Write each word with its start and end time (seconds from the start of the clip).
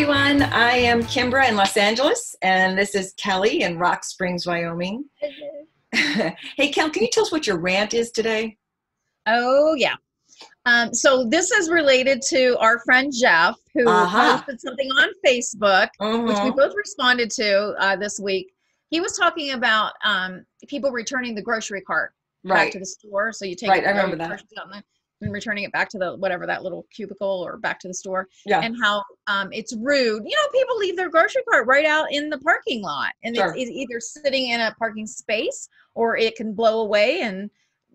everyone. 0.00 0.42
I 0.44 0.70
am 0.76 1.02
Kimbra 1.02 1.46
in 1.46 1.56
Los 1.56 1.76
Angeles, 1.76 2.34
and 2.40 2.78
this 2.78 2.94
is 2.94 3.12
Kelly 3.18 3.60
in 3.64 3.78
Rock 3.78 4.02
Springs, 4.02 4.46
Wyoming. 4.46 5.04
hey, 5.92 6.70
Kel, 6.72 6.88
can 6.88 7.02
you 7.02 7.08
tell 7.12 7.24
us 7.24 7.30
what 7.30 7.46
your 7.46 7.58
rant 7.58 7.92
is 7.92 8.10
today? 8.10 8.56
Oh, 9.26 9.74
yeah. 9.74 9.96
Um, 10.64 10.94
so 10.94 11.26
this 11.28 11.50
is 11.50 11.68
related 11.68 12.22
to 12.28 12.56
our 12.60 12.78
friend 12.78 13.12
Jeff, 13.12 13.56
who 13.74 13.86
Uh-huh. 13.86 14.38
posted 14.38 14.58
something 14.62 14.88
on 14.92 15.10
Facebook, 15.26 15.88
which 15.98 16.38
we 16.42 16.50
Mhm. 16.50 16.56
both 16.56 16.72
responded 16.74 17.30
to 17.32 17.74
uh, 17.78 17.94
this 17.96 18.18
week. 18.18 18.54
He 18.88 19.02
was 19.02 19.18
talking 19.18 19.50
about 19.50 19.92
um, 20.02 20.46
people 20.66 20.92
returning 20.92 21.34
the 21.34 21.42
grocery 21.42 21.82
cart 21.82 22.14
back 22.44 22.70
to 22.70 22.78
the 22.78 22.86
store. 22.86 23.34
So 23.34 23.44
you 23.44 23.54
take 23.54 23.68
Right, 23.68 23.82
it, 23.82 23.86
I 23.86 23.90
remember 23.90 24.16
that. 24.16 24.42
Groceries 25.20 25.28
out 25.28 25.28
and 25.28 25.28
and 25.28 25.32
returning 25.32 25.64
it 25.64 25.72
back 25.72 25.88
to 25.90 25.98
the 25.98 26.16
whatever 26.16 26.46
that 26.46 26.62
little 26.62 26.86
cubicle 26.94 27.42
or 27.44 27.58
back 27.58 27.78
to 27.80 27.88
the 27.88 27.94
store. 27.94 28.28
Yeah. 28.46 28.60
And 28.60 28.76
how 28.80 29.02
um, 29.26 29.48
it's 29.52 29.74
rude. 29.76 30.22
You 30.24 30.36
know, 30.36 30.48
people 30.52 30.78
leave 30.78 30.96
their 30.96 31.10
grocery 31.10 31.42
cart 31.50 31.66
right 31.66 31.86
out 31.86 32.12
in 32.12 32.30
the 32.30 32.38
parking 32.38 32.82
lot, 32.82 33.12
and 33.24 33.36
Sure. 33.36 33.48
it's, 33.48 33.56
it's 33.56 33.70
either 33.70 34.00
sitting 34.00 34.50
in 34.50 34.60
a 34.60 34.74
parking 34.78 35.06
space 35.06 35.68
or 35.94 36.16
it 36.16 36.36
can 36.36 36.54
blow 36.54 36.80
away 36.80 37.22
and 37.22 37.50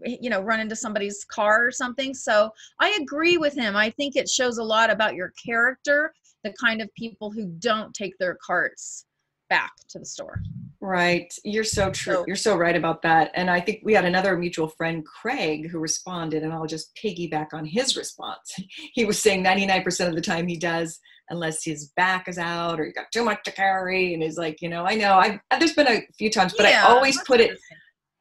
you 0.06 0.30
know 0.30 0.42
run 0.42 0.60
into 0.60 0.76
somebody's 0.76 1.24
car 1.24 1.66
or 1.66 1.72
something 1.72 2.14
so 2.14 2.52
i 2.80 2.98
agree 3.02 3.38
with 3.38 3.55
him 3.55 3.78
i 3.78 3.90
think 3.90 4.18
it 4.18 4.28
shows 4.28 4.58
a 4.58 4.64
lot 4.64 4.90
about 4.90 5.16
your 5.16 5.32
character 5.42 6.14
the 6.44 6.52
kind 6.62 6.82
of 6.82 6.94
people 6.96 7.32
who 7.32 7.46
don't 7.60 7.94
take 7.94 8.18
their 8.18 8.38
carts 8.46 9.05
back 9.50 9.72
to 9.88 9.98
the 9.98 10.05
store 10.05 10.42
Right. 10.86 11.34
You're 11.44 11.64
so 11.64 11.90
true. 11.90 12.14
So- 12.14 12.24
You're 12.28 12.36
so 12.36 12.56
right 12.56 12.76
about 12.76 13.02
that. 13.02 13.32
And 13.34 13.50
I 13.50 13.60
think 13.60 13.82
we 13.84 13.94
had 13.94 14.06
another 14.06 14.38
mutual 14.38 14.68
friend, 14.68 15.04
Craig, 15.04 15.68
who 15.72 15.80
responded, 15.80 16.44
and 16.44 16.54
I'll 16.54 16.68
just 16.68 16.92
piggyback 17.04 17.48
on 17.54 17.66
his 17.66 17.98
response. 17.98 18.54
He 18.94 19.04
was 19.04 19.20
saying 19.20 19.44
99% 19.44 20.08
of 20.08 20.16
the 20.16 20.22
time 20.22 20.48
he 20.48 20.58
does, 20.58 21.00
unless 21.30 21.64
his 21.66 21.92
back 21.98 22.27
is 22.27 22.38
out 22.38 22.80
or 22.80 22.86
he 22.86 22.92
got 22.94 23.08
too 23.12 23.26
much 23.26 23.40
to 23.46 23.52
carry. 23.52 24.14
And 24.14 24.22
he's 24.22 24.38
like, 24.38 24.62
you 24.62 24.70
know, 24.70 24.86
I 24.86 24.94
know. 24.96 25.14
I 25.16 25.40
there's 25.58 25.74
been 25.74 25.88
a 25.88 26.02
few 26.18 26.30
times, 26.30 26.54
but 26.55 26.68
Yeah, 26.70 26.86
I 26.86 26.92
always 26.92 27.20
put 27.24 27.40
it 27.42 27.58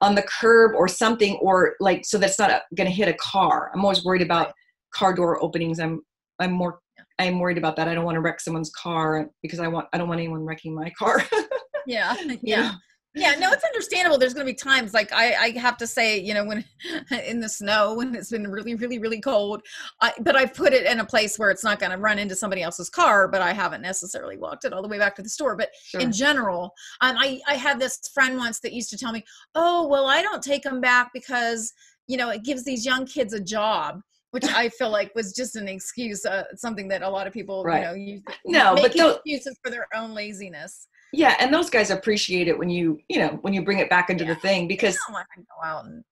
on 0.01 0.15
the 0.15 0.23
curb 0.23 0.73
or 0.75 0.89
something, 0.89 1.35
or 1.37 1.75
like 1.81 2.05
so 2.05 2.17
that's 2.19 2.39
not 2.39 2.63
going 2.75 2.89
to 2.89 2.95
hit 2.95 3.09
a 3.09 3.15
car. 3.15 3.71
I'm 3.75 3.83
always 3.85 4.05
worried 4.05 4.23
about 4.23 4.53
car 4.95 5.13
door 5.15 5.43
openings. 5.45 5.79
I'm 5.79 6.01
I'm 6.41 6.53
more 6.53 6.81
I'm 7.19 7.39
worried 7.39 7.59
about 7.59 7.77
that. 7.77 7.89
I 7.89 7.95
don't 7.95 8.05
want 8.05 8.17
to 8.17 8.21
wreck 8.21 8.41
someone's 8.41 8.71
car 8.71 9.29
because 9.43 9.61
I 9.61 9.69
want 9.69 9.87
I 9.93 9.99
don't 9.99 10.09
want 10.09 10.21
anyone 10.21 10.45
wrecking 10.45 10.75
my 10.75 10.91
car. 10.99 11.23
yeah 11.87 12.15
yeah. 12.43 12.73
Yeah 13.17 13.35
no 13.39 13.53
it's 13.53 13.63
understandable. 13.63 14.19
There's 14.19 14.35
going 14.35 14.45
to 14.45 14.53
be 14.53 14.57
times 14.57 14.93
like 14.93 15.13
i 15.13 15.35
i 15.35 15.51
have 15.59 15.77
to 15.77 15.87
say 15.87 16.19
you 16.19 16.35
know 16.35 16.45
when 16.45 16.65
in 17.29 17.39
the 17.39 17.49
snow 17.49 17.95
when 17.95 18.13
it's 18.15 18.31
been 18.31 18.49
really 18.51 18.75
really 18.75 18.99
really 18.99 19.21
cold 19.21 19.63
I, 20.01 20.13
but 20.23 20.35
i've 20.35 20.53
put 20.53 20.73
it 20.73 20.85
in 20.85 20.99
a 20.99 21.05
place 21.07 21.39
where 21.39 21.51
it's 21.53 21.63
not 21.63 21.79
going 21.79 21.93
to 21.93 21.99
run 21.99 22.19
into 22.19 22.35
somebody 22.35 22.63
else's 22.63 22.91
car 22.91 23.29
but 23.29 23.41
i 23.41 23.53
haven't 23.53 23.83
necessarily 23.83 24.37
walked 24.37 24.65
it 24.65 24.73
all 24.73 24.83
the 24.83 24.89
way 24.89 24.99
back 24.99 25.15
to 25.17 25.23
the 25.23 25.29
store. 25.29 25.55
But 25.57 25.69
Sure. 25.85 26.01
in 26.01 26.11
general 26.11 26.73
um, 27.03 27.15
I, 27.17 27.41
I 27.47 27.55
had 27.55 27.79
this 27.79 28.01
friend 28.13 28.37
once 28.37 28.59
that 28.61 28.73
used 28.73 28.91
to 28.91 28.99
tell 28.99 29.13
me 29.13 29.23
oh 29.55 29.87
well 29.87 30.07
i 30.09 30.21
don't 30.21 30.43
take 30.43 30.65
them 30.65 30.81
back 30.81 31.11
because 31.15 31.73
you 32.09 32.17
know 32.17 32.31
it 32.31 32.43
gives 32.43 32.65
these 32.65 32.85
young 32.85 33.07
kids 33.07 33.33
a 33.33 33.41
job 33.41 34.01
which 34.33 34.45
i 34.47 34.69
feel 34.69 34.91
like 34.91 35.15
was 35.15 35.33
just 35.33 35.55
an 35.55 35.69
excuse 35.69 36.27
uh, 36.27 36.43
something 36.57 36.89
that 36.89 37.03
a 37.03 37.09
lot 37.09 37.29
of 37.29 37.33
people 37.33 37.63
Right. 37.63 37.79
you 37.79 37.85
know 37.87 37.95
use 37.95 38.23
No, 38.45 38.75
but 38.75 38.93
excuses 38.97 39.57
for 39.63 39.71
their 39.71 39.87
own 39.95 40.15
laziness 40.15 40.89
Yeah, 41.17 41.37
and 41.41 41.53
those 41.53 41.71
guys 41.71 41.91
appreciate 41.91 42.49
it 42.49 42.59
when 42.59 42.71
you, 42.71 43.01
you 43.09 43.19
know, 43.19 43.39
when 43.43 43.55
you 43.55 43.63
bring 43.63 43.79
it 43.79 43.89
back 43.89 44.11
into 44.11 44.25
the 44.25 44.35
thing 44.37 44.67
because 44.67 44.97
I 44.97 44.99
don't 45.07 45.15
want 45.15 45.27
to 45.37 45.43
go 45.43 45.69
out 45.69 45.85
and 45.85 46.05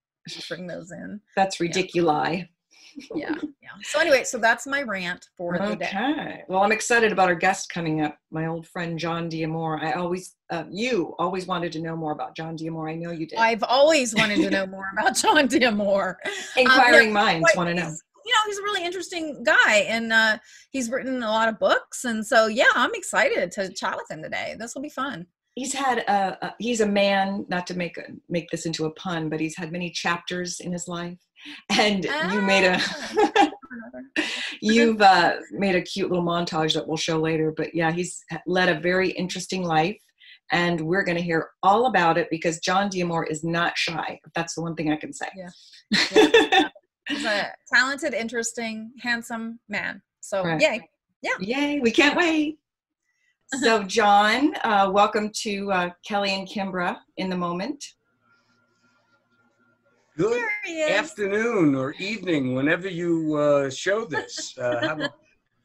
bring 0.48 0.66
those 0.66 0.92
in. 0.92 1.20
that's 1.36 1.58
ridiculi. 1.58 2.48
Yeah, 3.14 3.34
yeah. 3.62 3.70
So 3.82 4.00
anyway, 4.00 4.24
so 4.24 4.38
that's 4.38 4.66
my 4.66 4.82
rant 4.82 5.28
for 5.36 5.58
the 5.58 5.76
day. 5.76 5.86
Okay. 5.86 6.44
Well, 6.48 6.62
I'm 6.62 6.72
excited 6.72 7.10
about 7.10 7.28
our 7.28 7.34
guest 7.34 7.70
coming 7.70 8.02
up, 8.02 8.18
my 8.30 8.46
old 8.46 8.66
friend 8.66 8.98
John 8.98 9.30
Diamore. 9.30 9.82
I 9.82 9.92
always, 9.92 10.34
uh, 10.50 10.64
you 10.70 11.14
always 11.18 11.46
wanted 11.46 11.72
to 11.72 11.80
know 11.80 11.96
more 11.96 12.12
about 12.12 12.36
John 12.36 12.56
Diamore. 12.56 12.90
I 12.90 12.94
know 12.94 13.10
you 13.10 13.26
did. 13.26 13.38
I've 13.38 13.62
always 13.62 14.14
wanted 14.14 14.42
to 14.42 14.50
know 14.50 14.66
more 14.66 14.90
about 14.92 15.16
John 15.16 15.48
Diamore. 15.48 16.16
Inquiring 16.56 17.08
no, 17.08 17.20
minds 17.20 17.50
want 17.56 17.68
to 17.68 17.74
know. 17.74 17.94
He's- 18.32 18.38
You 18.44 18.48
know, 18.48 18.50
he's 18.50 18.58
a 18.58 18.62
really 18.62 18.84
interesting 18.86 19.42
guy, 19.44 19.74
and 19.88 20.12
uh, 20.12 20.38
he's 20.70 20.90
written 20.90 21.22
a 21.22 21.30
lot 21.30 21.48
of 21.48 21.58
books, 21.58 22.04
and 22.04 22.26
so 22.26 22.46
yeah, 22.46 22.64
I'm 22.74 22.94
excited 22.94 23.50
to 23.52 23.72
chat 23.72 23.96
with 23.96 24.10
him 24.10 24.22
today. 24.22 24.54
This 24.58 24.74
will 24.74 24.82
be 24.82 24.88
fun. 24.88 25.26
He's 25.54 25.74
had 25.74 25.98
a, 25.98 26.38
a 26.46 26.54
he's 26.58 26.80
a 26.80 26.86
man, 26.86 27.44
not 27.48 27.66
to 27.66 27.74
make 27.76 27.98
a, 27.98 28.04
make 28.30 28.48
this 28.50 28.64
into 28.64 28.86
a 28.86 28.90
pun, 28.92 29.28
but 29.28 29.38
he's 29.38 29.56
had 29.56 29.70
many 29.70 29.90
chapters 29.90 30.60
in 30.60 30.72
his 30.72 30.88
life. 30.88 31.18
And 31.70 32.04
you 32.04 32.40
made 32.40 32.64
a 32.64 32.78
Ah. 32.80 33.50
you've 34.62 35.02
uh, 35.02 35.36
made 35.50 35.74
a 35.74 35.82
cute 35.82 36.08
little 36.10 36.24
montage 36.24 36.72
that 36.74 36.86
we'll 36.86 36.96
show 36.96 37.18
later. 37.18 37.52
But 37.54 37.74
yeah, 37.74 37.90
he's 37.92 38.24
led 38.46 38.68
a 38.68 38.80
very 38.80 39.10
interesting 39.10 39.62
life, 39.64 39.98
and 40.52 40.80
we're 40.80 41.04
going 41.04 41.16
to 41.18 41.22
hear 41.22 41.50
all 41.62 41.86
about 41.86 42.16
it 42.16 42.28
because 42.30 42.58
John 42.60 42.88
Diamore 42.88 43.28
is 43.28 43.42
not 43.44 43.76
shy. 43.76 44.20
That's 44.34 44.54
the 44.54 44.62
one 44.62 44.74
thing 44.76 44.90
I 44.92 44.96
can 44.96 45.12
say. 45.12 45.28
Yeah. 45.36 46.68
He's 47.08 47.24
a 47.24 47.52
talented, 47.72 48.14
interesting, 48.14 48.92
handsome 49.00 49.58
man. 49.68 50.02
So 50.20 50.44
Right. 50.44 50.60
yay! 50.60 50.88
Yeah. 51.20 51.30
Yay! 51.40 51.80
We 51.80 51.90
can't 51.90 52.16
wait. 52.16 52.58
So, 53.60 53.82
John, 53.98 54.54
uh, 54.64 54.90
welcome 54.92 55.30
to 55.42 55.72
uh, 55.72 55.90
Kelly 56.06 56.34
and 56.34 56.46
Kimbra 56.48 56.98
in 57.16 57.28
the 57.28 57.36
moment. 57.36 57.84
Good 60.16 60.32
There 60.32 60.50
he 60.64 60.80
is. 60.82 60.90
afternoon 60.90 61.74
or 61.74 61.92
evening, 61.98 62.54
whenever 62.54 62.88
you 62.88 63.34
uh, 63.36 63.70
show 63.70 64.04
this. 64.04 64.54
Uh, 64.58 64.96
a- 64.98 65.10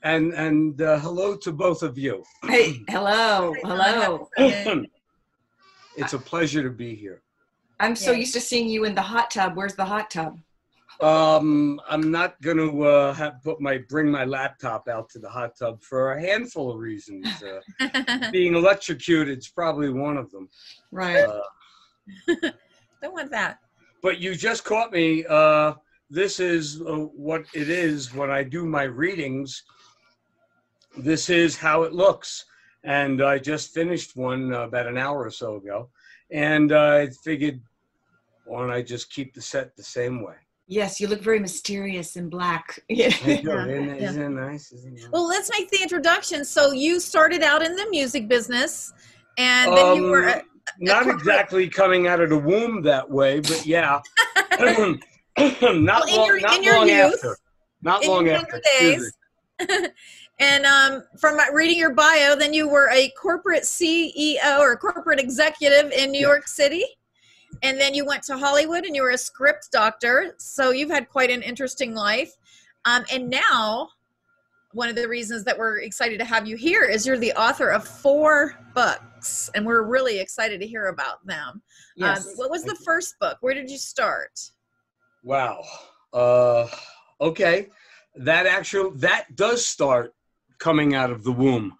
and 0.03 0.31
and 0.35 0.79
uh, 0.81 0.99
hello 0.99 1.35
to 1.35 1.51
both 1.51 1.81
of 1.81 1.97
you. 1.97 2.23
Hey, 2.45 2.81
hello, 2.87 3.55
hello. 3.63 4.29
it's 5.97 6.13
a 6.13 6.19
pleasure 6.19 6.61
to 6.61 6.69
be 6.69 6.93
here. 6.93 7.23
I'm 7.79 7.95
so 7.95 8.11
Yeah. 8.11 8.19
used 8.19 8.33
to 8.35 8.39
seeing 8.39 8.69
you 8.69 8.85
in 8.85 8.93
the 8.93 9.01
hot 9.01 9.31
tub. 9.31 9.55
Where's 9.57 9.73
the 9.75 9.83
hot 9.85 10.11
tub? 10.11 10.37
Um, 11.00 11.80
I'm 11.88 12.09
not 12.09 12.41
going 12.41 12.58
to 12.58 12.84
uh, 12.84 13.13
have 13.13 13.44
put 13.44 13.62
my 13.62 13.78
bring 13.78 14.09
my 14.09 14.25
laptop 14.25 14.88
out 14.88 15.09
to 15.12 15.19
the 15.19 15.30
hot 15.30 15.56
tub 15.58 15.81
for 15.84 16.13
a 16.13 16.22
handful 16.22 16.72
of 16.72 16.80
reasons. 16.80 17.28
Uh, 17.44 18.30
being 18.31 18.56
electrocuted 18.56 19.38
is 19.38 19.47
probably 19.47 19.90
one 19.90 20.18
of 20.18 20.31
them. 20.31 20.50
Right. 20.91 21.24
Uh, 21.24 21.41
Don't 23.02 23.13
want 23.13 23.30
that. 23.31 23.59
but 24.02 24.19
you 24.19 24.34
just 24.34 24.63
caught 24.63 24.91
me. 24.91 25.24
Uh, 25.30 25.74
this 26.09 26.40
is 26.40 26.81
uh, 26.81 26.96
what 26.96 27.46
it 27.53 27.69
is 27.69 28.14
when 28.14 28.31
I 28.31 28.41
do 28.44 28.66
my 28.66 28.84
readings. 28.84 29.64
This 30.97 31.29
is 31.29 31.58
how 31.58 31.84
it 31.84 31.94
looks. 31.94 32.46
And 32.84 33.22
I 33.22 33.38
just 33.38 33.74
finished 33.74 34.16
one 34.16 34.53
uh, 34.53 34.62
about 34.62 34.88
an 34.88 34.97
hour 34.97 35.24
or 35.25 35.29
so 35.31 35.58
ago. 35.58 35.90
And 36.31 36.72
I 36.72 37.09
figured, 37.24 37.62
why 38.46 38.62
don't 38.62 38.72
I 38.72 38.81
just 38.81 39.12
keep 39.12 39.34
the 39.34 39.41
set 39.41 39.75
the 39.75 39.84
same 39.84 40.24
way? 40.24 40.35
Yes, 40.69 41.00
you 41.00 41.07
look 41.07 41.22
very 41.22 41.39
mysterious 41.39 42.17
in 42.17 42.29
black. 42.29 42.79
Yeah. 42.89 43.09
Thank 43.09 43.44
you. 43.44 43.51
Isn't, 43.57 43.89
it- 43.89 44.01
yeah. 44.01 44.09
isn't 44.09 44.22
it 44.22 44.29
nice? 44.29 44.72
Isn't 44.72 44.97
it 44.97 45.01
nice? 45.01 45.09
Well, 45.11 45.28
let's 45.28 45.50
make 45.51 45.69
the 45.72 45.81
introduction. 45.81 46.44
So 46.44 46.72
you 46.72 47.00
started 47.00 47.41
out 47.41 47.61
in 47.63 47.75
the 47.75 47.88
music 47.89 48.28
business, 48.28 48.91
and 49.38 49.75
then 49.75 49.95
you 49.95 50.03
were. 50.09 50.29
Um, 50.29 50.41
not 50.79 51.03
corporate- 51.03 51.22
exactly 51.22 51.69
coming 51.69 52.07
out 52.07 52.19
of 52.19 52.29
the 52.29 52.38
womb 52.38 52.81
that 52.83 53.09
way, 53.09 53.39
but 53.39 53.66
yeah. 53.66 54.00
not 54.59 56.09
in 56.09 56.16
long, 56.16 56.28
your- 56.28 56.39
not 56.41 56.57
in 56.57 56.63
your 56.63 56.78
long 56.79 56.89
youth, 56.89 57.13
after. 57.16 57.38
Not 57.81 58.03
in 58.03 58.09
long 58.09 58.25
your 58.25 58.35
after. 58.35 58.61
days. 58.79 59.13
and 60.39 60.66
um, 60.66 61.03
from 61.19 61.38
reading 61.53 61.78
your 61.78 61.94
bio, 61.94 62.35
then 62.35 62.53
you 62.53 62.67
were 62.67 62.89
a 62.91 63.09
corporate 63.22 63.63
CEO 63.63 64.59
or 64.59 64.75
corporate 64.75 65.19
executive 65.19 65.91
in 65.91 66.11
New 66.11 66.19
Yeah. 66.19 66.28
York 66.28 66.47
City. 66.47 66.84
And 67.63 67.79
then 67.79 67.94
you 67.94 68.06
went 68.06 68.23
to 68.23 68.38
Hollywood 68.38 68.85
and 68.85 68.96
you 68.96 69.02
were 69.02 69.11
a 69.11 69.17
script 69.17 69.70
doctor. 69.72 70.35
So 70.37 70.72
you've 70.72 70.90
had 70.90 71.09
quite 71.09 71.29
an 71.29 71.41
interesting 71.41 71.93
life. 71.93 72.31
Um, 72.85 73.05
and 73.11 73.29
now, 73.29 73.90
one 74.73 74.90
of 74.90 74.96
the 74.96 75.08
reasons 75.08 75.43
that 75.46 75.58
we're 75.58 75.79
excited 75.79 76.20
to 76.20 76.26
have 76.26 76.47
you 76.47 76.55
here 76.55 76.84
is 76.84 77.05
you're 77.08 77.17
the 77.17 77.34
author 77.34 77.70
of 77.70 77.87
four 77.87 78.55
books. 78.76 79.49
And 79.55 79.66
we're 79.66 79.84
really 79.84 80.20
excited 80.20 80.61
to 80.61 80.67
hear 80.67 80.87
about 80.87 81.26
them. 81.26 81.61
Yes. 81.96 82.28
Um, 82.28 82.34
what 82.35 82.52
was 82.52 82.64
the 82.64 82.76
first 82.76 83.16
book? 83.20 83.37
Where 83.41 83.53
did 83.53 83.70
you 83.70 83.78
start? 83.78 84.40
Wow. 85.23 85.64
Uh, 86.14 86.67
okay. 87.20 87.67
That 88.16 88.46
actual 88.46 88.91
that 88.91 89.35
does 89.35 89.66
start 89.66 90.14
coming 90.59 90.96
out 90.96 91.11
of 91.11 91.23
the 91.23 91.31
womb. 91.31 91.76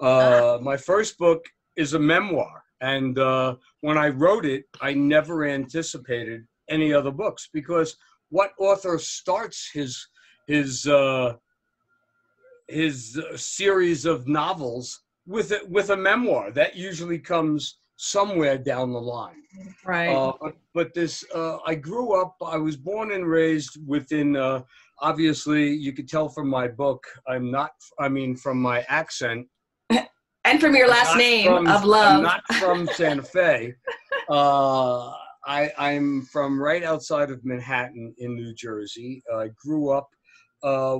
Uh, 0.00 0.58
my 0.60 0.76
first 0.76 1.16
book 1.18 1.44
is 1.76 1.94
a 1.94 1.98
memoir, 1.98 2.64
and 2.80 3.18
uh, 3.18 3.56
when 3.86 3.96
I 3.96 4.08
wrote 4.08 4.44
it, 4.44 4.64
I 4.80 4.94
never 4.94 5.46
anticipated 5.46 6.44
any 6.68 6.92
other 6.92 7.12
books 7.12 7.48
because 7.52 7.96
what 8.30 8.50
author 8.58 8.98
starts 8.98 9.70
his 9.72 10.08
his 10.48 10.88
uh, 10.88 11.34
his 12.66 13.16
uh, 13.16 13.36
series 13.36 14.04
of 14.04 14.26
novels 14.26 15.02
with 15.24 15.52
a, 15.52 15.60
with 15.68 15.90
a 15.90 15.96
memoir 15.96 16.50
that 16.50 16.74
usually 16.74 17.20
comes 17.20 17.78
somewhere 17.94 18.58
down 18.58 18.92
the 18.92 19.00
line. 19.00 19.42
right. 19.84 20.12
Uh, 20.12 20.32
but, 20.40 20.56
but 20.74 20.92
this, 20.92 21.24
uh, 21.32 21.58
I 21.64 21.76
grew 21.76 22.20
up, 22.20 22.34
I 22.44 22.56
was 22.56 22.76
born 22.76 23.12
and 23.12 23.24
raised 23.24 23.78
within, 23.86 24.34
uh, 24.34 24.62
obviously, 25.00 25.72
you 25.72 25.92
could 25.92 26.08
tell 26.08 26.28
from 26.28 26.48
my 26.48 26.66
book, 26.66 27.06
I'm 27.28 27.52
not, 27.52 27.70
I 28.00 28.08
mean, 28.08 28.34
from 28.34 28.60
my 28.60 28.84
accent, 28.88 29.46
and 30.46 30.60
from 30.60 30.74
your 30.74 30.88
last 30.88 31.16
name 31.16 31.46
from- 31.46 31.66
of 31.66 31.82
I'm 31.82 31.88
love. 31.88 32.22
not 32.22 32.42
from 32.54 32.86
Santa 32.94 33.22
Fe. 33.22 33.74
Uh, 34.28 35.12
I, 35.46 35.70
I'm 35.78 36.22
from 36.22 36.60
right 36.60 36.82
outside 36.82 37.30
of 37.30 37.44
Manhattan 37.44 38.12
in 38.18 38.34
New 38.34 38.52
Jersey. 38.54 39.22
I 39.32 39.50
grew 39.64 39.90
up 39.90 40.08
uh, 40.64 40.98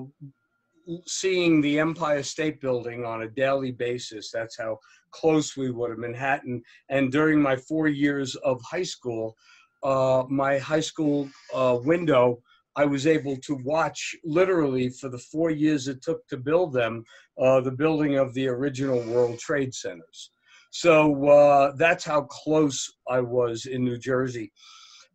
seeing 1.08 1.60
the 1.60 1.80
Empire 1.80 2.22
State 2.22 2.60
Building 2.60 3.04
on 3.04 3.22
a 3.22 3.28
daily 3.28 3.72
basis. 3.72 4.30
That's 4.32 4.56
how 4.56 4.78
close 5.10 5.56
we 5.56 5.72
were 5.72 5.92
to 5.92 6.00
Manhattan. 6.00 6.62
And 6.88 7.10
during 7.10 7.42
my 7.42 7.56
four 7.56 7.88
years 7.88 8.36
of 8.36 8.60
high 8.62 8.84
school, 8.84 9.34
uh, 9.82 10.22
my 10.28 10.58
high 10.58 10.78
school 10.78 11.28
uh, 11.52 11.78
window, 11.82 12.38
I 12.76 12.84
was 12.84 13.06
able 13.06 13.36
to 13.38 13.54
watch 13.64 14.14
literally 14.24 14.90
for 14.90 15.08
the 15.08 15.18
four 15.18 15.50
years 15.50 15.88
it 15.88 16.02
took 16.02 16.26
to 16.28 16.36
build 16.36 16.74
them, 16.74 17.04
uh, 17.40 17.60
the 17.62 17.72
building 17.72 18.16
of 18.16 18.34
the 18.34 18.48
original 18.48 19.00
World 19.04 19.38
Trade 19.38 19.74
Centers. 19.74 20.30
So 20.70 21.26
uh, 21.26 21.72
that's 21.76 22.04
how 22.04 22.22
close 22.22 22.92
I 23.08 23.20
was 23.20 23.64
in 23.64 23.82
New 23.82 23.96
Jersey. 23.96 24.52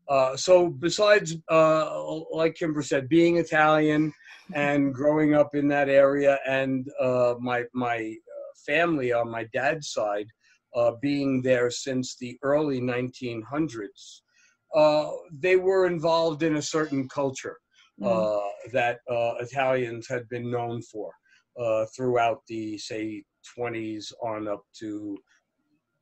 Uh, 0.09 0.35
so 0.35 0.69
besides, 0.69 1.35
uh, 1.49 2.19
like 2.31 2.55
Kimbra 2.59 2.83
said, 2.83 3.07
being 3.07 3.37
Italian 3.37 4.11
and 4.53 4.93
growing 4.93 5.35
up 5.35 5.53
in 5.53 5.67
that 5.69 5.87
area, 5.87 6.39
and 6.47 6.89
uh, 6.99 7.35
my 7.39 7.63
my 7.73 7.97
uh, 7.97 8.51
family 8.65 9.13
on 9.13 9.29
my 9.31 9.45
dad's 9.53 9.91
side 9.91 10.27
being 11.01 11.41
there 11.41 11.69
since 11.69 12.17
the 12.17 12.37
early 12.43 12.81
1900s, 12.81 14.21
uh, 14.75 15.11
they 15.31 15.55
were 15.55 15.85
involved 15.85 16.43
in 16.43 16.55
a 16.55 16.61
certain 16.61 17.07
culture 17.09 17.57
uh, 18.03 18.39
that 18.73 18.99
uh, 19.09 19.33
Italians 19.39 20.07
had 20.07 20.27
been 20.29 20.49
known 20.49 20.81
for 20.81 21.11
uh, 21.59 21.85
throughout 21.95 22.41
the 22.47 22.77
say 22.77 23.23
20s 23.57 24.11
on 24.23 24.47
up 24.47 24.63
to 24.79 25.17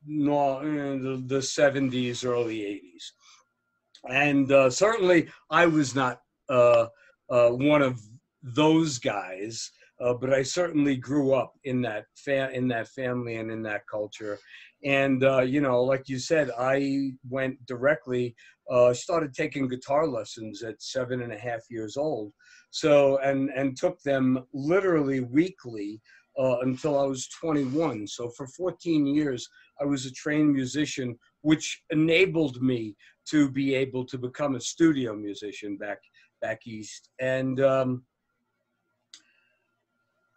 no, 0.06 0.58
uh, 0.58 0.62
the, 0.62 1.22
the 1.26 1.38
70s, 1.38 2.24
early 2.24 2.60
80s. 2.60 4.10
And 4.10 4.50
uh, 4.50 4.70
certainly 4.70 5.28
I 5.50 5.66
was 5.66 5.94
not 5.94 6.20
uh, 6.48 6.86
uh, 7.28 7.50
one 7.50 7.82
of 7.82 8.00
those 8.42 8.98
guys, 8.98 9.70
uh, 10.00 10.14
but 10.14 10.32
I 10.32 10.42
certainly 10.42 10.96
grew 10.96 11.34
up 11.34 11.52
in 11.64 11.82
that 11.82 12.06
fa- 12.16 12.50
in 12.52 12.68
that 12.68 12.88
family 12.88 13.36
and 13.36 13.50
in 13.50 13.62
that 13.64 13.82
culture. 13.90 14.38
And 14.84 15.22
uh, 15.22 15.42
you 15.42 15.60
know, 15.60 15.82
like 15.82 16.08
you 16.08 16.18
said, 16.18 16.50
I 16.58 17.12
went 17.28 17.64
directly, 17.66 18.34
uh, 18.70 18.94
started 18.94 19.34
taking 19.34 19.68
guitar 19.68 20.06
lessons 20.06 20.62
at 20.62 20.80
seven 20.82 21.22
and 21.22 21.32
a 21.32 21.38
half 21.38 21.60
years 21.68 21.96
old. 21.96 22.32
So 22.70 23.18
and 23.18 23.50
and 23.50 23.76
took 23.76 24.00
them 24.02 24.44
literally 24.54 25.20
weekly 25.20 26.00
uh, 26.38 26.60
until 26.60 26.98
I 26.98 27.04
was 27.04 27.28
21. 27.40 28.06
So 28.06 28.30
for 28.30 28.46
14 28.46 29.06
years, 29.06 29.46
I 29.80 29.84
was 29.84 30.06
a 30.06 30.12
trained 30.12 30.52
musician, 30.52 31.18
which 31.42 31.82
enabled 31.90 32.62
me 32.62 32.96
to 33.28 33.50
be 33.50 33.74
able 33.74 34.04
to 34.06 34.18
become 34.18 34.54
a 34.54 34.60
studio 34.60 35.14
musician 35.14 35.76
back 35.76 35.98
back 36.40 36.66
east. 36.66 37.10
And 37.20 37.60
um, 37.60 38.02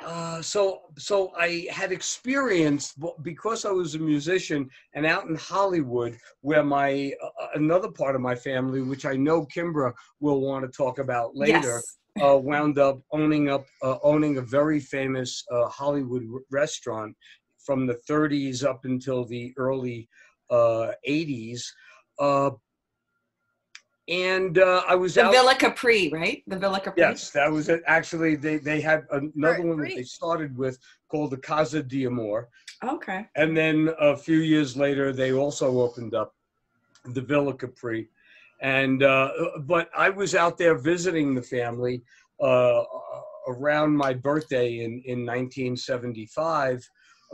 uh, 0.05 0.41
so 0.41 0.81
so 0.97 1.31
I 1.38 1.67
had 1.71 1.91
experienced 1.91 2.97
because 3.21 3.65
I 3.65 3.71
was 3.71 3.95
a 3.95 4.00
musician 4.00 4.69
and 4.94 5.05
out 5.05 5.25
in 5.25 5.35
Hollywood, 5.35 6.17
where 6.41 6.63
my 6.63 7.11
uh, 7.23 7.47
another 7.55 7.89
part 7.91 8.15
of 8.15 8.21
my 8.21 8.35
family, 8.35 8.81
which 8.81 9.05
I 9.05 9.15
know 9.15 9.45
Kimbra 9.45 9.94
will 10.19 10.41
want 10.41 10.65
to 10.65 10.75
talk 10.75 11.00
about 11.00 11.35
later 11.35 11.83
Yes. 11.83 11.97
uh, 12.23 12.38
wound 12.38 12.77
up 12.79 13.01
owning 13.11 13.50
up 13.50 13.65
uh, 13.81 13.97
owning 14.03 14.38
a 14.38 14.41
very 14.41 14.79
famous 14.79 15.44
uh, 15.51 15.67
Hollywood 15.67 16.23
r- 16.33 16.41
restaurant 16.51 17.15
from 17.65 17.88
the 17.88 17.99
30s 18.09 18.63
up 18.63 18.81
until 18.85 19.25
the 19.25 19.53
early 19.57 20.09
uh, 20.49 20.91
80s. 21.07 21.63
And 24.09 24.57
uh, 24.59 24.83
I 24.88 24.95
was 24.95 25.15
The 25.15 25.23
out. 25.23 25.31
Villa 25.31 25.55
Capri, 25.55 26.09
right? 26.11 26.44
The 26.47 26.57
Villa 26.57 26.79
Capri. 26.79 27.03
Yes, 27.03 27.29
that 27.31 27.50
was 27.51 27.69
it. 27.69 27.81
Actually, 27.88 28.35
they 28.35 28.57
they 28.57 28.81
had 28.81 29.05
another 29.11 29.31
Right, 29.38 29.65
one 29.65 29.79
that 29.79 29.95
they 29.95 30.03
started 30.03 30.57
with 30.57 30.77
called 31.09 31.31
the 31.31 31.38
Casa 31.38 31.81
di 31.81 32.05
Amor, 32.05 32.50
Okay. 32.83 33.27
and 33.35 33.55
then 33.55 33.89
a 34.00 34.17
few 34.17 34.39
years 34.39 34.75
later 34.75 35.13
they 35.13 35.31
also 35.31 35.79
opened 35.79 36.13
up 36.13 36.33
the 37.05 37.21
Villa 37.21 37.53
Capri. 37.53 38.09
And 38.61 39.03
uh, 39.03 39.31
but 39.61 39.89
I 39.97 40.09
was 40.09 40.35
out 40.35 40.57
there 40.57 40.75
visiting 40.77 41.33
the 41.33 41.41
family 41.41 42.03
uh, 42.41 42.83
around 43.47 43.95
my 43.95 44.13
birthday 44.13 44.79
in 44.83 45.01
in 45.06 45.25
1975, 45.25 46.85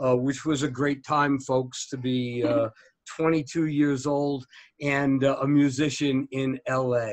uh, 0.04 0.16
which 0.16 0.44
was 0.44 0.62
a 0.62 0.68
great 0.68 1.04
time, 1.04 1.38
folks, 1.40 1.88
to 1.88 1.96
be 1.96 2.44
uh, 2.44 2.68
22 3.16 3.66
years 3.66 4.06
old 4.06 4.46
and 4.80 5.24
uh, 5.24 5.36
a 5.42 5.48
musician 5.48 6.26
in 6.32 6.58
LA. 6.68 7.12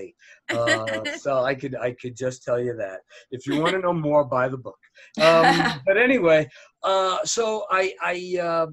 Uh, 0.49 1.03
so 1.17 1.43
I 1.43 1.55
could 1.55 1.75
I 1.75 1.95
could 2.01 2.15
just 2.15 2.43
tell 2.43 2.59
you 2.59 2.75
that. 2.77 2.99
If 3.31 3.45
you 3.47 3.61
want 3.61 3.73
to 3.73 3.79
know 3.85 3.93
more, 3.93 4.23
buy 4.23 4.47
the 4.47 4.57
book. 4.57 4.79
Um, 5.21 5.81
but 5.85 5.97
anyway, 5.97 6.49
uh, 6.83 7.19
so 7.23 7.65
I 7.69 7.93
I. 8.01 8.39
Uh, 8.41 8.67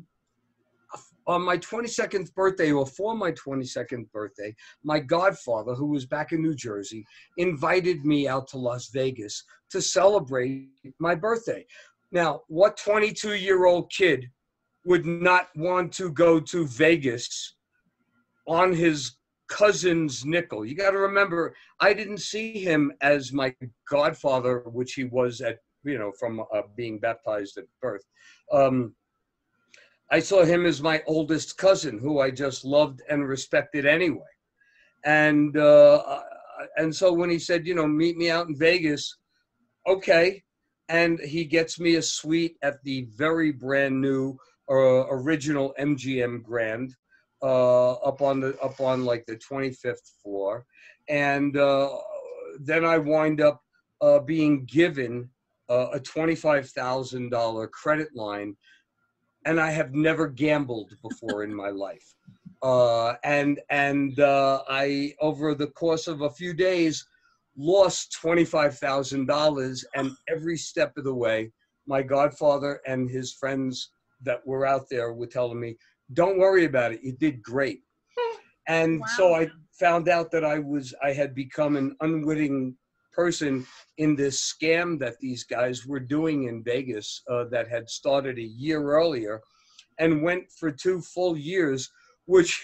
on 1.26 1.40
my 1.40 1.56
22nd 1.56 2.34
birthday, 2.34 2.70
or 2.70 2.86
for 2.86 3.16
my 3.16 3.32
22nd 3.32 4.10
birthday, 4.12 4.54
my 4.82 4.98
godfather, 4.98 5.72
who 5.74 5.86
was 5.86 6.04
back 6.04 6.32
in 6.32 6.42
New 6.42 6.54
Jersey, 6.54 7.02
invited 7.38 8.04
me 8.04 8.28
out 8.28 8.46
to 8.48 8.58
Las 8.58 8.90
Vegas 8.92 9.42
to 9.70 9.80
celebrate 9.80 10.68
my 10.98 11.14
birthday. 11.14 11.64
Now, 12.12 12.42
what 12.48 12.76
22 12.76 13.36
year 13.36 13.64
old 13.64 13.90
kid 13.90 14.30
would 14.84 15.06
not 15.06 15.48
want 15.56 15.92
to 15.94 16.10
go 16.10 16.38
to 16.40 16.66
Vegas 16.66 17.56
on 18.46 18.72
his 18.72 19.16
cousin's 19.48 20.24
nickel? 20.24 20.64
You 20.64 20.74
got 20.74 20.90
to 20.90 20.98
remember, 20.98 21.54
I 21.80 21.94
didn't 21.94 22.18
see 22.18 22.62
him 22.62 22.92
as 23.00 23.32
my 23.32 23.54
godfather, 23.88 24.60
which 24.66 24.94
he 24.94 25.04
was 25.04 25.40
at, 25.40 25.58
you 25.84 25.98
know, 25.98 26.12
from 26.18 26.40
uh, 26.40 26.62
being 26.76 26.98
baptized 26.98 27.58
at 27.58 27.64
birth. 27.80 28.04
Um, 28.52 28.94
I 30.10 30.20
saw 30.20 30.44
him 30.44 30.66
as 30.66 30.82
my 30.82 31.02
oldest 31.06 31.56
cousin, 31.56 31.98
who 31.98 32.20
I 32.20 32.30
just 32.30 32.64
loved 32.64 33.00
and 33.08 33.26
respected 33.26 33.86
anyway. 33.86 34.20
And 35.04 35.56
uh, 35.56 36.20
and 36.76 36.94
so 36.94 37.12
when 37.12 37.30
he 37.30 37.38
said, 37.38 37.66
you 37.66 37.74
know, 37.74 37.86
meet 37.86 38.16
me 38.16 38.30
out 38.30 38.48
in 38.48 38.56
Vegas, 38.56 39.16
okay. 39.86 40.42
And 40.88 41.18
he 41.18 41.44
gets 41.44 41.80
me 41.80 41.96
a 41.96 42.02
suite 42.02 42.56
at 42.62 42.82
the 42.84 43.06
very 43.16 43.50
brand 43.50 44.00
new 44.00 44.38
uh, 44.70 45.06
original 45.10 45.74
MGM 45.78 46.42
Grand 46.42 46.94
uh, 47.42 47.92
up 47.94 48.22
on 48.22 48.40
the 48.40 48.58
up 48.60 48.80
on 48.80 49.04
like 49.04 49.24
the 49.26 49.36
25th 49.36 50.10
floor, 50.22 50.64
and 51.08 51.56
uh, 51.56 51.90
then 52.60 52.84
I 52.84 52.98
wind 52.98 53.40
up 53.40 53.60
uh, 54.00 54.20
being 54.20 54.64
given 54.64 55.30
uh, 55.68 55.88
a 55.92 56.00
twenty-five 56.00 56.68
thousand 56.70 57.30
dollar 57.30 57.68
credit 57.68 58.08
line 58.14 58.56
and 59.46 59.60
I 59.60 59.70
have 59.70 59.92
never 59.92 60.26
gambled 60.26 60.94
before 61.02 61.44
in 61.44 61.54
my 61.54 61.68
life. 61.68 62.14
Uh, 62.62 63.14
and 63.24 63.60
and 63.68 64.14
I, 64.18 65.14
over 65.20 65.54
the 65.54 65.66
course 65.66 66.06
of 66.06 66.22
a 66.22 66.30
few 66.30 66.54
days, 66.54 67.06
lost 67.56 68.12
twenty 68.12 68.44
five 68.44 68.78
thousand 68.78 69.26
dollars, 69.26 69.84
and 69.94 70.12
every 70.28 70.56
step 70.56 70.96
of 70.96 71.04
the 71.04 71.14
way, 71.14 71.52
my 71.86 72.02
godfather 72.02 72.80
and 72.86 73.10
his 73.10 73.34
friends 73.34 73.90
that 74.24 74.46
were 74.46 74.66
out 74.66 74.88
there 74.90 75.12
were 75.12 75.26
telling 75.26 75.60
me, 75.60 75.76
"Don't 76.12 76.38
worry 76.38 76.64
about 76.64 76.92
it. 76.92 77.02
You 77.02 77.12
did 77.12 77.42
great." 77.42 77.80
And 78.66 79.02
so 79.18 79.34
I 79.34 79.50
found 79.78 80.08
out 80.08 80.30
that 80.30 80.42
I 80.42 80.58
was 80.58 80.94
I 81.02 81.12
had 81.12 81.34
become 81.34 81.76
an 81.76 81.94
unwitting 82.00 82.74
person 83.12 83.66
in 83.98 84.16
this 84.16 84.40
scam 84.40 84.98
that 84.98 85.18
these 85.20 85.44
guys 85.44 85.86
were 85.86 86.00
doing 86.00 86.44
in 86.44 86.64
Vegas 86.64 87.22
uh, 87.30 87.44
that 87.50 87.68
had 87.68 87.88
started 87.88 88.38
a 88.38 88.42
year 88.42 88.82
earlier 88.82 89.42
and 89.98 90.22
went 90.22 90.50
for 90.58 90.70
two 90.70 91.00
full 91.00 91.36
years, 91.36 91.90
which 92.26 92.62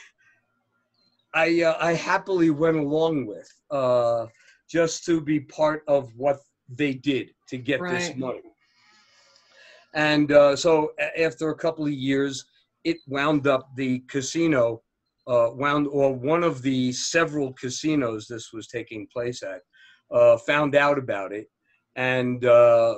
I 1.35 1.62
uh, 1.62 1.76
I 1.81 1.93
happily 1.95 2.50
went 2.50 2.76
along 2.76 3.26
with 3.26 3.49
uh, 3.71 4.26
just 4.69 5.05
to 5.07 5.21
be 5.21 5.40
part 5.40 5.83
of 5.87 6.11
what 6.17 6.40
they 6.69 6.95
did 6.95 7.31
to 7.49 7.59
get 7.59 7.81
this 7.90 8.17
money. 8.17 8.40
And 9.94 10.30
uh, 10.32 10.56
so 10.56 10.92
after 11.18 11.50
a 11.50 11.56
couple 11.56 11.87
of 11.87 11.92
years, 11.92 12.44
it 12.85 12.99
wound 13.06 13.47
up 13.47 13.68
the 13.76 14.00
casino 14.09 14.82
uh, 15.26 15.50
wound 15.52 15.87
or 15.90 16.12
one 16.12 16.42
of 16.42 16.62
the 16.62 16.92
several 16.92 17.52
casinos 17.54 18.26
this 18.26 18.52
was 18.52 18.66
taking 18.66 19.06
place 19.12 19.42
at 19.42 19.61
uh, 20.11 20.37
found 20.38 20.75
out 20.75 20.99
about 20.99 21.32
it, 21.32 21.47
and 21.97 22.44
uh, 22.44 22.97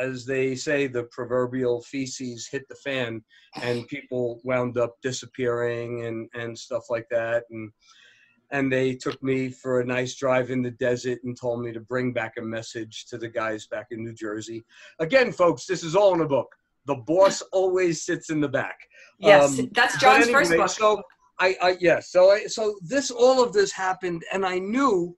as 0.00 0.24
they 0.24 0.54
say, 0.54 0.86
the 0.86 1.04
proverbial 1.12 1.82
feces 1.82 2.48
hit 2.50 2.66
the 2.68 2.74
fan, 2.76 3.22
and 3.62 3.86
people 3.88 4.40
wound 4.42 4.78
up 4.78 4.96
disappearing 5.02 6.06
and 6.06 6.28
and 6.34 6.58
stuff 6.58 6.84
like 6.90 7.06
that, 7.10 7.44
and 7.50 7.70
and 8.50 8.72
they 8.72 8.94
took 8.94 9.22
me 9.22 9.48
for 9.48 9.80
a 9.80 9.84
nice 9.84 10.14
drive 10.16 10.50
in 10.50 10.62
the 10.62 10.72
desert 10.72 11.20
and 11.24 11.38
told 11.38 11.62
me 11.62 11.72
to 11.72 11.80
bring 11.80 12.12
back 12.12 12.34
a 12.38 12.42
message 12.42 13.06
to 13.06 13.18
the 13.18 13.28
guys 13.28 13.66
back 13.66 13.88
in 13.90 14.04
New 14.04 14.12
Jersey. 14.14 14.64
Again, 14.98 15.30
folks, 15.32 15.66
this 15.66 15.84
is 15.84 15.94
all 15.94 16.14
in 16.14 16.20
a 16.20 16.28
book. 16.28 16.48
The 16.86 16.96
boss 16.96 17.42
always 17.52 18.02
sits 18.02 18.30
in 18.30 18.40
the 18.40 18.48
back. 18.48 18.78
Yes, 19.18 19.58
Um, 19.58 19.68
that's 19.72 19.98
John's 19.98 20.24
anyway, 20.24 20.44
first 20.44 20.56
book. 20.56 20.68
So 20.70 21.02
I, 21.38 21.56
I 21.62 21.76
yeah, 21.80 22.00
so 22.00 22.30
I, 22.30 22.46
so 22.46 22.76
this 22.82 23.10
all 23.10 23.42
of 23.42 23.52
this 23.52 23.70
happened, 23.70 24.24
and 24.32 24.44
I 24.44 24.58
knew 24.58 25.16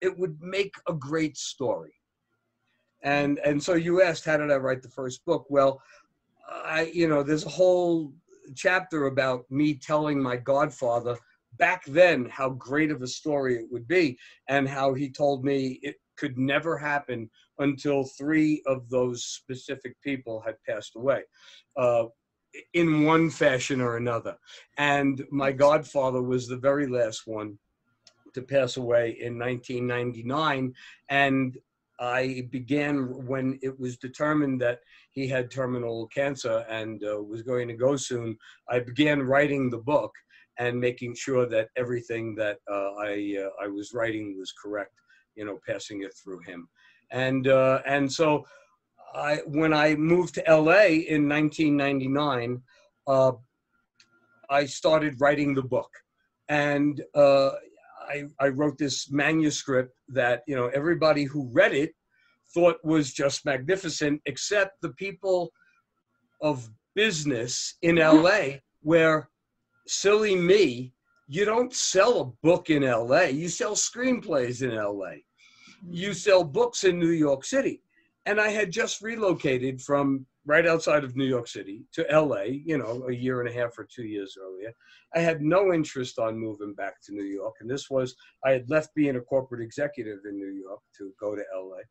it 0.00 0.16
would 0.18 0.40
make 0.40 0.74
a 0.88 0.92
great 0.92 1.36
story. 1.36 1.92
And 3.02 3.38
and 3.40 3.62
so 3.62 3.74
you 3.74 4.02
asked, 4.02 4.24
how 4.24 4.36
did 4.38 4.50
I 4.50 4.56
write 4.56 4.82
the 4.82 4.88
first 4.88 5.24
book? 5.24 5.46
Well, 5.50 5.82
I 6.48 6.90
you 6.94 7.08
know 7.08 7.22
there's 7.22 7.44
a 7.44 7.50
whole 7.50 8.12
chapter 8.54 9.06
about 9.06 9.50
me 9.50 9.74
telling 9.74 10.22
my 10.22 10.36
godfather 10.36 11.18
back 11.58 11.84
then 11.86 12.28
how 12.30 12.50
great 12.50 12.90
of 12.90 13.02
a 13.02 13.06
story 13.06 13.56
it 13.56 13.66
would 13.70 13.88
be, 13.88 14.18
and 14.48 14.68
how 14.68 14.94
he 14.94 15.10
told 15.10 15.44
me 15.44 15.78
it 15.82 15.96
could 16.16 16.38
never 16.38 16.76
happen 16.76 17.30
until 17.58 18.04
three 18.04 18.62
of 18.66 18.88
those 18.90 19.24
specific 19.24 19.94
people 20.02 20.40
had 20.40 20.56
passed 20.66 20.96
away. 20.96 21.22
Uh, 21.76 22.04
in 22.74 23.04
one 23.04 23.30
fashion 23.30 23.80
or 23.80 23.96
another. 23.96 24.36
And 24.78 25.22
my 25.30 25.52
godfather 25.52 26.22
was 26.22 26.48
the 26.48 26.56
very 26.56 26.86
last 26.86 27.26
one 27.26 27.58
to 28.34 28.42
pass 28.42 28.76
away 28.76 29.16
in 29.20 29.38
1999. 29.38 30.74
And 31.08 31.58
I 32.00 32.46
began 32.50 33.26
when 33.26 33.58
it 33.62 33.78
was 33.78 33.96
determined 33.96 34.60
that 34.60 34.80
he 35.10 35.26
had 35.26 35.50
terminal 35.50 36.06
cancer 36.08 36.64
and 36.68 37.02
uh, 37.04 37.20
was 37.22 37.42
going 37.42 37.68
to 37.68 37.74
go 37.74 37.96
soon. 37.96 38.36
I 38.68 38.80
began 38.80 39.22
writing 39.22 39.68
the 39.68 39.78
book 39.78 40.12
and 40.58 40.78
making 40.78 41.14
sure 41.14 41.46
that 41.46 41.68
everything 41.76 42.34
that 42.34 42.58
uh, 42.70 42.92
I 43.00 43.36
uh, 43.44 43.64
I 43.64 43.68
was 43.68 43.92
writing 43.94 44.36
was 44.38 44.52
correct. 44.52 44.92
You 45.36 45.44
know, 45.44 45.58
passing 45.66 46.02
it 46.02 46.12
through 46.22 46.40
him, 46.40 46.68
and 47.10 47.46
uh, 47.48 47.80
and 47.86 48.10
so 48.12 48.44
I 49.14 49.36
when 49.46 49.72
I 49.72 49.94
moved 49.94 50.34
to 50.34 50.44
LA 50.48 51.04
in 51.14 51.28
1999, 51.28 52.62
uh, 53.06 53.32
I 54.50 54.66
started 54.66 55.20
writing 55.20 55.54
the 55.54 55.62
book, 55.62 55.90
and 56.48 57.02
uh, 57.14 57.50
I 58.08 58.24
I 58.40 58.48
wrote 58.48 58.78
this 58.78 59.10
manuscript 59.10 59.94
that 60.08 60.42
you 60.46 60.56
know 60.56 60.68
everybody 60.68 61.24
who 61.24 61.50
read 61.52 61.74
it 61.74 61.92
thought 62.52 62.78
was 62.82 63.12
just 63.12 63.44
magnificent, 63.44 64.20
except 64.26 64.80
the 64.80 64.90
people 64.90 65.52
of 66.40 66.68
business 66.94 67.76
in 67.82 67.96
LA, 67.96 68.58
where 68.80 69.28
silly 69.90 70.36
me, 70.36 70.92
you 71.26 71.44
don't 71.44 71.74
sell 71.74 72.20
a 72.20 72.46
book 72.46 72.70
in 72.70 72.82
LA, 72.82 73.24
you 73.24 73.48
sell 73.48 73.74
screenplays 73.74 74.62
in 74.62 74.74
LA, 74.74 75.20
you 75.86 76.14
sell 76.14 76.42
books 76.42 76.84
in 76.84 76.98
New 76.98 77.10
York 77.10 77.44
City. 77.44 77.82
And 78.26 78.40
I 78.40 78.48
had 78.48 78.70
just 78.70 79.00
relocated 79.00 79.80
from 79.80 80.26
right 80.48 80.66
outside 80.66 81.04
of 81.04 81.14
New 81.14 81.26
York 81.26 81.46
City 81.46 81.84
to 81.92 82.06
LA, 82.10 82.42
you 82.44 82.78
know, 82.78 83.06
a 83.08 83.12
year 83.12 83.40
and 83.40 83.48
a 83.48 83.52
half 83.52 83.78
or 83.78 83.86
two 83.94 84.04
years 84.04 84.36
earlier. 84.40 84.72
I 85.14 85.20
had 85.20 85.42
no 85.42 85.72
interest 85.74 86.18
on 86.18 86.38
moving 86.38 86.74
back 86.74 86.94
to 87.04 87.12
New 87.12 87.24
York, 87.24 87.56
and 87.60 87.70
this 87.70 87.90
was 87.90 88.16
I 88.44 88.52
had 88.52 88.68
left 88.68 88.94
being 88.94 89.16
a 89.16 89.20
corporate 89.20 89.60
executive 89.60 90.20
in 90.24 90.36
New 90.36 90.60
York 90.62 90.80
to 90.98 91.12
go 91.20 91.36
to 91.36 91.42
LA, 91.54 91.82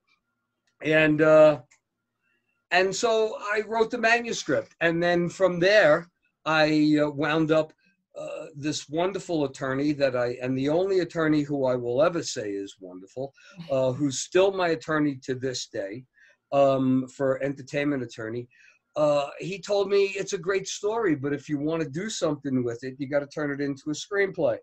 and 0.81 1.21
uh, 1.21 1.61
and 2.71 2.93
so 2.93 3.37
I 3.39 3.61
wrote 3.67 3.91
the 3.91 3.97
manuscript, 3.99 4.75
and 4.81 5.01
then 5.01 5.29
from 5.29 5.59
there 5.59 6.07
I 6.45 6.99
uh, 7.03 7.09
wound 7.11 7.51
up. 7.51 7.73
Uh, 8.17 8.47
this 8.55 8.89
wonderful 8.89 9.45
attorney 9.45 9.93
that 9.93 10.15
I, 10.15 10.37
and 10.41 10.57
the 10.57 10.69
only 10.69 10.99
attorney 10.99 11.43
who 11.43 11.65
I 11.65 11.75
will 11.75 12.01
ever 12.01 12.23
say 12.23 12.49
is 12.49 12.75
wonderful, 12.79 13.31
uh, 13.69 13.91
who's 13.97 14.19
still 14.19 14.51
my 14.51 14.69
attorney 14.69 15.19
to 15.23 15.35
this 15.35 15.67
day, 15.67 16.03
um, 16.51 17.07
for 17.15 17.43
entertainment 17.43 18.01
attorney. 18.01 18.47
Uh, 18.95 19.27
he 19.37 19.59
told 19.59 19.89
me 19.89 20.05
it's 20.15 20.33
a 20.33 20.37
great 20.37 20.67
story, 20.67 21.15
but 21.15 21.31
if 21.31 21.47
you 21.47 21.59
want 21.59 21.83
to 21.83 21.89
do 21.89 22.09
something 22.09 22.63
with 22.63 22.83
it, 22.83 22.95
you 22.97 23.07
got 23.07 23.19
to 23.19 23.27
turn 23.27 23.51
it 23.51 23.61
into 23.63 23.91
a 23.91 23.93
screenplay. 23.93 24.57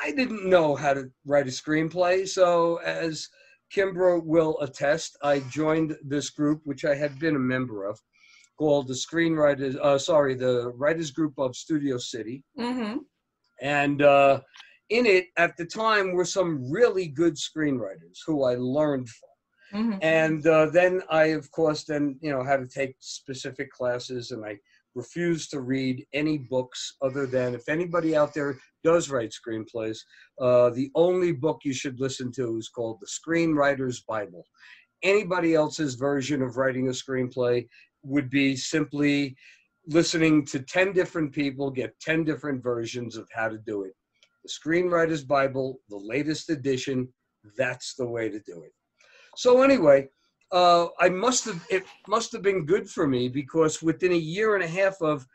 I 0.00 0.12
didn't 0.12 0.48
know 0.48 0.76
how 0.76 0.94
to 0.94 1.10
write 1.26 1.48
a 1.48 1.50
screenplay, 1.50 2.28
so 2.28 2.76
as 2.76 3.28
Kimbra 3.74 4.24
will 4.24 4.58
attest, 4.60 5.16
I 5.22 5.40
joined 5.50 5.96
this 6.04 6.30
group, 6.30 6.60
which 6.64 6.84
I 6.84 6.94
had 6.94 7.18
been 7.18 7.34
a 7.34 7.40
member 7.40 7.84
of, 7.84 8.00
called 8.58 8.88
the 8.88 8.94
Screenwriters. 8.94 9.76
Uh, 9.76 9.98
sorry, 9.98 10.34
the 10.34 10.70
Writers 10.76 11.10
Group 11.10 11.34
of 11.38 11.56
Studio 11.56 11.98
City, 11.98 12.44
Mm-hmm. 12.58 12.98
and 13.60 14.02
uh, 14.02 14.40
in 14.90 15.06
it 15.06 15.26
at 15.38 15.56
the 15.56 15.64
time 15.66 16.12
were 16.12 16.24
some 16.24 16.70
really 16.70 17.06
good 17.08 17.34
screenwriters 17.36 18.18
who 18.26 18.44
I 18.44 18.54
learned 18.56 19.08
from 19.08 19.28
Mm-hmm. 19.74 19.98
and 20.02 20.46
uh, 20.46 20.66
then 20.70 21.00
I, 21.08 21.24
of 21.28 21.50
course, 21.50 21.84
then 21.84 22.18
you 22.20 22.30
know 22.30 22.44
had 22.44 22.58
to 22.60 22.66
take 22.66 22.94
specific 23.00 23.70
classes, 23.72 24.30
and 24.30 24.44
I 24.44 24.58
refused 24.94 25.50
to 25.52 25.62
read 25.62 26.04
any 26.12 26.36
books 26.36 26.96
other 27.00 27.24
than 27.24 27.54
if 27.54 27.66
anybody 27.70 28.14
out 28.14 28.34
there 28.34 28.58
does 28.84 29.08
write 29.08 29.32
screenplays, 29.32 29.96
uh, 30.42 30.68
the 30.68 30.90
only 30.94 31.32
book 31.32 31.60
you 31.64 31.72
should 31.72 31.98
listen 32.00 32.30
to 32.32 32.58
is 32.58 32.68
called 32.68 32.98
The 33.00 33.06
Screenwriter's 33.06 34.02
Bible. 34.06 34.44
Anybody 35.02 35.54
else's 35.54 35.94
version 35.94 36.42
of 36.42 36.58
writing 36.58 36.88
a 36.88 36.90
screenplay 36.90 37.66
would 38.02 38.30
be 38.30 38.56
simply 38.56 39.36
listening 39.86 40.44
to 40.46 40.60
10 40.60 40.92
different 40.92 41.32
people 41.32 41.70
get 41.70 41.98
10 42.00 42.24
different 42.24 42.62
versions 42.62 43.16
of 43.16 43.28
how 43.34 43.48
to 43.48 43.58
do 43.58 43.82
it. 43.82 43.92
The 44.44 44.50
Screenwriter's 44.50 45.24
Bible, 45.24 45.80
the 45.88 45.96
latest 45.96 46.50
edition, 46.50 47.08
that's 47.56 47.94
the 47.94 48.06
way 48.06 48.28
to 48.28 48.40
do 48.40 48.62
it. 48.62 48.72
So 49.36 49.62
anyway, 49.62 50.08
uh, 50.52 50.88
I 51.00 51.08
must 51.08 51.46
have 51.46 51.64
it 51.70 51.84
must 52.06 52.30
have 52.32 52.42
been 52.42 52.66
good 52.66 52.88
for 52.88 53.06
me 53.06 53.28
because 53.28 53.82
within 53.82 54.12
a 54.12 54.16
year 54.16 54.54
and 54.54 54.62
a 54.62 54.68
half 54.68 55.00
of 55.00 55.26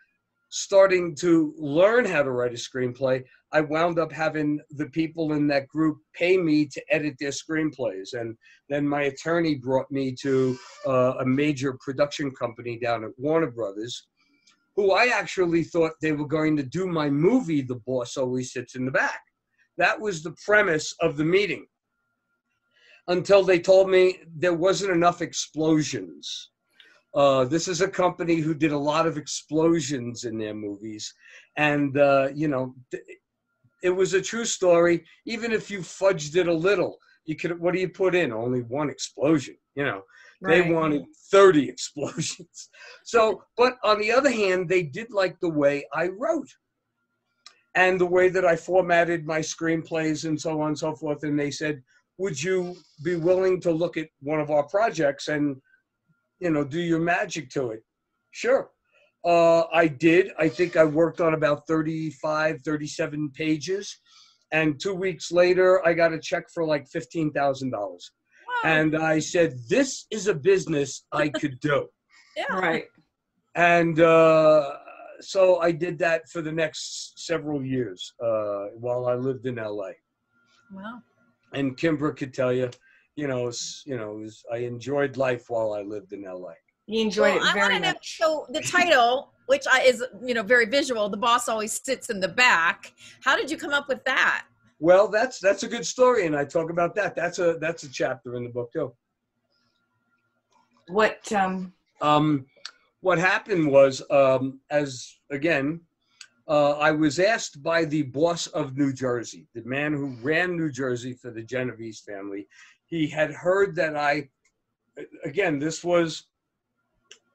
starting 0.49 1.15
to 1.15 1.53
learn 1.57 2.05
how 2.05 2.23
to 2.23 2.31
write 2.31 2.53
a 2.53 2.55
screenplay, 2.55 3.23
I 3.51 3.61
wound 3.61 3.99
up 3.99 4.11
having 4.11 4.59
the 4.71 4.87
people 4.87 5.33
in 5.33 5.47
that 5.47 5.67
group 5.67 5.97
pay 6.13 6.37
me 6.37 6.65
to 6.67 6.81
edit 6.89 7.15
their 7.19 7.31
screenplays, 7.31 8.13
and 8.13 8.35
then 8.69 8.87
my 8.87 9.03
attorney 9.03 9.55
brought 9.55 9.89
me 9.91 10.15
to 10.21 10.57
uh, 10.85 11.15
a 11.19 11.25
major 11.25 11.77
production 11.79 12.31
company 12.31 12.77
down 12.77 13.03
at 13.03 13.11
Warner 13.17 13.51
Brothers, 13.51 14.07
who 14.75 14.91
I 14.91 15.07
actually 15.07 15.63
thought 15.63 15.93
they 16.01 16.11
were 16.11 16.27
going 16.27 16.55
to 16.57 16.63
do 16.63 16.87
my 16.87 17.09
movie, 17.09 17.61
The 17.61 17.81
Boss 17.85 18.17
Always 18.17 18.53
Sits 18.53 18.75
in 18.75 18.85
the 18.85 18.91
Back. 18.91 19.21
That 19.77 19.99
was 19.99 20.23
the 20.23 20.35
premise 20.45 20.93
of 21.01 21.17
the 21.17 21.25
meeting 21.25 21.65
until 23.07 23.43
they 23.43 23.59
told 23.59 23.89
me 23.89 24.19
there 24.35 24.53
wasn't 24.53 24.91
enough 24.91 25.21
explosions. 25.21 26.51
Uh, 27.13 27.45
this 27.45 27.67
is 27.67 27.81
a 27.81 27.87
company 27.87 28.35
who 28.35 28.53
did 28.53 28.71
a 28.71 28.77
lot 28.77 29.07
of 29.07 29.17
explosions 29.17 30.25
in 30.25 30.37
their 30.37 30.53
movies, 30.53 31.13
and 31.55 31.97
uh, 31.97 32.29
you 32.33 32.47
know, 32.47 32.75
it 33.81 33.89
was 33.89 34.13
a 34.13 34.21
true 34.21 34.45
story. 34.45 35.03
Even 35.25 35.51
if 35.51 35.71
you 35.71 35.79
fudged 35.79 36.35
it 36.35 36.47
a 36.47 36.53
little, 36.53 36.97
you 37.25 37.35
could. 37.35 37.59
What 37.59 37.73
do 37.73 37.79
you 37.79 37.89
put 37.89 38.13
in? 38.13 38.31
Only 38.31 38.61
one 38.61 38.89
explosion. 38.89 39.55
You 39.75 39.85
know, 39.85 40.01
they 40.41 40.69
wanted 40.69 41.05
thirty 41.31 41.69
explosions. 41.75 42.69
So, 43.03 43.43
but 43.55 43.77
on 43.83 43.99
the 43.99 44.11
other 44.11 44.31
hand, 44.31 44.67
they 44.67 44.83
did 44.83 45.11
like 45.11 45.39
the 45.39 45.49
way 45.49 45.85
I 45.93 46.07
wrote. 46.07 46.49
And 47.75 48.01
the 48.01 48.07
way 48.07 48.29
that 48.29 48.43
I 48.43 48.55
formatted 48.55 49.27
my 49.27 49.39
screenplays 49.39 50.25
and 50.25 50.39
so 50.41 50.61
on 50.61 50.69
and 50.69 50.79
so 50.79 50.95
forth. 50.95 51.21
And 51.21 51.39
they 51.39 51.51
said, 51.51 51.83
would 52.17 52.41
you 52.41 52.75
be 53.03 53.15
willing 53.15 53.61
to 53.61 53.71
look 53.71 53.97
at 53.97 54.09
one 54.21 54.39
of 54.39 54.49
our 54.49 54.63
projects 54.63 55.27
and 55.27 55.57
you 56.39 56.49
know 56.49 56.63
do 56.63 56.79
your 56.79 56.99
magic 56.99 57.49
to 57.49 57.71
it 57.71 57.83
sure 58.31 58.69
uh, 59.25 59.63
i 59.73 59.87
did 59.87 60.31
i 60.39 60.47
think 60.47 60.75
i 60.77 60.83
worked 60.83 61.21
on 61.21 61.33
about 61.33 61.61
35 61.67 62.61
37 62.63 63.31
pages 63.33 63.99
and 64.51 64.79
two 64.79 64.93
weeks 64.93 65.31
later 65.31 65.85
i 65.85 65.93
got 65.93 66.13
a 66.13 66.19
check 66.19 66.45
for 66.53 66.63
like 66.65 66.85
$15000 66.89 67.71
Wow. 67.73 67.99
and 68.63 68.95
i 68.95 69.19
said 69.19 69.55
this 69.69 70.05
is 70.11 70.27
a 70.27 70.33
business 70.33 71.05
i 71.11 71.29
could 71.39 71.59
do 71.59 71.87
yeah. 72.35 72.53
Right. 72.53 72.85
and 73.55 73.99
uh, 73.99 74.73
so 75.19 75.57
i 75.59 75.71
did 75.71 75.97
that 75.99 76.29
for 76.31 76.41
the 76.41 76.51
next 76.51 77.13
several 77.25 77.63
years 77.65 78.13
uh, 78.23 78.65
while 78.75 79.07
i 79.07 79.13
lived 79.15 79.45
in 79.47 79.55
la 79.55 79.89
Wow. 80.71 81.01
and 81.53 81.77
Kimbra 81.77 82.15
could 82.15 82.33
tell 82.33 82.51
you, 82.51 82.69
you 83.17 83.27
know, 83.27 83.51
you 83.85 83.97
know, 83.97 84.11
it 84.11 84.19
was, 84.21 84.43
I 84.53 84.57
enjoyed 84.57 85.17
life 85.17 85.45
while 85.49 85.73
I 85.73 85.81
lived 85.81 86.13
in 86.13 86.23
LA. 86.23 86.53
You 86.85 87.01
enjoyed 87.01 87.35
Well, 87.35 87.43
I 87.43 87.49
it 87.49 87.53
very 87.53 87.71
want 87.71 87.73
to 87.73 87.79
know. 87.79 87.87
much. 87.93 88.17
So 88.17 88.45
the 88.51 88.61
title, 88.61 89.33
which 89.47 89.65
I, 89.69 89.81
is 89.81 90.05
you 90.23 90.33
know 90.33 90.43
very 90.43 90.65
visual, 90.65 91.09
the 91.09 91.17
boss 91.17 91.49
always 91.49 91.81
sits 91.83 92.09
in 92.09 92.21
the 92.21 92.27
back. 92.29 92.93
How 93.23 93.35
did 93.35 93.51
you 93.51 93.57
come 93.57 93.73
up 93.73 93.89
with 93.89 94.03
that? 94.05 94.45
Well, 94.79 95.07
that's 95.09 95.39
that's 95.39 95.63
a 95.63 95.67
good 95.67 95.85
story, 95.85 96.27
and 96.27 96.35
I 96.37 96.45
talk 96.45 96.69
about 96.69 96.95
that. 96.95 97.15
That's 97.15 97.39
a 97.39 97.57
that's 97.59 97.83
a 97.83 97.91
chapter 97.91 98.35
in 98.35 98.43
the 98.43 98.51
book 98.51 98.71
too. 98.71 98.93
What 100.87 101.29
um 101.33 101.73
Um, 102.01 102.45
what 103.01 103.17
happened 103.17 103.69
was, 103.71 104.01
um, 104.11 104.61
as 104.69 105.17
again, 105.31 105.81
uh, 106.47 106.73
I 106.73 106.91
was 106.91 107.19
asked 107.19 107.61
by 107.61 107.83
the 107.83 108.03
boss 108.03 108.47
of 108.47 108.77
New 108.77 108.93
Jersey, 108.93 109.47
the 109.53 109.63
man 109.65 109.91
who 109.93 110.15
ran 110.21 110.55
New 110.55 110.71
Jersey 110.71 111.13
for 111.13 111.31
the 111.31 111.43
Genovese 111.43 112.01
family. 112.01 112.47
He 112.87 113.07
had 113.07 113.31
heard 113.31 113.75
that 113.75 113.95
I, 113.95 114.29
again, 115.23 115.59
this 115.59 115.83
was 115.83 116.25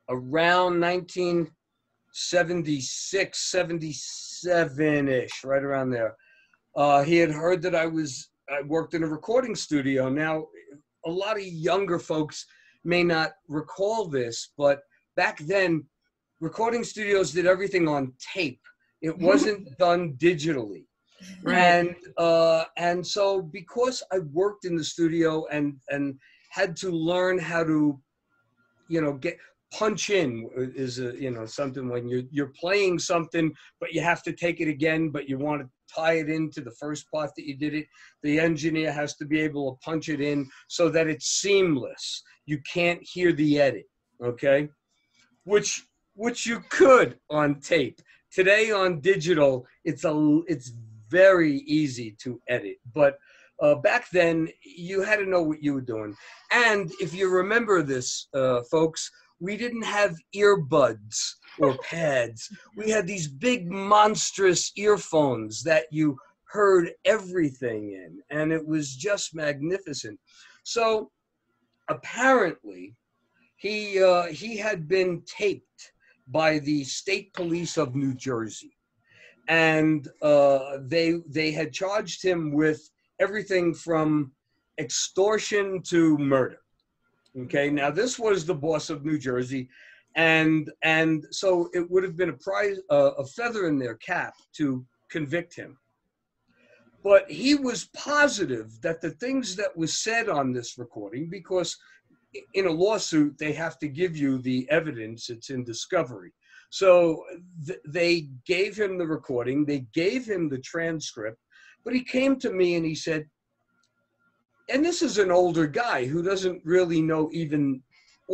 around 0.08 0.80
1976, 0.80 3.50
77 3.50 5.08
ish, 5.08 5.44
right 5.44 5.62
around 5.62 5.90
there. 5.90 6.16
Uh, 6.74 7.02
he 7.02 7.18
had 7.18 7.30
heard 7.30 7.60
that 7.62 7.74
I 7.74 7.84
was 7.86 8.30
I 8.50 8.62
worked 8.62 8.94
in 8.94 9.04
a 9.04 9.06
recording 9.06 9.54
studio. 9.54 10.08
Now, 10.08 10.46
a 11.06 11.10
lot 11.10 11.36
of 11.36 11.44
younger 11.44 11.98
folks 11.98 12.46
may 12.84 13.02
not 13.02 13.32
recall 13.48 14.06
this, 14.06 14.52
but 14.58 14.80
back 15.16 15.38
then, 15.38 15.84
recording 16.40 16.84
studios 16.84 17.32
did 17.32 17.46
everything 17.46 17.88
on 17.88 18.12
tape. 18.34 18.60
It 19.00 19.16
wasn't 19.16 19.76
done 19.78 20.14
digitally. 20.14 20.86
Right. 21.42 21.58
And 21.58 21.96
uh, 22.16 22.64
and 22.76 23.06
so 23.06 23.42
because 23.42 24.02
I 24.12 24.20
worked 24.32 24.64
in 24.64 24.76
the 24.76 24.84
studio 24.84 25.46
and 25.50 25.76
and 25.88 26.18
had 26.50 26.76
to 26.76 26.90
learn 26.90 27.38
how 27.38 27.64
to, 27.64 27.98
you 28.88 29.00
know, 29.00 29.14
get 29.14 29.38
punch 29.72 30.10
in 30.10 30.50
is 30.56 30.98
a, 30.98 31.18
you 31.18 31.30
know 31.30 31.46
something 31.46 31.88
when 31.88 32.06
you're 32.06 32.24
you're 32.30 32.52
playing 32.60 32.98
something 32.98 33.50
but 33.80 33.94
you 33.94 34.02
have 34.02 34.22
to 34.22 34.30
take 34.30 34.60
it 34.60 34.68
again 34.68 35.08
but 35.08 35.30
you 35.30 35.38
want 35.38 35.62
to 35.62 35.68
tie 35.90 36.18
it 36.18 36.28
into 36.28 36.60
the 36.60 36.70
first 36.72 37.10
part 37.10 37.30
that 37.34 37.46
you 37.46 37.56
did 37.56 37.72
it 37.72 37.86
the 38.22 38.38
engineer 38.38 38.92
has 38.92 39.16
to 39.16 39.24
be 39.24 39.40
able 39.40 39.72
to 39.72 39.78
punch 39.82 40.10
it 40.10 40.20
in 40.20 40.46
so 40.68 40.90
that 40.90 41.08
it's 41.08 41.40
seamless. 41.40 42.22
You 42.44 42.60
can't 42.70 43.00
hear 43.02 43.32
the 43.32 43.58
edit 43.58 43.86
okay? 44.22 44.68
Which 45.44 45.86
which 46.14 46.46
you 46.46 46.62
could 46.68 47.18
on 47.30 47.60
tape. 47.60 48.00
Today 48.30 48.70
on 48.70 49.00
digital 49.00 49.66
it's 49.84 50.04
a 50.04 50.40
it's 50.46 50.72
very 51.20 51.58
easy 51.80 52.16
to 52.22 52.40
edit 52.48 52.78
but 52.94 53.18
uh, 53.62 53.76
back 53.76 54.10
then 54.10 54.48
you 54.64 55.02
had 55.02 55.20
to 55.20 55.26
know 55.26 55.42
what 55.42 55.62
you 55.62 55.72
were 55.72 55.80
doing. 55.94 56.16
And 56.50 56.90
if 57.00 57.14
you 57.14 57.30
remember 57.30 57.82
this 57.82 58.26
uh, 58.34 58.62
folks 58.70 59.10
we 59.42 59.56
didn't 59.56 59.82
have 59.82 60.14
earbuds 60.36 61.34
or 61.58 61.76
pads. 61.90 62.48
We 62.76 62.90
had 62.90 63.06
these 63.06 63.26
big 63.26 63.68
monstrous 63.68 64.70
earphones 64.76 65.64
that 65.64 65.86
you 65.90 66.16
heard 66.44 66.92
everything 67.04 67.92
in 67.92 68.20
and 68.30 68.52
it 68.52 68.64
was 68.64 68.94
just 68.94 69.34
magnificent. 69.34 70.18
So 70.62 71.10
apparently 71.88 72.94
he 73.56 74.02
uh, 74.02 74.26
he 74.26 74.56
had 74.56 74.88
been 74.88 75.22
taped 75.26 75.92
by 76.28 76.60
the 76.60 76.84
state 76.84 77.32
police 77.34 77.76
of 77.76 77.96
New 77.96 78.14
Jersey, 78.14 78.74
and 79.48 80.08
uh, 80.22 80.78
they 80.82 81.20
they 81.28 81.50
had 81.50 81.72
charged 81.72 82.22
him 82.22 82.52
with 82.52 82.90
everything 83.20 83.74
from 83.74 84.32
extortion 84.78 85.82
to 85.82 86.16
murder. 86.18 86.58
Okay, 87.38 87.70
now 87.70 87.90
this 87.90 88.18
was 88.18 88.44
the 88.44 88.54
boss 88.54 88.90
of 88.90 89.04
New 89.04 89.18
Jersey, 89.18 89.68
and 90.16 90.70
and 90.82 91.24
so 91.30 91.70
it 91.72 91.90
would 91.90 92.04
have 92.04 92.16
been 92.16 92.30
a 92.30 92.34
prize 92.34 92.78
uh, 92.90 93.12
a 93.18 93.24
feather 93.24 93.66
in 93.68 93.78
their 93.78 93.96
cap 93.96 94.34
to 94.56 94.84
convict 95.10 95.54
him. 95.54 95.78
But 97.02 97.28
he 97.30 97.56
was 97.56 97.88
positive 97.96 98.80
that 98.82 99.00
the 99.00 99.10
things 99.10 99.56
that 99.56 99.76
was 99.76 99.96
said 99.96 100.28
on 100.28 100.52
this 100.52 100.78
recording, 100.78 101.28
because 101.28 101.76
in 102.54 102.66
a 102.66 102.70
lawsuit, 102.70 103.36
they 103.38 103.52
have 103.52 103.78
to 103.80 103.88
give 103.88 104.16
you 104.16 104.38
the 104.38 104.70
evidence, 104.70 105.28
it's 105.28 105.50
in 105.50 105.64
discovery. 105.64 106.32
So 106.72 107.26
th- 107.66 107.80
they 107.86 108.28
gave 108.46 108.78
him 108.78 108.96
the 108.96 109.06
recording, 109.06 109.66
they 109.66 109.80
gave 109.92 110.24
him 110.24 110.48
the 110.48 110.58
transcript, 110.58 111.38
but 111.84 111.92
he 111.92 112.02
came 112.02 112.38
to 112.38 112.50
me 112.50 112.76
and 112.76 112.86
he 112.86 112.94
said, 112.94 113.28
and 114.70 114.82
this 114.82 115.02
is 115.02 115.18
an 115.18 115.30
older 115.30 115.66
guy 115.66 116.06
who 116.06 116.22
doesn't 116.22 116.64
really 116.64 117.02
know 117.02 117.28
even 117.30 117.82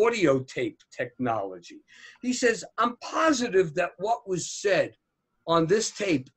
audio 0.00 0.38
tape 0.38 0.78
technology. 0.96 1.80
He 2.22 2.32
says, 2.32 2.64
I'm 2.78 2.96
positive 2.98 3.74
that 3.74 3.94
what 3.98 4.28
was 4.28 4.48
said 4.48 4.94
on 5.48 5.66
this 5.66 5.90
tape, 5.90 6.30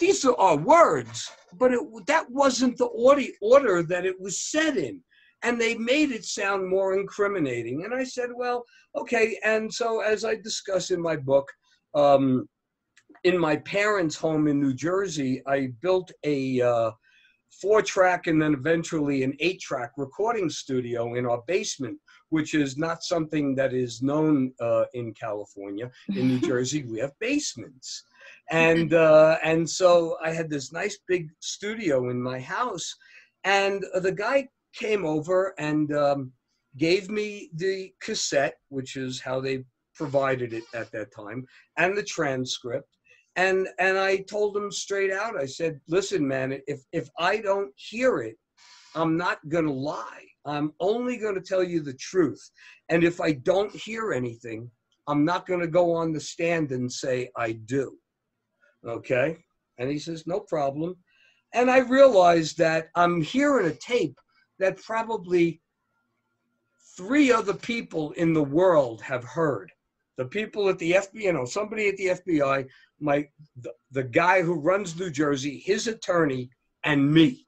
these 0.00 0.24
are 0.24 0.56
words, 0.56 1.30
but 1.52 1.72
it, 1.72 1.80
that 2.08 2.28
wasn't 2.28 2.76
the 2.76 2.86
order 3.40 3.84
that 3.84 4.04
it 4.04 4.20
was 4.20 4.36
said 4.36 4.76
in 4.76 5.00
and 5.42 5.60
they 5.60 5.76
made 5.76 6.10
it 6.10 6.24
sound 6.24 6.68
more 6.68 6.98
incriminating. 6.98 7.84
And 7.84 7.94
I 7.94 8.04
said, 8.04 8.30
well, 8.34 8.64
okay. 8.96 9.38
And 9.44 9.72
so, 9.72 10.00
as 10.00 10.24
I 10.24 10.34
discuss 10.36 10.90
in 10.90 11.00
my 11.00 11.16
book, 11.16 11.48
um, 11.94 12.48
in 13.24 13.38
my 13.38 13.56
parents' 13.56 14.16
home 14.16 14.48
in 14.48 14.60
New 14.60 14.74
Jersey, 14.74 15.42
I 15.46 15.68
built 15.80 16.10
a 16.24 16.60
uh, 16.60 16.90
four 17.60 17.82
track 17.82 18.26
and 18.26 18.40
then 18.40 18.54
eventually 18.54 19.22
an 19.22 19.34
eight 19.40 19.60
track 19.60 19.92
recording 19.96 20.50
studio 20.50 21.14
in 21.14 21.26
our 21.26 21.42
basement, 21.46 21.98
which 22.30 22.54
is 22.54 22.76
not 22.76 23.02
something 23.02 23.54
that 23.56 23.72
is 23.72 24.02
known 24.02 24.52
uh, 24.60 24.84
in 24.94 25.14
California. 25.14 25.90
In 26.08 26.28
New 26.28 26.40
Jersey, 26.48 26.84
we 26.84 26.98
have 27.00 27.12
basements. 27.20 28.04
And 28.50 28.94
uh, 28.94 29.36
and 29.44 29.68
so 29.68 30.16
I 30.24 30.30
had 30.30 30.48
this 30.48 30.72
nice 30.72 30.98
big 31.06 31.28
studio 31.40 32.08
in 32.08 32.18
my 32.20 32.40
house, 32.40 32.94
and 33.44 33.84
the 34.00 34.12
guy 34.12 34.48
came 34.78 35.04
over 35.04 35.54
and 35.58 35.92
um, 35.92 36.32
gave 36.76 37.10
me 37.10 37.50
the 37.54 37.92
cassette, 38.00 38.56
which 38.68 38.96
is 38.96 39.20
how 39.20 39.40
they 39.40 39.64
provided 39.94 40.52
it 40.52 40.64
at 40.74 40.90
that 40.92 41.12
time, 41.14 41.44
and 41.76 41.96
the 41.96 42.02
transcript. 42.02 42.88
And 43.36 43.68
and 43.78 43.98
I 43.98 44.18
told 44.18 44.56
him 44.56 44.70
straight 44.70 45.12
out. 45.12 45.36
I 45.36 45.46
said, 45.46 45.80
"Listen, 45.88 46.26
man, 46.26 46.60
if 46.66 46.80
if 46.92 47.08
I 47.18 47.38
don't 47.38 47.72
hear 47.76 48.18
it, 48.18 48.36
I'm 48.94 49.16
not 49.16 49.38
gonna 49.48 49.72
lie. 49.72 50.24
I'm 50.44 50.72
only 50.80 51.18
gonna 51.18 51.40
tell 51.40 51.62
you 51.62 51.80
the 51.80 51.94
truth. 51.94 52.42
And 52.88 53.04
if 53.04 53.20
I 53.20 53.32
don't 53.32 53.74
hear 53.74 54.12
anything, 54.12 54.70
I'm 55.06 55.24
not 55.24 55.46
gonna 55.46 55.66
go 55.66 55.92
on 55.92 56.12
the 56.12 56.20
stand 56.20 56.72
and 56.72 56.90
say 56.90 57.30
I 57.36 57.52
do." 57.52 57.98
Okay. 58.86 59.38
And 59.78 59.90
he 59.90 59.98
says, 59.98 60.26
"No 60.26 60.40
problem." 60.40 60.96
And 61.54 61.70
I 61.70 61.78
realized 61.78 62.58
that 62.58 62.88
I'm 62.94 63.22
hearing 63.22 63.66
a 63.66 63.74
tape 63.74 64.18
that 64.58 64.82
probably 64.82 65.60
three 66.96 67.30
other 67.30 67.54
people 67.54 68.12
in 68.12 68.32
the 68.32 68.42
world 68.42 69.00
have 69.02 69.24
heard. 69.24 69.70
The 70.16 70.24
people 70.24 70.68
at 70.68 70.78
the 70.78 70.92
FBI, 70.92 71.08
you 71.14 71.32
know, 71.32 71.44
somebody 71.44 71.88
at 71.88 71.96
the 71.96 72.06
FBI, 72.06 72.66
my 73.00 73.28
the, 73.60 73.72
the 73.92 74.02
guy 74.02 74.42
who 74.42 74.54
runs 74.54 74.98
New 74.98 75.10
Jersey, 75.10 75.62
his 75.64 75.86
attorney, 75.86 76.50
and 76.82 77.12
me. 77.12 77.46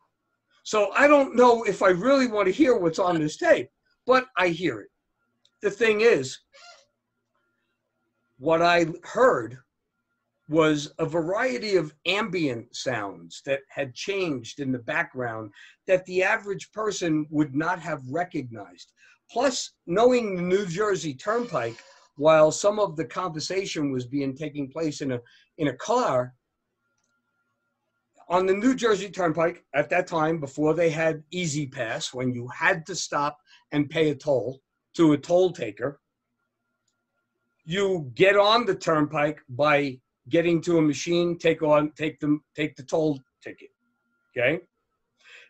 So 0.62 0.92
I 0.92 1.08
don't 1.08 1.34
know 1.34 1.64
if 1.64 1.82
I 1.82 1.88
really 1.88 2.28
want 2.28 2.46
to 2.46 2.52
hear 2.52 2.76
what's 2.76 3.00
on 3.00 3.18
this 3.18 3.36
tape, 3.36 3.70
but 4.06 4.26
I 4.36 4.48
hear 4.48 4.80
it. 4.80 4.90
The 5.62 5.70
thing 5.70 6.02
is, 6.02 6.38
what 8.38 8.62
I 8.62 8.86
heard 9.02 9.58
was 10.50 10.92
a 10.98 11.06
variety 11.06 11.76
of 11.76 11.94
ambient 12.06 12.74
sounds 12.74 13.40
that 13.46 13.60
had 13.68 13.94
changed 13.94 14.58
in 14.58 14.72
the 14.72 14.80
background 14.80 15.52
that 15.86 16.04
the 16.06 16.24
average 16.24 16.72
person 16.72 17.24
would 17.30 17.54
not 17.54 17.78
have 17.78 18.02
recognized. 18.10 18.90
Plus, 19.30 19.70
knowing 19.86 20.34
the 20.34 20.42
New 20.42 20.66
Jersey 20.66 21.14
Turnpike, 21.14 21.78
while 22.16 22.50
some 22.50 22.80
of 22.80 22.96
the 22.96 23.04
conversation 23.04 23.92
was 23.92 24.06
being 24.06 24.36
taking 24.36 24.68
place 24.68 25.02
in 25.02 25.12
a 25.12 25.20
in 25.58 25.68
a 25.68 25.76
car 25.76 26.34
on 28.28 28.44
the 28.44 28.54
New 28.54 28.74
Jersey 28.74 29.08
Turnpike 29.08 29.64
at 29.72 29.88
that 29.90 30.08
time, 30.08 30.40
before 30.40 30.74
they 30.74 30.90
had 30.90 31.22
E-ZPass, 31.30 32.12
when 32.12 32.32
you 32.32 32.48
had 32.48 32.84
to 32.86 32.96
stop 32.96 33.38
and 33.70 33.88
pay 33.88 34.10
a 34.10 34.16
toll 34.16 34.60
to 34.94 35.12
a 35.12 35.18
toll 35.18 35.52
taker, 35.52 36.00
you 37.64 38.10
get 38.14 38.36
on 38.36 38.66
the 38.66 38.74
turnpike 38.74 39.40
by 39.48 40.00
getting 40.30 40.60
to 40.62 40.78
a 40.78 40.82
machine, 40.82 41.38
take 41.38 41.62
on, 41.62 41.92
take 41.92 42.20
them, 42.20 42.42
take 42.54 42.76
the 42.76 42.82
toll 42.82 43.20
ticket. 43.42 43.70
Okay. 44.36 44.60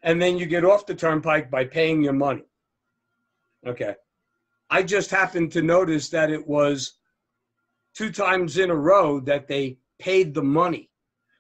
And 0.03 0.21
then 0.21 0.39
you 0.39 0.47
get 0.47 0.65
off 0.65 0.87
the 0.87 0.95
turnpike 0.95 1.51
by 1.51 1.65
paying 1.65 2.03
your 2.03 2.15
money. 2.15 2.45
Okay. 3.67 3.95
I 4.71 4.83
just 4.83 5.11
happened 5.11 5.53
to 5.53 5.63
notice 5.63 6.09
that 6.11 6.31
it 6.31 6.47
was 6.47 6.95
two 7.95 8.11
times 8.11 8.57
in 8.57 8.71
a 8.71 8.75
row 8.75 9.21
that 9.21 9.47
they 9.47 9.79
paid 9.99 10.33
the 10.33 10.43
money. 10.43 10.91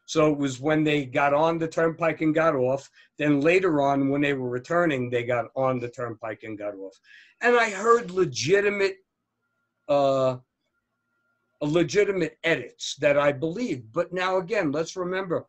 So 0.06 0.32
it 0.32 0.38
was 0.38 0.60
when 0.60 0.82
they 0.82 1.04
got 1.06 1.32
on 1.32 1.58
the 1.58 1.68
turnpike 1.68 2.20
and 2.20 2.34
got 2.34 2.56
off. 2.56 2.90
Then 3.16 3.40
later 3.40 3.80
on, 3.80 4.08
when 4.10 4.20
they 4.20 4.34
were 4.34 4.48
returning, 4.48 5.08
they 5.08 5.22
got 5.22 5.46
on 5.54 5.78
the 5.78 5.88
turnpike 5.88 6.42
and 6.42 6.58
got 6.58 6.74
off. 6.74 6.98
And 7.40 7.56
I 7.56 7.70
heard 7.70 8.10
legitimate 8.10 8.96
uh, 9.88 10.38
legitimate 11.66 12.38
edits 12.44 12.96
that 12.96 13.18
I 13.18 13.32
believe. 13.32 13.84
But 13.92 14.12
now 14.12 14.38
again, 14.38 14.72
let's 14.72 14.96
remember, 14.96 15.46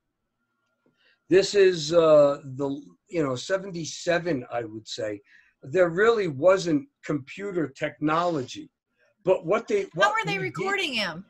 this 1.29 1.55
is 1.55 1.93
uh, 1.93 2.39
the 2.43 2.81
you 3.09 3.23
know 3.23 3.35
77, 3.35 4.45
I 4.51 4.63
would 4.63 4.87
say. 4.87 5.21
There 5.63 5.89
really 5.89 6.27
wasn't 6.27 6.87
computer 7.05 7.67
technology, 7.67 8.69
but 9.23 9.45
what 9.45 9.67
they 9.67 9.87
what 9.93 10.07
how 10.07 10.11
were 10.11 10.25
they 10.25 10.39
recording 10.39 10.91
did, 10.91 10.99
him? 10.99 11.25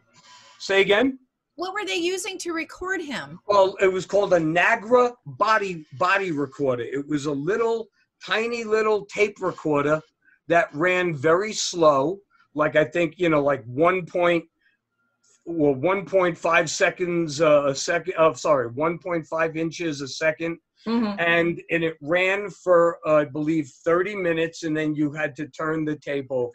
Say 0.59 0.81
again. 0.81 1.19
What 1.55 1.73
were 1.73 1.85
they 1.85 1.97
using 1.97 2.37
to 2.39 2.53
record 2.53 3.01
him? 3.01 3.39
Well, 3.45 3.75
it 3.81 3.91
was 3.91 4.05
called 4.05 4.33
a 4.33 4.39
Nagra 4.39 5.13
body 5.25 5.85
body 5.99 6.31
recorder. 6.31 6.83
It 6.83 7.07
was 7.07 7.25
a 7.25 7.31
little 7.31 7.87
tiny 8.25 8.63
little 8.63 9.05
tape 9.05 9.41
recorder 9.41 10.01
that 10.47 10.73
ran 10.73 11.13
very 11.13 11.53
slow 11.53 12.19
like 12.53 12.75
I 12.75 12.85
think 12.85 13.15
you 13.17 13.29
know 13.29 13.41
like 13.41 13.63
one 13.65 14.05
point 14.05 14.45
well 15.45 15.75
1.5 15.75 16.69
seconds 16.69 17.41
uh, 17.41 17.65
a 17.67 17.75
second 17.75 18.13
oh 18.17 18.33
sorry 18.33 18.69
1.5 18.69 19.57
inches 19.57 20.01
a 20.01 20.07
second 20.07 20.57
Mhm. 20.87 21.15
and 21.19 21.61
and 21.69 21.83
it 21.83 21.95
ran 22.01 22.49
for 22.49 22.97
uh, 23.07 23.17
I 23.17 23.25
believe 23.25 23.67
30 23.85 24.15
minutes, 24.15 24.63
and 24.63 24.75
then 24.75 24.95
you 24.95 25.11
had 25.11 25.35
to 25.35 25.47
turn 25.49 25.85
the 25.85 25.95
tape 25.97 26.25
over 26.31 26.51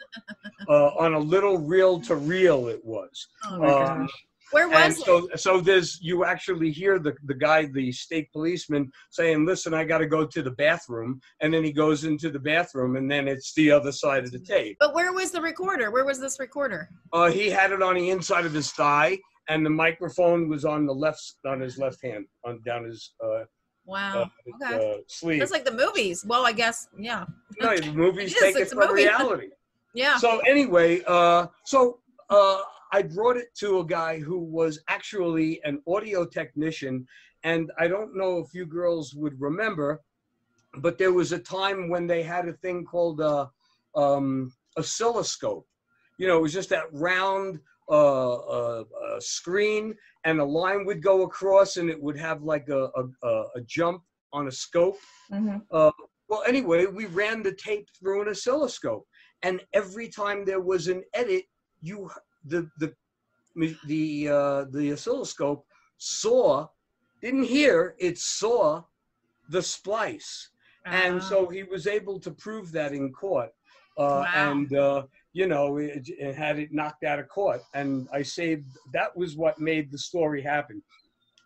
uh, 0.68 0.88
on 0.98 1.14
a 1.14 1.18
little 1.18 1.58
reel 1.58 2.00
to 2.00 2.16
reel. 2.16 2.66
It 2.66 2.84
was. 2.84 3.28
Oh 3.44 3.58
my 3.58 3.68
Um, 3.68 4.00
gosh. 4.00 4.10
Where 4.52 4.64
and 4.72 4.94
was 4.94 5.04
so 5.04 5.28
so 5.34 5.60
there's 5.60 5.98
you 6.00 6.24
actually 6.24 6.70
hear 6.70 6.98
the 6.98 7.14
the 7.24 7.34
guy 7.34 7.66
the 7.66 7.90
state 7.90 8.30
policeman 8.32 8.90
saying 9.10 9.44
listen 9.44 9.74
i 9.74 9.82
got 9.84 9.98
to 9.98 10.06
go 10.06 10.24
to 10.24 10.40
the 10.42 10.52
bathroom 10.52 11.20
and 11.40 11.52
then 11.52 11.64
he 11.64 11.72
goes 11.72 12.04
into 12.04 12.30
the 12.30 12.38
bathroom 12.38 12.96
and 12.96 13.10
then 13.10 13.26
it's 13.28 13.52
the 13.54 13.70
other 13.70 13.90
side 13.90 14.22
of 14.24 14.30
the 14.30 14.38
tape 14.38 14.76
But 14.78 14.94
where 14.94 15.12
was 15.12 15.30
the 15.32 15.40
recorder? 15.42 15.90
Where 15.90 16.04
was 16.04 16.20
this 16.20 16.38
recorder? 16.38 16.88
uh, 17.12 17.30
he 17.30 17.50
had 17.50 17.72
it 17.72 17.82
on 17.82 17.94
the 17.96 18.10
inside 18.10 18.46
of 18.46 18.52
his 18.52 18.70
thigh 18.72 19.18
and 19.48 19.64
the 19.66 19.70
microphone 19.70 20.48
was 20.48 20.64
on 20.64 20.86
the 20.86 20.94
left 20.94 21.34
on 21.46 21.60
his 21.60 21.76
left 21.78 22.00
hand 22.02 22.26
on 22.44 22.60
down 22.64 22.84
his 22.84 23.12
uh, 23.24 23.44
Wow. 23.84 24.22
uh, 24.22 24.64
okay. 24.66 24.90
uh, 24.94 24.96
sleeve 25.06 25.38
That's 25.38 25.52
like 25.52 25.64
the 25.64 25.70
movies. 25.84 26.24
Well, 26.26 26.44
I 26.44 26.50
guess, 26.52 26.88
yeah. 26.98 27.24
no 27.60 27.76
the 27.76 27.92
movies 27.92 28.34
Yes, 28.40 28.42
take 28.54 28.56
it 28.56 28.62
a 28.62 28.66
from 28.66 28.88
movie. 28.88 29.04
reality 29.04 29.48
Yeah. 29.94 30.16
So 30.18 30.40
anyway, 30.40 31.02
uh, 31.06 31.46
so 31.64 32.00
uh, 32.28 32.58
I 32.92 33.02
brought 33.02 33.36
it 33.36 33.54
to 33.60 33.80
a 33.80 33.84
guy 33.86 34.18
who 34.20 34.38
was 34.38 34.80
actually 34.88 35.60
an 35.64 35.82
audio 35.86 36.24
technician, 36.24 37.06
and 37.44 37.70
I 37.78 37.88
don't 37.88 38.16
know 38.16 38.38
if 38.38 38.54
you 38.54 38.66
girls 38.66 39.14
would 39.14 39.40
remember, 39.40 40.02
but 40.78 40.98
there 40.98 41.12
was 41.12 41.32
a 41.32 41.38
time 41.38 41.88
when 41.88 42.06
they 42.06 42.22
had 42.22 42.48
a 42.48 42.52
thing 42.54 42.84
called 42.84 43.20
a 43.20 43.50
um, 43.94 44.52
oscilloscope. 44.76 45.66
You 46.18 46.28
know, 46.28 46.38
it 46.38 46.42
was 46.42 46.52
just 46.52 46.70
that 46.70 46.84
round 46.92 47.60
uh, 47.90 48.34
uh, 48.34 48.84
uh, 49.04 49.20
screen, 49.20 49.94
and 50.24 50.40
a 50.40 50.44
line 50.44 50.84
would 50.86 51.02
go 51.02 51.22
across, 51.22 51.76
and 51.76 51.88
it 51.90 52.00
would 52.02 52.16
have 52.18 52.42
like 52.42 52.68
a, 52.68 52.88
a, 52.96 53.28
a- 53.28 53.60
jump 53.66 54.02
on 54.32 54.48
a 54.48 54.52
scope. 54.52 54.98
Mhm. 55.32 55.62
Well, 56.28 56.42
anyway, 56.46 56.86
we 56.86 57.06
ran 57.06 57.42
the 57.42 57.52
tape 57.52 57.88
through 57.98 58.22
an 58.22 58.28
oscilloscope, 58.28 59.06
and 59.42 59.62
every 59.72 60.08
time 60.08 60.44
there 60.44 60.60
was 60.60 60.88
an 60.88 61.04
edit, 61.14 61.44
you 61.80 62.10
the 62.46 62.70
the 62.78 62.94
the 63.86 64.28
uh, 64.28 64.64
the 64.70 64.92
oscilloscope 64.92 65.64
saw 65.98 66.66
didn't 67.22 67.44
hear 67.44 67.94
it 67.98 68.18
saw 68.18 68.82
the 69.48 69.62
splice, 69.62 70.50
and 70.84 71.16
Ah. 71.20 71.24
so 71.30 71.48
he 71.48 71.62
was 71.62 71.86
able 71.86 72.18
to 72.20 72.30
prove 72.30 72.70
that 72.72 72.92
in 72.92 73.12
court, 73.12 73.50
uh, 73.98 74.24
Wow. 74.26 74.32
and 74.34 74.74
uh, 74.74 75.06
you 75.32 75.46
know 75.46 75.78
it, 75.78 76.08
it 76.08 76.34
had 76.34 76.58
it 76.58 76.72
knocked 76.72 77.04
out 77.04 77.18
of 77.18 77.28
court, 77.28 77.62
and 77.74 78.08
I 78.12 78.22
saved. 78.22 78.66
That 78.92 79.16
was 79.16 79.36
what 79.36 79.58
made 79.58 79.90
the 79.90 79.98
story 79.98 80.42
happen. 80.42 80.82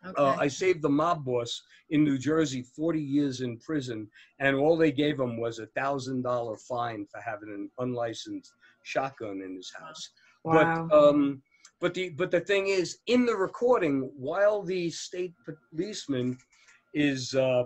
okay. 0.05 0.15
Uh, 0.23 0.37
I 0.39 0.49
saved 0.49 0.83
the 0.83 0.89
mob 0.89 1.25
boss 1.25 1.63
in 1.91 2.05
New 2.05 2.19
Jersey 2.19 2.63
40 2.63 3.01
years 3.01 3.41
in 3.43 3.59
prison, 3.59 4.09
and 4.39 4.57
all 4.57 4.77
they 4.77 4.93
gave 4.93 5.21
him 5.21 5.39
was 5.39 5.59
a 5.59 5.67
thousand 5.81 6.23
dollar 6.23 6.57
fine 6.57 7.07
for 7.07 7.21
having 7.21 7.51
an 7.51 7.71
unlicensed 7.79 8.53
shotgun 8.83 9.43
in 9.43 9.55
his 9.57 9.71
house. 9.79 10.11
Wow. 10.45 10.89
But 10.89 10.97
um, 10.97 11.43
but 11.81 11.95
the 11.95 12.11
but 12.11 12.31
the 12.31 12.41
thing 12.41 12.69
is, 12.69 12.99
in 13.07 13.27
the 13.27 13.35
recording, 13.35 14.11
while 14.17 14.63
the 14.63 14.91
state 14.91 15.35
policeman 15.73 16.39
is 16.95 17.35
uh, 17.35 17.65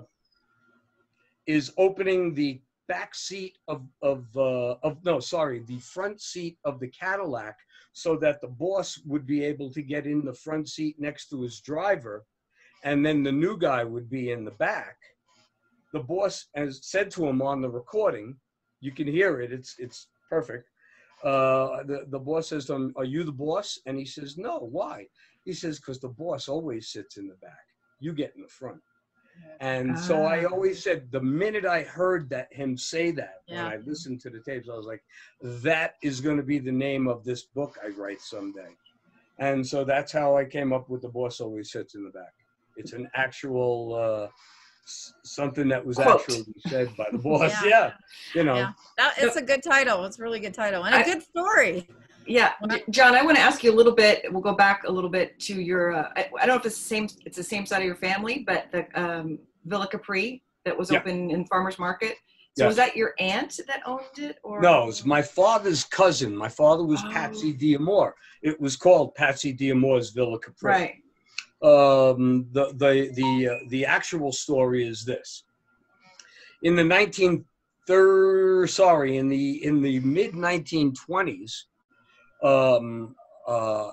is 1.46 1.72
opening 1.78 2.34
the 2.34 2.60
back 2.86 3.14
seat 3.14 3.58
of 3.68 3.86
of 4.02 4.24
uh, 4.36 4.76
of 4.82 5.04
no, 5.04 5.20
sorry, 5.20 5.60
the 5.66 5.78
front 5.78 6.20
seat 6.20 6.58
of 6.64 6.80
the 6.80 6.88
Cadillac, 6.88 7.56
so 7.92 8.16
that 8.16 8.40
the 8.40 8.48
boss 8.48 9.00
would 9.04 9.26
be 9.26 9.44
able 9.44 9.70
to 9.72 9.82
get 9.82 10.06
in 10.06 10.24
the 10.24 10.34
front 10.34 10.68
seat 10.68 10.96
next 10.98 11.28
to 11.30 11.42
his 11.42 11.60
driver, 11.60 12.24
and 12.84 13.04
then 13.04 13.22
the 13.22 13.32
new 13.32 13.58
guy 13.58 13.84
would 13.84 14.08
be 14.10 14.30
in 14.30 14.44
the 14.44 14.52
back. 14.52 14.96
The 15.92 16.00
boss 16.00 16.46
has 16.54 16.80
said 16.82 17.10
to 17.12 17.26
him 17.26 17.40
on 17.40 17.60
the 17.60 17.70
recording, 17.70 18.36
you 18.80 18.90
can 18.90 19.06
hear 19.06 19.40
it. 19.40 19.52
It's 19.52 19.76
it's 19.78 20.08
perfect. 20.28 20.68
Uh, 21.24 21.82
the 21.84 22.04
the 22.08 22.18
boss 22.18 22.48
says 22.48 22.66
to 22.66 22.74
him, 22.74 22.92
"Are 22.96 23.04
you 23.04 23.24
the 23.24 23.32
boss?" 23.32 23.78
And 23.86 23.98
he 23.98 24.04
says, 24.04 24.36
"No. 24.36 24.58
Why?" 24.58 25.08
He 25.44 25.52
says, 25.54 25.78
"Because 25.78 25.98
the 26.00 26.08
boss 26.08 26.48
always 26.48 26.88
sits 26.88 27.16
in 27.16 27.28
the 27.28 27.36
back. 27.36 27.66
You 27.98 28.12
get 28.12 28.34
in 28.36 28.42
the 28.42 28.48
front." 28.48 28.80
And 29.60 29.98
so 29.98 30.24
I 30.24 30.44
Ah. 30.44 30.48
always 30.52 30.82
said, 30.82 31.10
the 31.10 31.20
minute 31.20 31.64
I 31.64 31.82
heard 31.82 32.28
that 32.30 32.52
him 32.52 32.76
say 32.76 33.10
that, 33.12 33.42
Yeah. 33.48 33.64
when 33.64 33.72
I 33.72 33.76
listened 33.78 34.20
to 34.22 34.30
the 34.30 34.40
tapes, 34.40 34.68
I 34.68 34.76
was 34.76 34.86
like, 34.86 35.02
that 35.42 35.94
is 36.02 36.20
going 36.20 36.36
to 36.36 36.42
be 36.42 36.58
the 36.58 36.72
name 36.72 37.08
of 37.08 37.24
this 37.24 37.42
book 37.44 37.76
I 37.82 37.88
write 37.88 38.20
someday. 38.20 38.76
And 39.38 39.66
so 39.66 39.84
that's 39.84 40.12
how 40.12 40.36
I 40.36 40.44
came 40.44 40.72
up 40.72 40.88
with 40.88 41.02
the 41.02 41.08
boss 41.08 41.40
always 41.40 41.72
sits 41.72 41.94
in 41.94 42.04
the 42.04 42.10
back. 42.10 42.32
It's 42.76 42.92
an 42.92 43.08
actual 43.14 43.94
uh, 43.94 44.28
something 44.86 45.68
that 45.68 45.84
was 45.84 45.96
Quote. 45.96 46.20
actually 46.20 46.44
said 46.66 46.94
by 46.96 47.06
the 47.12 47.18
boss. 47.26 47.52
Yeah. 47.62 47.68
yeah. 47.68 47.92
you 48.34 48.44
know. 48.44 48.54
Yeah. 48.56 48.72
That, 48.98 49.14
it's 49.18 49.36
a 49.36 49.42
good 49.42 49.62
title. 49.62 50.04
It's 50.04 50.18
a 50.18 50.22
really 50.22 50.40
good 50.40 50.54
title 50.54 50.84
and 50.84 50.94
a 50.94 50.98
I- 50.98 51.02
good 51.04 51.22
story. 51.22 51.88
Yeah, 52.26 52.52
John, 52.88 53.14
I 53.14 53.22
want 53.22 53.36
to 53.36 53.42
ask 53.42 53.62
you 53.62 53.70
a 53.70 53.76
little 53.76 53.92
bit. 53.94 54.24
We'll 54.32 54.40
go 54.40 54.54
back 54.54 54.84
a 54.84 54.90
little 54.90 55.10
bit 55.10 55.38
to 55.40 55.60
your. 55.60 55.92
Uh, 55.94 56.08
I, 56.16 56.30
I 56.40 56.46
don't 56.46 56.54
know 56.54 56.60
if 56.60 56.64
it's 56.64 56.78
the 56.78 56.84
same. 56.84 57.06
It's 57.26 57.36
the 57.36 57.42
same 57.44 57.66
side 57.66 57.80
of 57.80 57.84
your 57.84 57.96
family, 57.96 58.44
but 58.46 58.68
the 58.72 58.86
um, 58.98 59.38
Villa 59.66 59.86
Capri 59.86 60.42
that 60.64 60.74
was 60.74 60.90
Yeah. 60.90 61.00
open 61.00 61.30
in 61.30 61.44
farmers 61.44 61.78
market. 61.78 62.16
So 62.56 62.64
Yes. 62.64 62.68
was 62.68 62.76
that 62.76 62.96
your 62.96 63.12
aunt 63.18 63.60
that 63.66 63.82
owned 63.84 64.04
it, 64.16 64.38
or 64.42 64.62
No, 64.62 64.88
it's 64.88 65.04
my 65.04 65.20
father's 65.20 65.84
cousin. 65.84 66.34
My 66.34 66.48
father 66.48 66.82
was 66.82 67.02
Oh. 67.04 67.10
Patsy 67.10 67.52
Diamore. 67.52 68.12
It 68.40 68.58
was 68.58 68.74
called 68.76 69.14
Patsy 69.16 69.52
Diamore's 69.52 70.08
Villa 70.10 70.38
Capri. 70.38 70.70
right? 70.70 70.94
Um, 71.64 72.46
the 72.52 72.66
the 72.76 73.10
the 73.14 73.48
uh, 73.48 73.58
the 73.68 73.86
actual 73.86 74.32
story 74.32 74.86
is 74.86 75.04
this: 75.04 75.44
in 76.62 76.76
the 76.76 76.84
19 76.84 77.44
sorry, 78.66 79.16
in 79.18 79.28
the 79.28 79.64
in 79.64 79.82
the 79.82 80.00
mid 80.00 80.32
1920s, 80.32 81.52
um, 82.42 83.14
uh, 83.46 83.90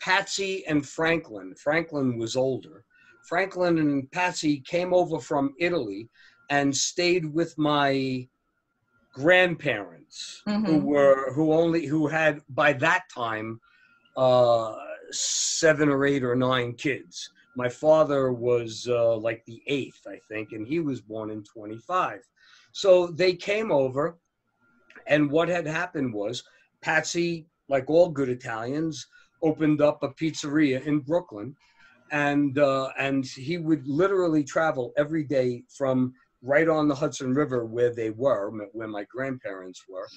Patsy 0.00 0.66
and 0.66 0.86
Franklin. 0.86 1.54
Franklin 1.56 2.18
was 2.18 2.36
older. 2.36 2.84
Franklin 3.28 3.78
and 3.78 4.10
Patsy 4.12 4.60
came 4.60 4.94
over 4.94 5.18
from 5.18 5.54
Italy 5.58 6.08
and 6.50 6.74
stayed 6.76 7.24
with 7.26 7.56
my 7.58 8.28
grandparents 9.12 10.42
who 10.64 10.78
Mhm. 10.78 10.86
were 10.86 11.32
who 11.34 11.52
only 11.52 11.86
who 11.86 12.06
had 12.06 12.40
by 12.50 12.72
that 12.74 13.04
time 13.14 13.60
uh 14.16 14.76
seven 15.10 15.88
or 15.88 16.04
eight 16.06 16.24
or 16.24 16.34
nine 16.34 16.74
kids. 16.74 17.30
My 17.56 17.68
father 17.68 18.32
was 18.32 18.86
uh, 18.88 19.16
like 19.16 19.44
the 19.46 19.62
eighth 19.66 20.00
i 20.06 20.18
think 20.28 20.52
and 20.52 20.66
he 20.66 20.78
was 20.78 21.00
born 21.00 21.30
in 21.30 21.42
25 21.42 22.20
so 22.72 23.06
they 23.06 23.32
came 23.34 23.72
over 23.72 24.18
and 25.06 25.30
what 25.30 25.48
had 25.48 25.66
happened 25.66 26.12
was 26.12 26.42
patsy 26.82 27.46
like 27.70 27.88
all 27.88 28.10
good 28.10 28.28
italians 28.28 29.06
opened 29.42 29.80
up 29.80 30.02
a 30.02 30.10
pizzeria 30.10 30.84
in 30.86 30.98
brooklyn 31.00 31.56
and 32.12 32.58
uh, 32.58 32.90
and 32.98 33.24
he 33.26 33.58
would 33.58 33.86
literally 33.86 34.44
travel 34.44 34.92
every 34.96 35.24
day 35.24 35.62
from 35.76 36.12
right 36.42 36.68
on 36.68 36.88
the 36.88 36.94
Hudson 36.94 37.34
River 37.34 37.64
where 37.64 37.94
they 37.94 38.10
were, 38.10 38.50
where 38.72 38.88
my 38.88 39.04
grandparents 39.10 39.82
were, 39.88 40.08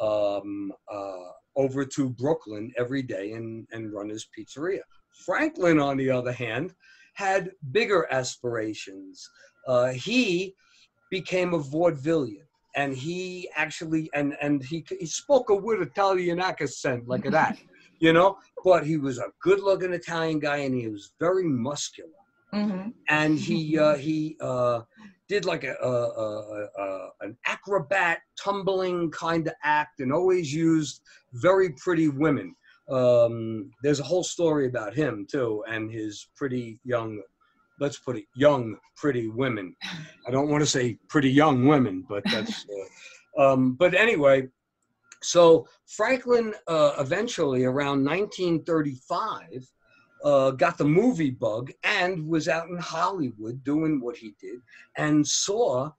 um, 0.00 0.72
uh, 0.92 1.32
over 1.56 1.84
to 1.84 2.10
Brooklyn 2.10 2.72
every 2.76 3.02
day 3.02 3.32
and, 3.32 3.66
and 3.72 3.92
run 3.92 4.08
his 4.08 4.26
pizzeria. 4.36 4.80
Franklin, 5.24 5.78
on 5.78 5.96
the 5.96 6.10
other 6.10 6.32
hand, 6.32 6.74
had 7.14 7.50
bigger 7.70 8.06
aspirations. 8.10 9.28
Uh, 9.68 9.88
he 9.92 10.54
became 11.10 11.54
a 11.54 11.58
vaudevillian. 11.58 12.46
And 12.76 12.96
he 12.96 13.48
actually, 13.54 14.10
and 14.14 14.34
and 14.42 14.60
he 14.60 14.84
he 14.98 15.06
spoke 15.06 15.48
a 15.48 15.60
good 15.60 15.80
Italian 15.80 16.40
accent 16.40 17.06
like 17.06 17.22
that, 17.30 17.56
you 18.00 18.12
know. 18.12 18.36
But 18.64 18.84
he 18.84 18.96
was 18.96 19.18
a 19.18 19.30
good-looking 19.42 19.92
Italian 19.92 20.40
guy, 20.40 20.56
and 20.56 20.74
he 20.74 20.88
was 20.88 21.12
very 21.20 21.44
muscular 21.44 22.10
hmm 22.52 22.88
and 23.08 23.38
he 23.38 23.78
uh, 23.78 23.96
he 23.96 24.36
uh, 24.40 24.80
did 25.28 25.44
like 25.44 25.64
a, 25.64 25.74
a, 25.82 26.68
a, 26.78 27.08
an 27.20 27.36
acrobat 27.46 28.20
tumbling 28.42 29.10
kind 29.10 29.46
of 29.46 29.54
act 29.62 30.00
and 30.00 30.12
always 30.12 30.52
used 30.52 31.00
very 31.32 31.70
pretty 31.70 32.08
women. 32.08 32.54
Um, 32.90 33.70
there's 33.82 34.00
a 34.00 34.04
whole 34.04 34.24
story 34.24 34.66
about 34.66 34.94
him 34.94 35.26
too 35.30 35.64
and 35.68 35.90
his 35.90 36.28
pretty 36.36 36.78
young, 36.84 37.22
let's 37.80 37.98
put 37.98 38.16
it 38.16 38.24
young 38.36 38.76
pretty 38.96 39.28
women. 39.28 39.74
I 40.26 40.30
don't 40.30 40.50
want 40.50 40.62
to 40.62 40.70
say 40.70 40.98
pretty 41.08 41.30
young 41.30 41.66
women, 41.66 42.04
but 42.08 42.22
that's. 42.24 42.66
Uh, 43.36 43.52
um, 43.52 43.74
but 43.74 43.94
anyway, 43.94 44.46
so 45.20 45.66
Franklin 45.86 46.54
uh, 46.68 46.92
eventually 47.00 47.64
around 47.64 48.04
1935 48.04 49.68
uh, 50.24 50.50
got 50.52 50.78
the 50.78 50.84
movie 50.84 51.30
bug 51.30 51.70
and 51.84 52.26
was 52.26 52.48
out 52.48 52.68
in 52.68 52.78
Hollywood 52.78 53.62
doing 53.62 54.00
what 54.00 54.16
he 54.16 54.34
did 54.40 54.60
and 54.96 55.26
saw 55.26 55.90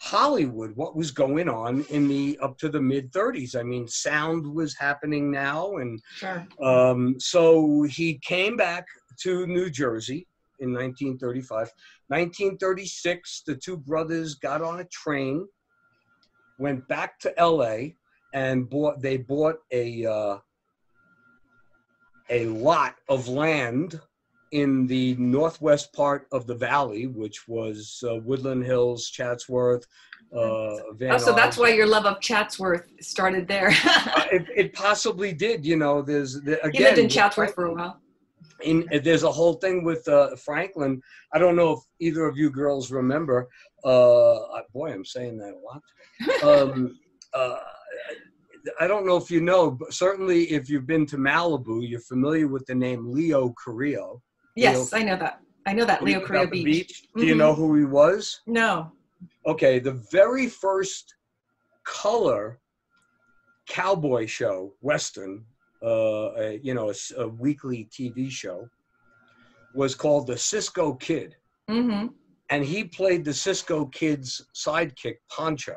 Hollywood, 0.00 0.74
what 0.76 0.96
was 0.96 1.10
going 1.12 1.48
on 1.48 1.84
in 1.88 2.08
the 2.08 2.38
up 2.42 2.58
to 2.58 2.68
the 2.68 2.80
mid 2.80 3.12
30s. 3.12 3.56
I 3.56 3.62
mean, 3.62 3.86
sound 3.86 4.44
was 4.44 4.76
happening 4.76 5.30
now, 5.30 5.76
and 5.76 6.00
Sure. 6.16 6.46
um, 6.60 7.18
so 7.20 7.84
he 7.84 8.18
came 8.18 8.56
back 8.56 8.84
to 9.20 9.46
New 9.46 9.70
Jersey 9.70 10.26
in 10.58 10.72
1935. 10.72 11.70
1936, 12.08 13.42
the 13.46 13.54
two 13.54 13.76
brothers 13.76 14.34
got 14.34 14.60
on 14.60 14.80
a 14.80 14.84
train, 14.86 15.46
went 16.58 16.86
back 16.88 17.18
to 17.20 17.32
LA, 17.38 17.90
and 18.34 18.68
bought. 18.68 19.00
They 19.00 19.18
bought 19.18 19.56
a 19.70 20.04
uh, 20.04 20.38
a 22.32 22.46
lot 22.46 22.96
of 23.08 23.28
land 23.28 24.00
in 24.52 24.86
the 24.86 25.14
northwest 25.16 25.92
part 25.92 26.26
of 26.32 26.46
the 26.46 26.54
valley, 26.54 27.06
which 27.06 27.46
was 27.46 28.02
uh, 28.08 28.16
Woodland 28.16 28.64
Hills, 28.64 29.08
Chatsworth, 29.08 29.86
uh, 30.34 30.76
Van 30.94 31.12
Oh, 31.12 31.18
so 31.18 31.32
that's 31.32 31.58
why 31.58 31.70
your 31.70 31.86
love 31.86 32.06
of 32.06 32.20
Chatsworth 32.20 32.90
started 33.00 33.46
there. 33.46 33.72
Uh, 34.14 34.26
it, 34.30 34.46
it 34.54 34.72
possibly 34.74 35.32
did. 35.32 35.64
You 35.64 35.76
know, 35.76 36.02
there's 36.02 36.40
the, 36.42 36.58
again. 36.64 36.72
he 36.72 36.84
lived 36.84 36.98
in 36.98 37.08
Chatsworth 37.08 37.54
for 37.54 37.66
a 37.66 37.74
while. 37.74 38.00
in, 38.62 38.86
there's 39.02 39.22
a 39.22 39.32
whole 39.32 39.54
thing 39.54 39.84
with 39.84 40.06
uh, 40.08 40.36
Franklin. 40.36 41.00
I 41.32 41.38
don't 41.38 41.56
know 41.56 41.72
if 41.72 41.78
either 41.98 42.26
of 42.26 42.36
you 42.36 42.50
girls 42.50 42.90
remember. 42.90 43.48
Uh, 43.84 44.38
boy, 44.72 44.92
I'm 44.92 45.04
saying 45.04 45.38
that 45.38 45.54
a 45.54 45.58
lot. 45.58 45.82
Um, 46.42 46.98
uh, 47.34 47.56
I 48.80 48.86
don't 48.86 49.06
know 49.06 49.16
if 49.16 49.30
you 49.30 49.40
know, 49.40 49.70
but 49.70 49.92
certainly 49.92 50.44
if 50.52 50.68
you've 50.68 50.86
been 50.86 51.06
to 51.06 51.16
Malibu, 51.16 51.88
you're 51.88 52.00
familiar 52.00 52.48
with 52.48 52.64
the 52.66 52.74
name 52.74 53.10
Leo 53.10 53.54
Carrillo. 53.62 54.22
Yes, 54.56 54.92
I 54.92 55.02
know 55.02 55.16
that. 55.16 55.40
I 55.66 55.72
know 55.72 55.84
that 55.84 56.02
Leo 56.02 56.20
Carrillo 56.20 56.46
the 56.50 56.64
Beach. 56.64 57.04
Do 57.16 57.26
you 57.26 57.34
know 57.34 57.54
who 57.54 57.74
he 57.74 57.84
was? 57.84 58.40
No. 58.46 58.92
Okay, 59.46 59.78
the 59.78 60.02
very 60.10 60.48
first 60.48 61.14
color 61.84 62.60
cowboy 63.68 64.26
show, 64.26 64.74
Western, 64.80 65.44
uh, 65.82 66.32
a, 66.36 66.60
you 66.62 66.74
know, 66.74 66.92
a 67.16 67.28
weekly 67.28 67.88
TV 67.92 68.30
show, 68.30 68.68
was 69.74 69.94
called 69.94 70.26
the 70.26 70.36
Cisco 70.36 70.94
Kid. 70.94 71.36
hmm 71.68 72.06
and 72.52 72.62
he 72.62 72.84
played 72.84 73.24
the 73.24 73.32
Cisco 73.32 73.86
Kid's 73.86 74.46
sidekick, 74.54 75.16
Pancho. 75.34 75.76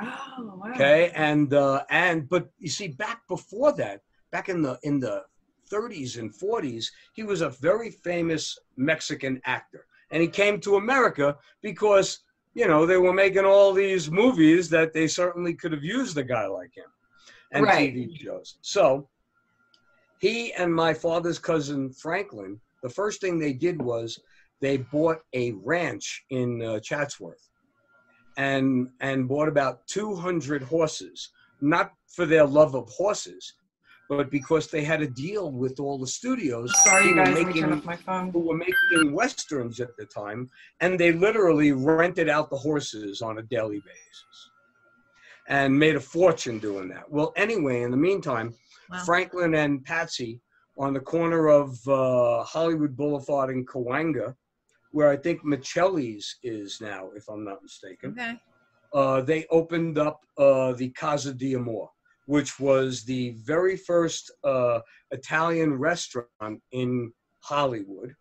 Oh, 0.00 0.52
wow. 0.56 0.72
Okay, 0.74 1.10
and 1.14 1.52
uh, 1.54 1.84
and 1.90 2.28
but 2.28 2.48
you 2.58 2.68
see, 2.68 2.88
back 2.88 3.26
before 3.28 3.72
that, 3.72 4.02
back 4.30 4.48
in 4.48 4.62
the 4.62 4.78
in 4.82 5.00
the 5.00 5.22
30s 5.72 6.18
and 6.18 6.32
40s, 6.34 6.86
he 7.14 7.22
was 7.22 7.40
a 7.40 7.50
very 7.50 7.90
famous 7.90 8.58
Mexican 8.76 9.40
actor, 9.46 9.86
and 10.10 10.22
he 10.22 10.28
came 10.28 10.60
to 10.60 10.76
America 10.76 11.36
because 11.62 12.20
you 12.54 12.66
know 12.68 12.84
they 12.84 12.98
were 12.98 13.14
making 13.14 13.44
all 13.46 13.72
these 13.72 14.10
movies 14.10 14.68
that 14.70 14.92
they 14.92 15.06
certainly 15.08 15.54
could 15.54 15.72
have 15.72 15.84
used 15.84 16.18
a 16.18 16.22
guy 16.22 16.46
like 16.46 16.76
him, 16.76 16.90
and 17.52 17.66
Right. 17.66 17.94
TV 17.94 18.18
shows. 18.18 18.58
So 18.60 19.08
he 20.18 20.52
and 20.54 20.74
my 20.74 20.92
father's 20.92 21.38
cousin 21.38 21.92
Franklin, 21.92 22.60
the 22.82 22.90
first 22.90 23.20
thing 23.20 23.38
they 23.38 23.52
did 23.52 23.80
was 23.80 24.18
they 24.60 24.78
bought 24.78 25.18
a 25.32 25.52
ranch 25.52 26.24
in 26.30 26.62
uh, 26.62 26.80
Chatsworth 26.80 27.48
and 28.36 28.88
and 29.00 29.28
bought 29.28 29.48
about 29.48 29.86
200 29.86 30.62
horses 30.62 31.30
not 31.60 31.92
for 32.08 32.26
their 32.26 32.44
love 32.46 32.74
of 32.74 32.88
horses 32.90 33.54
but 34.08 34.30
because 34.30 34.70
they 34.70 34.84
had 34.84 35.02
a 35.02 35.08
deal 35.08 35.50
with 35.50 35.80
all 35.80 35.98
the 35.98 36.06
studios 36.06 36.72
Sorry, 36.84 37.02
who 37.04 37.08
you 37.10 37.14
were 37.16 37.22
guys. 37.24 37.34
Let 37.38 37.46
me 37.46 37.52
making 37.54 37.82
my 37.84 37.96
phone. 37.96 38.30
who 38.30 38.40
were 38.40 38.56
making 38.56 39.12
westerns 39.12 39.80
at 39.80 39.96
the 39.96 40.06
time 40.06 40.48
and 40.80 40.98
they 41.00 41.12
literally 41.12 41.72
rented 41.72 42.28
out 42.28 42.50
the 42.50 42.56
horses 42.56 43.22
on 43.22 43.38
a 43.38 43.42
daily 43.42 43.80
basis 43.80 44.50
and 45.48 45.76
made 45.78 45.96
a 45.96 46.00
fortune 46.00 46.58
doing 46.58 46.88
that 46.88 47.10
well 47.10 47.32
anyway 47.36 47.82
in 47.82 47.90
the 47.90 47.96
meantime 47.96 48.52
Wow. 48.90 49.02
franklin 49.04 49.54
and 49.54 49.84
patsy 49.84 50.40
on 50.78 50.92
the 50.92 51.00
corner 51.00 51.48
of 51.48 51.76
uh, 51.88 52.44
hollywood 52.44 52.96
boulevard 52.96 53.50
in 53.50 53.64
Cahuenga, 53.66 54.34
where 54.92 55.08
i 55.10 55.16
think 55.16 55.44
michelli's 55.44 56.36
is 56.42 56.80
now 56.80 57.10
if 57.16 57.28
i'm 57.28 57.44
not 57.44 57.62
mistaken 57.62 58.10
Okay. 58.12 58.34
uh, 58.94 59.20
they 59.20 59.46
opened 59.50 59.98
up 59.98 60.20
uh, 60.38 60.72
the 60.72 60.90
Casa 60.90 61.32
di 61.34 61.54
which 62.26 62.58
was 62.58 63.04
the 63.04 63.30
very 63.44 63.76
first 63.76 64.32
uh, 64.44 64.80
Italian 65.12 65.74
restaurant 65.74 66.60
in 66.72 67.12
Hollywood. 67.40 68.14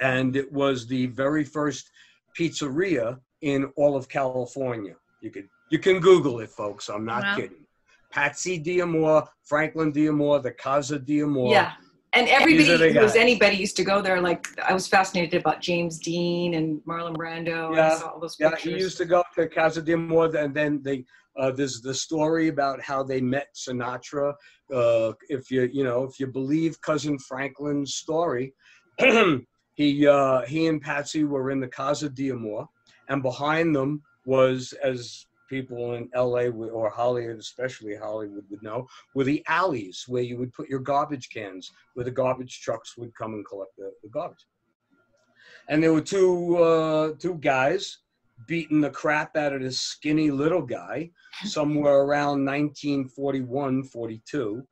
And 0.00 0.36
it 0.36 0.50
was 0.52 0.86
the 0.86 1.06
very 1.06 1.44
first 1.44 1.90
pizzeria 2.38 3.18
in 3.42 3.70
all 3.76 3.96
of 3.96 4.08
California. 4.08 4.94
You 5.20 5.30
could 5.30 5.48
you 5.70 5.78
can 5.78 5.98
Google 6.00 6.40
it, 6.40 6.50
folks. 6.50 6.88
I'm 6.88 7.04
not 7.04 7.22
Wow. 7.24 7.36
kidding. 7.36 7.64
Patsy 8.10 8.58
Diamore, 8.58 9.26
Franklin 9.44 9.92
Diamore, 9.92 10.42
the 10.42 10.52
Casa 10.52 10.98
Diamore. 10.98 11.52
Yeah. 11.52 11.72
And 12.18 12.28
everybody 12.28 12.92
who 12.92 13.00
was 13.00 13.14
anybody 13.14 13.56
used 13.56 13.76
to 13.76 13.84
go 13.84 14.02
there. 14.02 14.20
Like 14.20 14.46
I 14.68 14.72
was 14.74 14.88
fascinated 14.88 15.40
about 15.40 15.60
James 15.60 15.98
Dean 15.98 16.54
and 16.54 16.80
Marlon 16.84 17.16
Brando. 17.16 17.74
Yeah. 17.74 18.00
all 18.04 18.18
those 18.18 18.36
Yeah, 18.40 18.50
pictures. 18.50 18.72
he 18.72 18.78
used 18.78 18.98
to 18.98 19.04
go 19.04 19.22
to 19.36 19.48
Casa 19.48 19.80
de 19.82 19.92
Amor, 19.92 20.36
and 20.36 20.52
then 20.52 20.82
they 20.82 21.04
uh, 21.38 21.52
there's 21.52 21.80
the 21.80 21.94
story 21.94 22.48
about 22.48 22.80
how 22.80 23.04
they 23.04 23.20
met 23.20 23.48
Sinatra. 23.54 24.34
Uh, 24.74 25.12
if 25.28 25.48
you 25.50 25.62
you 25.72 25.84
know 25.84 26.02
if 26.02 26.18
you 26.18 26.26
believe 26.26 26.80
cousin 26.80 27.18
Franklin's 27.18 27.94
story, 27.94 28.52
he 29.74 30.06
uh, 30.08 30.40
he 30.42 30.66
and 30.66 30.82
Patsy 30.82 31.22
were 31.22 31.52
in 31.52 31.60
the 31.60 31.68
Casa 31.68 32.08
de 32.08 32.30
Amor, 32.30 32.66
and 33.08 33.22
behind 33.22 33.76
them 33.76 34.02
was 34.26 34.74
as 34.82 35.24
people 35.48 35.94
in 35.94 36.08
LA 36.14 36.46
or 36.46 36.90
Hollywood, 36.90 37.38
especially 37.38 37.96
Hollywood, 37.96 38.44
would 38.50 38.62
know, 38.62 38.86
were 39.14 39.24
the 39.24 39.44
alleys 39.48 40.04
where 40.06 40.22
you 40.22 40.36
would 40.38 40.52
put 40.52 40.68
your 40.68 40.80
garbage 40.80 41.30
cans, 41.30 41.72
where 41.94 42.04
the 42.04 42.10
garbage 42.10 42.60
trucks 42.60 42.96
would 42.96 43.14
come 43.14 43.34
and 43.34 43.46
collect 43.46 43.76
the, 43.76 43.92
the 44.02 44.08
garbage. 44.08 44.46
And 45.68 45.82
there 45.82 45.92
were 45.92 46.00
two 46.00 46.56
uh, 46.56 47.12
two 47.18 47.34
guys 47.34 47.98
beating 48.46 48.80
the 48.80 48.90
crap 48.90 49.36
out 49.36 49.52
of 49.52 49.62
this 49.62 49.80
skinny 49.80 50.30
little 50.30 50.62
guy 50.62 51.10
somewhere 51.44 52.00
around 52.00 52.44
1941, 52.44 53.84
42. 53.84 54.62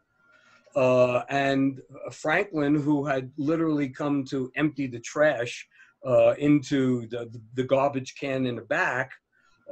Uh, 0.74 1.22
and 1.30 1.80
Franklin, 2.12 2.74
who 2.74 3.06
had 3.06 3.30
literally 3.38 3.88
come 3.88 4.24
to 4.24 4.52
empty 4.56 4.86
the 4.86 5.00
trash 5.00 5.66
uh, 6.06 6.34
into 6.38 7.08
the, 7.08 7.30
the 7.54 7.64
garbage 7.64 8.14
can 8.20 8.46
in 8.46 8.56
the 8.56 8.62
back, 8.62 9.10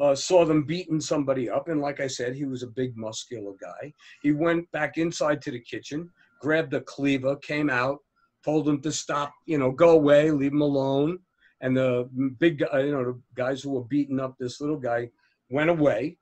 uh, 0.01 0.15
saw 0.15 0.45
them 0.45 0.65
beating 0.65 1.01
somebody 1.01 1.49
up. 1.49 1.69
And 1.69 1.81
like 1.81 2.01
I 2.01 2.07
said, 2.07 2.35
he 2.35 2.45
was 2.45 2.63
a 2.63 2.69
big, 2.69 2.97
muscular 2.97 3.53
guy. 3.61 3.93
He 4.23 4.33
went 4.33 4.71
back 4.73 4.99
inside 4.99 5.41
to 5.43 5.51
the 5.51 5.61
kitchen, 5.61 6.11
grabbed 6.41 6.75
a 6.75 6.81
cleaver, 6.81 7.37
came 7.37 7.71
out, 7.71 7.99
told 8.45 8.67
them 8.67 8.81
to 8.83 8.93
stop, 8.93 9.33
you 9.47 9.59
know, 9.59 9.71
go 9.71 9.91
away, 9.91 10.31
leave 10.31 10.53
him 10.53 10.61
alone. 10.61 11.19
And 11.61 11.77
the 11.77 12.09
big 12.39 12.59
guy, 12.59 12.81
you 12.81 12.93
know, 12.93 13.05
the 13.05 13.21
guys 13.35 13.63
who 13.63 13.71
were 13.71 13.85
beating 13.85 14.21
up 14.21 14.37
this 14.39 14.61
little 14.61 14.79
guy 14.79 15.11
went 15.51 15.71
away. 15.71 16.19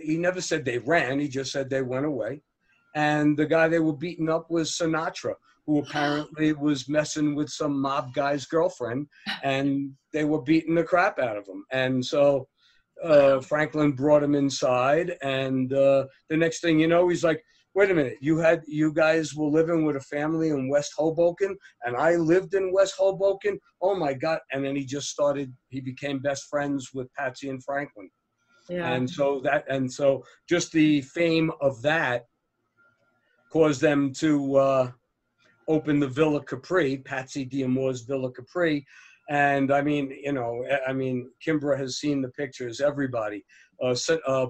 He 0.00 0.16
never 0.16 0.40
said 0.40 0.64
they 0.64 0.78
ran, 0.78 1.20
he 1.20 1.28
just 1.28 1.52
said 1.52 1.68
they 1.68 1.82
went 1.82 2.06
away. 2.06 2.42
And 2.94 3.36
the 3.36 3.46
guy 3.46 3.68
they 3.68 3.80
were 3.80 3.96
beating 3.96 4.30
up 4.30 4.50
was 4.50 4.70
Sinatra, 4.72 5.34
who 5.66 5.78
apparently 5.82 6.52
was 6.52 6.88
messing 6.88 7.34
with 7.34 7.50
some 7.50 7.80
mob 7.80 8.14
guy's 8.14 8.46
girlfriend, 8.46 9.08
and 9.42 9.92
they 10.12 10.24
were 10.24 10.42
beating 10.42 10.76
the 10.76 10.84
crap 10.84 11.18
out 11.18 11.36
of 11.36 11.46
him. 11.46 11.64
And 11.70 12.04
so 12.04 12.48
uh, 13.04 13.40
Franklin 13.40 13.92
brought 13.92 14.22
him 14.22 14.34
inside, 14.34 15.16
and 15.22 15.72
uh, 15.72 16.06
the 16.30 16.36
next 16.36 16.60
thing 16.60 16.80
you 16.80 16.88
know, 16.88 17.08
he's 17.08 17.24
like, 17.24 17.42
"Wait 17.74 17.90
a 17.90 17.94
minute, 17.94 18.18
you 18.20 18.38
had 18.38 18.62
you 18.66 18.92
guys 18.92 19.34
were 19.34 19.48
living 19.48 19.84
with 19.84 19.96
a 19.96 20.00
family 20.00 20.48
in 20.48 20.68
West 20.68 20.92
Hoboken, 20.96 21.56
and 21.82 21.96
I 21.96 22.16
lived 22.16 22.54
in 22.54 22.72
West 22.72 22.94
Hoboken. 22.98 23.58
Oh 23.80 23.94
my 23.94 24.14
God!" 24.14 24.40
And 24.52 24.64
then 24.64 24.74
he 24.74 24.84
just 24.84 25.08
started. 25.08 25.52
He 25.68 25.80
became 25.80 26.18
best 26.18 26.44
friends 26.48 26.90
with 26.94 27.12
Patsy 27.14 27.48
and 27.50 27.62
Franklin 27.62 28.10
yeah. 28.68 28.92
and 28.92 29.08
so 29.08 29.40
that 29.40 29.64
and 29.68 29.92
so 29.92 30.24
just 30.48 30.72
the 30.72 31.02
fame 31.02 31.50
of 31.60 31.80
that 31.82 32.26
caused 33.50 33.80
them 33.80 34.12
to 34.12 34.56
uh, 34.56 34.90
open 35.68 36.00
the 36.00 36.08
Villa 36.08 36.42
Capri, 36.42 36.98
Patsy 36.98 37.44
Diamore's 37.44 38.00
Villa 38.02 38.32
Capri, 38.32 38.84
and 39.28 39.72
I 39.72 39.80
mean, 39.82 40.16
you 40.22 40.32
know, 40.32 40.64
I 40.86 40.92
mean, 40.92 41.30
Kimbra 41.46 41.78
has 41.78 41.98
seen 41.98 42.20
the 42.22 42.30
pictures. 42.30 42.80
Everybody, 42.80 43.44
uh, 43.82 43.94
so- 43.94 44.20
uh, 44.26 44.46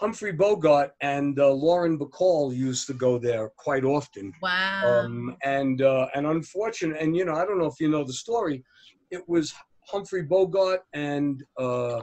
Humphrey 0.00 0.32
Bogart 0.32 0.92
and 1.02 1.38
uh, 1.38 1.50
Lauren 1.52 1.98
Bacall 1.98 2.56
used 2.56 2.86
to 2.86 2.94
go 2.94 3.18
there 3.18 3.50
quite 3.58 3.84
often. 3.84 4.32
Wow. 4.40 5.02
Um, 5.04 5.36
and 5.44 5.82
uh, 5.82 6.06
and 6.14 6.26
unfortunate, 6.26 6.98
and 7.00 7.14
you 7.14 7.26
know, 7.26 7.34
I 7.34 7.44
don't 7.44 7.58
know 7.58 7.66
if 7.66 7.78
you 7.80 7.88
know 7.90 8.02
the 8.04 8.14
story. 8.14 8.64
It 9.10 9.22
was 9.28 9.52
Humphrey 9.88 10.22
Bogart 10.22 10.80
and 10.94 11.44
uh, 11.58 12.00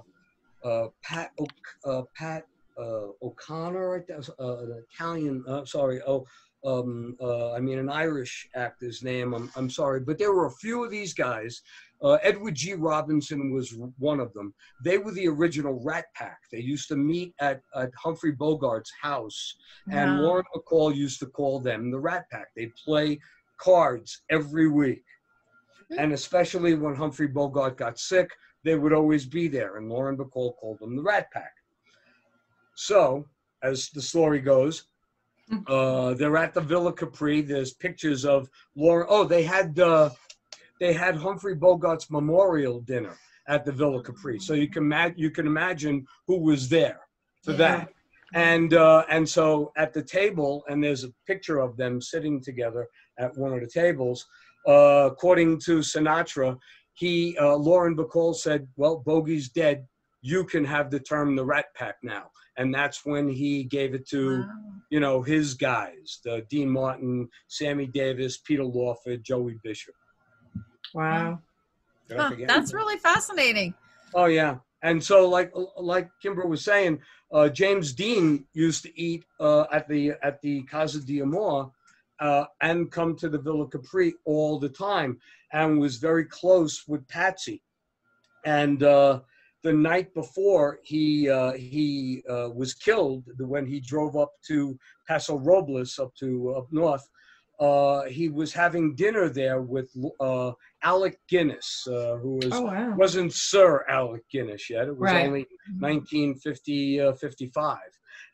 uh, 0.63 0.87
Pat 1.03 1.31
o- 1.39 1.89
uh, 1.91 2.03
Pat 2.15 2.43
uh, 2.79 3.07
O'Connor, 3.23 3.89
right? 3.89 4.07
That 4.07 4.17
was 4.17 4.29
uh, 4.39 4.57
an 4.59 4.83
Italian. 4.93 5.43
Uh, 5.47 5.65
sorry, 5.65 5.99
oh, 6.05 6.23
um, 6.67 7.15
uh, 7.21 7.53
I 7.53 7.59
mean, 7.59 7.79
an 7.79 7.89
Irish 7.89 8.33
actor's 8.55 9.01
name. 9.01 9.33
I'm, 9.33 9.49
I'm 9.55 9.69
sorry, 9.69 10.01
but 10.01 10.17
there 10.17 10.33
were 10.33 10.47
a 10.47 10.51
few 10.63 10.83
of 10.83 10.91
these 10.91 11.13
guys. 11.13 11.61
Uh, 12.03 12.17
Edward 12.29 12.55
G. 12.55 12.73
Robinson 12.73 13.51
was 13.51 13.73
one 13.97 14.19
of 14.19 14.31
them. 14.33 14.53
They 14.83 14.97
were 14.97 15.13
the 15.13 15.27
original 15.29 15.81
Rat 15.83 16.05
Pack. 16.13 16.39
They 16.51 16.59
used 16.59 16.87
to 16.89 16.95
meet 16.95 17.33
at, 17.39 17.61
at 17.75 17.91
Humphrey 18.03 18.33
Bogart's 18.35 18.91
house, 19.01 19.55
and 19.89 20.17
Wow. 20.19 20.23
Lauren 20.25 20.45
Bacall 20.55 20.93
used 20.95 21.19
to 21.21 21.25
call 21.27 21.59
them 21.59 21.89
the 21.89 21.99
Rat 21.99 22.25
Pack. 22.31 22.47
They 22.55 22.69
play 22.85 23.19
cards 23.59 24.21
every 24.29 24.67
week, 24.69 25.03
Hmm. 25.89 25.99
and 25.99 26.13
especially 26.13 26.75
when 26.75 26.95
Humphrey 26.95 27.27
Bogart 27.27 27.77
got 27.77 27.97
sick, 27.97 28.29
they 28.65 28.75
would 28.75 28.93
always 28.93 29.25
be 29.25 29.47
there. 29.47 29.77
And 29.77 29.89
Lauren 29.89 30.17
Bacall 30.17 30.55
called 30.57 30.79
them 30.79 30.95
the 30.97 31.01
Rat 31.11 31.27
Pack. 31.31 31.53
So, 32.75 33.25
as 33.63 33.89
the 33.89 34.01
story 34.01 34.39
goes, 34.39 34.83
uh, 35.67 36.13
they're 36.13 36.37
at 36.37 36.53
the 36.53 36.61
Villa 36.61 36.93
Capri. 36.93 37.41
There's 37.41 37.73
pictures 37.73 38.25
of 38.25 38.49
Laura. 38.75 39.05
Oh, 39.09 39.23
they 39.23 39.43
had 39.43 39.79
uh, 39.79 40.09
they 40.79 40.93
had 40.93 41.15
Humphrey 41.15 41.55
Bogart's 41.55 42.09
memorial 42.11 42.81
dinner 42.81 43.15
at 43.47 43.63
the 43.65 43.71
Villa 43.71 44.03
Capri. 44.03 44.39
So 44.39 44.53
you 44.53 44.69
can 44.69 44.87
ma- 44.87 45.11
you 45.15 45.31
can 45.31 45.47
imagine 45.47 46.05
who 46.27 46.39
was 46.39 46.67
there 46.69 46.99
for 47.43 47.51
Yeah. 47.51 47.57
that. 47.57 47.89
And 48.33 48.73
uh, 48.73 49.05
and 49.09 49.27
so 49.27 49.71
at 49.77 49.93
the 49.93 50.03
table, 50.03 50.63
and 50.67 50.83
there's 50.83 51.05
a 51.05 51.13
picture 51.25 51.59
of 51.59 51.77
them 51.77 52.01
sitting 52.01 52.41
together 52.43 52.87
at 53.17 53.37
one 53.37 53.53
of 53.53 53.61
the 53.61 53.67
tables. 53.67 54.25
Uh, 54.67 55.07
according 55.11 55.57
to 55.61 55.79
Sinatra, 55.79 56.57
he 56.93 57.37
uh, 57.37 57.55
Lauren 57.55 57.95
Bacall 57.95 58.35
said, 58.35 58.67
"Well, 58.75 58.97
Bogey's 59.05 59.47
dead. 59.47 59.87
You 60.21 60.43
can 60.43 60.65
have 60.65 60.91
the 60.91 60.99
term 60.99 61.37
the 61.37 61.45
Rat 61.45 61.67
Pack 61.73 61.95
now." 62.03 62.29
And 62.57 62.73
that's 62.73 63.05
when 63.05 63.27
he 63.29 63.63
gave 63.63 63.93
it 63.93 64.07
to 64.09 64.39
Wow. 64.39 64.49
you 64.89 64.99
know, 64.99 65.21
his 65.21 65.53
guys, 65.53 66.19
the 66.23 66.45
Dean 66.49 66.69
Martin, 66.69 67.29
Sammy 67.47 67.85
Davis, 67.87 68.37
Peter 68.37 68.63
Lawford, 68.63 69.23
Joey 69.23 69.59
Bishop. 69.63 69.95
Wow. 70.93 71.39
Huh, 72.11 72.31
that's 72.47 72.73
really 72.73 72.97
fascinating. 72.97 73.73
Oh 74.13 74.25
yeah. 74.25 74.57
And 74.83 75.03
so 75.03 75.27
like 75.27 75.51
like 75.77 76.09
Kimbra 76.23 76.47
was 76.47 76.63
saying, 76.63 77.01
uh, 77.31 77.49
James 77.49 77.93
Dean 77.93 78.45
used 78.53 78.83
to 78.83 78.99
eat 78.99 79.25
uh, 79.39 79.65
at 79.71 79.87
the 79.89 80.13
at 80.23 80.41
the 80.41 80.63
Casa 80.63 80.99
D'Amore 81.01 81.71
uh, 82.19 82.45
and 82.61 82.91
come 82.91 83.15
to 83.17 83.29
the 83.29 83.39
Villa 83.39 83.67
Capri 83.67 84.13
all 84.25 84.59
the 84.59 84.69
time 84.69 85.19
and 85.51 85.79
was 85.79 85.97
very 85.97 86.25
close 86.25 86.87
with 86.87 87.07
Patsy. 87.07 87.61
And 88.45 88.83
uh, 88.83 89.21
the 89.63 89.73
night 89.73 90.13
before 90.13 90.79
he 90.83 91.29
uh, 91.29 91.53
he 91.53 92.23
uh, 92.29 92.49
was 92.53 92.73
killed, 92.73 93.23
when 93.39 93.65
he 93.65 93.79
drove 93.79 94.15
up 94.15 94.31
to 94.47 94.77
Paso 95.07 95.37
Robles, 95.37 95.97
up 95.99 96.13
to 96.19 96.53
up 96.57 96.67
north, 96.71 97.05
uh, 97.59 98.03
he 98.03 98.29
was 98.29 98.53
having 98.53 98.95
dinner 98.95 99.29
there 99.29 99.61
with 99.61 99.89
uh, 100.19 100.51
Alec 100.83 101.19
Guinness, 101.27 101.87
uh, 101.87 102.17
who 102.17 102.35
was 102.35 102.53
Oh 102.53 102.61
wow. 102.63 102.93
wasn't 102.95 103.33
Sir 103.33 103.83
Alec 103.89 104.23
Guinness 104.31 104.69
yet. 104.69 104.87
It 104.87 104.97
was 104.97 105.11
Right. 105.11 105.25
only 105.25 105.45
1950, 105.79 107.01
uh, 107.01 107.13
55. 107.13 107.77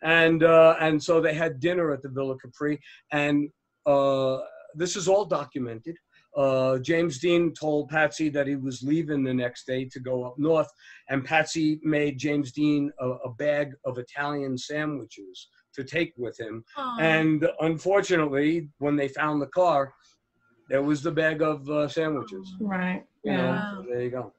And, 0.01 0.43
uh, 0.43 0.75
and 0.79 1.01
so 1.01 1.21
they 1.21 1.33
had 1.33 1.59
dinner 1.59 1.91
at 1.93 2.01
the 2.01 2.09
Villa 2.09 2.35
Capri. 2.37 2.79
And 3.11 3.49
uh, 3.85 4.39
this 4.75 4.95
is 4.97 5.07
all 5.07 5.25
documented. 5.25 5.95
Uh, 6.35 6.79
James 6.79 7.19
Dean 7.19 7.53
told 7.53 7.89
Patsy 7.89 8.29
that 8.29 8.47
he 8.47 8.55
was 8.55 8.81
leaving 8.83 9.23
the 9.23 9.33
next 9.33 9.65
day 9.67 9.85
to 9.85 9.99
go 9.99 10.23
up 10.23 10.35
north. 10.37 10.69
And 11.09 11.23
Patsy 11.23 11.79
made 11.83 12.17
James 12.17 12.51
Dean 12.51 12.91
a, 12.99 13.07
a 13.25 13.33
bag 13.33 13.73
of 13.85 13.97
Italian 13.97 14.57
sandwiches 14.57 15.47
to 15.75 15.83
take 15.83 16.13
with 16.17 16.39
him. 16.39 16.63
Aw. 16.77 16.99
And 16.99 17.47
unfortunately, 17.61 18.69
when 18.79 18.95
they 18.95 19.07
found 19.07 19.41
the 19.41 19.47
car, 19.47 19.93
there 20.69 20.81
was 20.83 21.01
the 21.03 21.11
bag 21.11 21.41
of 21.41 21.69
uh, 21.69 21.87
sandwiches. 21.87 22.55
Right. 22.59 23.03
You 23.23 23.31
Yeah. 23.33 23.37
know, 23.37 23.61
so 23.83 23.85
there 23.89 24.01
you 24.01 24.09
go. 24.09 24.33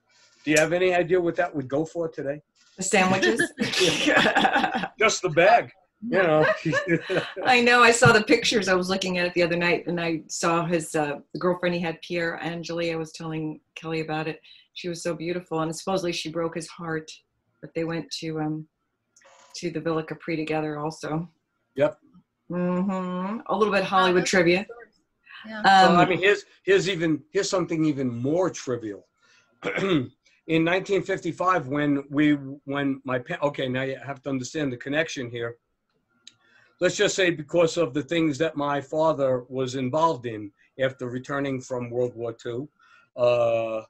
Do 0.44 0.50
you 0.50 0.58
have 0.58 0.72
any 0.72 0.94
idea 0.94 1.20
what 1.20 1.36
that 1.36 1.54
would 1.54 1.68
go 1.68 1.84
for 1.84 2.08
today? 2.08 2.40
The 2.76 2.82
sandwiches. 2.82 3.40
Just 4.98 5.22
the 5.22 5.28
bag, 5.34 5.70
you 6.08 6.22
know. 6.22 6.44
I 7.44 7.60
know. 7.60 7.82
I 7.82 7.90
saw 7.90 8.12
the 8.12 8.22
pictures. 8.22 8.68
I 8.68 8.74
was 8.74 8.88
looking 8.88 9.18
at 9.18 9.26
it 9.26 9.34
the 9.34 9.42
other 9.42 9.56
night, 9.56 9.86
and 9.86 10.00
I 10.00 10.22
saw 10.28 10.64
his 10.64 10.94
uh, 10.94 11.18
the 11.32 11.38
girlfriend 11.38 11.74
he 11.74 11.80
had, 11.80 12.00
Pier 12.02 12.38
Angeli. 12.42 12.92
I 12.92 12.96
was 12.96 13.12
telling 13.12 13.60
Kelly 13.74 14.00
about 14.00 14.28
it. 14.28 14.40
She 14.74 14.88
was 14.88 15.02
so 15.02 15.14
beautiful, 15.14 15.60
and 15.60 15.74
supposedly 15.74 16.12
she 16.12 16.30
broke 16.30 16.54
his 16.54 16.68
heart. 16.68 17.10
But 17.60 17.70
they 17.74 17.84
went 17.84 18.10
to 18.20 18.40
um 18.40 18.68
to 19.56 19.70
the 19.70 19.80
Villa 19.80 20.04
Capri 20.04 20.36
together, 20.36 20.78
also. 20.78 21.28
Yep. 21.76 21.98
Mm-hmm. 22.50 23.40
A 23.46 23.56
little 23.56 23.72
bit 23.72 23.84
Hollywood 23.84 24.22
that's 24.22 24.30
trivia. 24.30 24.66
Yeah. 25.46 25.62
well, 25.64 25.92
Um, 25.92 25.96
I 25.96 26.04
mean, 26.06 26.18
here's 26.18 26.44
here's 26.64 26.88
even 26.88 27.22
here's 27.32 27.48
something 27.48 27.84
even 27.84 28.08
more 28.08 28.50
trivial. 28.50 29.06
In 30.46 30.62
1955, 30.62 31.68
when 31.68 32.04
we 32.10 32.32
when 32.64 33.00
my 33.04 33.22
okay, 33.42 33.66
now 33.66 33.82
you 33.82 33.96
have 34.04 34.20
to 34.22 34.30
understand 34.30 34.72
the 34.72 34.76
connection 34.76 35.30
here. 35.30 35.56
Let's 36.80 36.96
just 36.96 37.14
say 37.14 37.30
because 37.30 37.76
of 37.76 37.94
the 37.94 38.02
things 38.02 38.38
that 38.38 38.56
my 38.56 38.80
father 38.80 39.44
was 39.48 39.74
involved 39.76 40.26
in 40.26 40.50
after 40.80 41.08
returning 41.08 41.60
from 41.60 41.90
World 41.90 42.14
War 42.14 42.34
II. 42.44 42.68
Uh, 43.16 43.82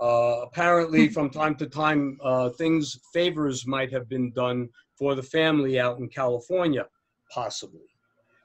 uh, 0.00 0.40
apparently, 0.42 1.08
from 1.08 1.30
time 1.30 1.54
to 1.56 1.66
time, 1.66 2.18
uh, 2.24 2.48
things 2.50 2.98
favors 3.12 3.66
might 3.66 3.92
have 3.92 4.08
been 4.08 4.32
done 4.32 4.68
for 4.96 5.14
the 5.14 5.22
family 5.22 5.78
out 5.78 5.98
in 5.98 6.08
California, 6.08 6.86
possibly. 7.30 7.80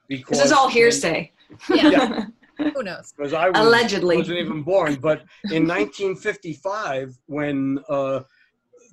Because 0.08 0.38
this 0.38 0.48
is 0.48 0.52
all 0.52 0.70
hearsay. 0.70 1.32
yeah. 1.70 2.26
Yeah. 2.58 2.72
Who 2.74 2.84
knows? 2.84 3.14
because 3.18 3.34
I 3.34 3.50
was, 3.50 3.60
Allegedly. 3.60 4.16
wasn't 4.18 4.38
even 4.38 4.64
born. 4.64 4.96
But 4.96 5.24
in 5.52 5.68
1955, 5.68 7.18
when 7.26 7.80
uh, 7.90 8.22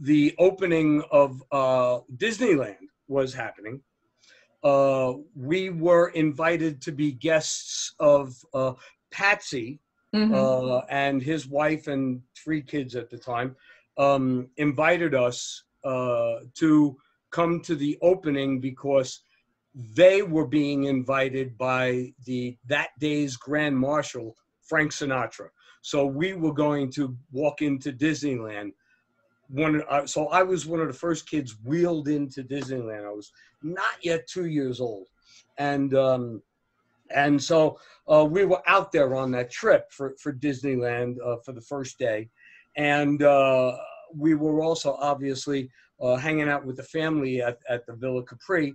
the 0.01 0.35
opening 0.39 1.03
of 1.13 1.41
uh, 1.53 2.01
Disneyland 2.17 2.89
was 3.07 3.33
happening, 3.33 3.81
uh, 4.63 5.15
we 5.35 5.71
were 5.71 6.09
invited 6.11 6.81
to 6.83 6.93
be 6.93 7.13
guests 7.13 7.95
of 7.99 8.35
uh, 8.55 8.73
Patsy 9.11 9.81
Mhm. 10.15 10.33
uh, 10.35 10.85
and 10.91 11.23
his 11.23 11.47
wife 11.47 11.87
and 11.87 12.23
three 12.37 12.63
kids 12.63 12.95
at 12.95 13.11
the 13.11 13.19
time 13.19 13.57
um, 13.99 14.49
invited 14.57 15.15
us 15.15 15.65
uh, 15.85 16.37
to 16.55 16.97
come 17.31 17.61
to 17.61 17.75
the 17.75 17.99
opening 18.03 18.61
because 18.61 19.23
they 19.75 20.23
were 20.23 20.47
being 20.47 20.85
invited 20.85 21.57
by 21.57 22.13
the 22.27 22.57
that 22.67 22.91
day's 22.99 23.37
grand 23.37 23.77
marshal 23.79 24.37
Frank 24.63 24.93
Sinatra. 24.93 25.49
So 25.83 26.07
we 26.07 26.35
were 26.35 26.53
going 26.53 26.91
to 26.93 27.17
walk 27.33 27.63
into 27.63 27.93
Disneyland. 27.93 28.73
One, 29.49 29.83
uh, 29.89 30.07
so 30.07 30.29
I 30.29 30.43
was 30.43 30.67
one 30.67 30.81
of 30.81 30.89
the 30.89 30.93
first 30.95 31.29
kids 31.29 31.57
wheeled 31.65 32.09
into 32.09 32.43
Disneyland. 32.43 33.05
I 33.07 33.13
was 33.13 33.33
not 33.63 33.95
yet 34.03 34.27
two 34.27 34.47
years 34.47 34.81
old, 34.81 35.07
and 35.59 35.95
um, 35.95 36.43
and 37.15 37.43
so 37.43 37.79
uh, 38.11 38.25
we 38.25 38.45
were 38.45 38.63
out 38.67 38.93
there 38.93 39.15
on 39.15 39.31
that 39.33 39.51
trip 39.51 39.91
for, 39.91 40.15
for 40.19 40.33
Disneyland 40.33 41.17
uh, 41.25 41.37
for 41.45 41.53
the 41.53 41.61
first 41.61 41.99
day. 41.99 42.29
And 42.77 43.23
uh, 43.23 43.77
we 44.15 44.35
were 44.35 44.63
also 44.63 44.97
obviously 45.01 45.71
uh, 46.01 46.17
hanging 46.17 46.49
out 46.49 46.65
with 46.65 46.77
the 46.77 46.83
family 46.85 47.43
at, 47.43 47.59
at 47.69 47.87
the 47.87 47.95
Villa 47.95 48.23
Capri. 48.25 48.75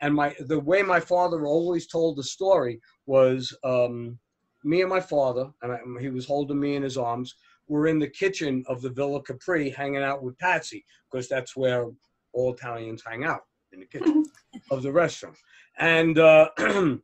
And 0.00 0.14
my 0.14 0.34
the 0.40 0.60
way 0.60 0.82
my 0.82 1.00
father 1.00 1.46
always 1.46 1.86
told 1.86 2.16
the 2.16 2.22
story 2.22 2.80
was 3.06 3.56
um, 3.64 4.18
me 4.64 4.82
and 4.82 4.90
my 4.90 5.00
father, 5.00 5.50
and 5.62 5.72
I, 5.72 5.78
he 6.00 6.08
was 6.08 6.26
holding 6.26 6.60
me 6.60 6.76
in 6.76 6.82
his 6.82 6.96
arms, 6.96 7.34
were 7.66 7.88
in 7.88 7.98
the 7.98 8.08
kitchen 8.08 8.64
of 8.68 8.80
the 8.80 8.90
Villa 8.90 9.22
Capri 9.22 9.70
hanging 9.70 10.02
out 10.02 10.22
with 10.22 10.38
Patsy, 10.38 10.84
because 11.10 11.28
that's 11.28 11.56
where 11.56 11.86
all 12.32 12.54
Italians 12.54 13.02
hang 13.04 13.24
out 13.24 13.40
in 13.72 13.80
the 13.80 13.86
kitchen 13.86 14.24
of 14.70 14.82
the 14.82 14.92
restaurant. 14.92 15.36
And 15.78 16.18
uh, 16.18 16.50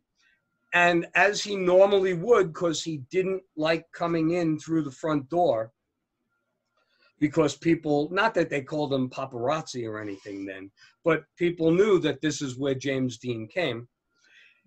and 0.74 1.06
as 1.14 1.42
he 1.42 1.56
normally 1.56 2.14
would 2.14 2.52
because 2.52 2.82
he 2.82 2.98
didn't 3.10 3.42
like 3.56 3.86
coming 3.92 4.32
in 4.32 4.58
through 4.58 4.82
the 4.82 4.90
front 4.90 5.28
door 5.30 5.72
because 7.20 7.56
people 7.56 8.08
not 8.10 8.34
that 8.34 8.50
they 8.50 8.60
called 8.60 8.92
him 8.92 9.08
paparazzi 9.08 9.88
or 9.88 10.00
anything 10.00 10.44
then 10.44 10.70
but 11.04 11.24
people 11.36 11.70
knew 11.70 11.98
that 12.00 12.20
this 12.20 12.42
is 12.42 12.58
where 12.58 12.74
james 12.74 13.18
dean 13.18 13.46
came 13.46 13.88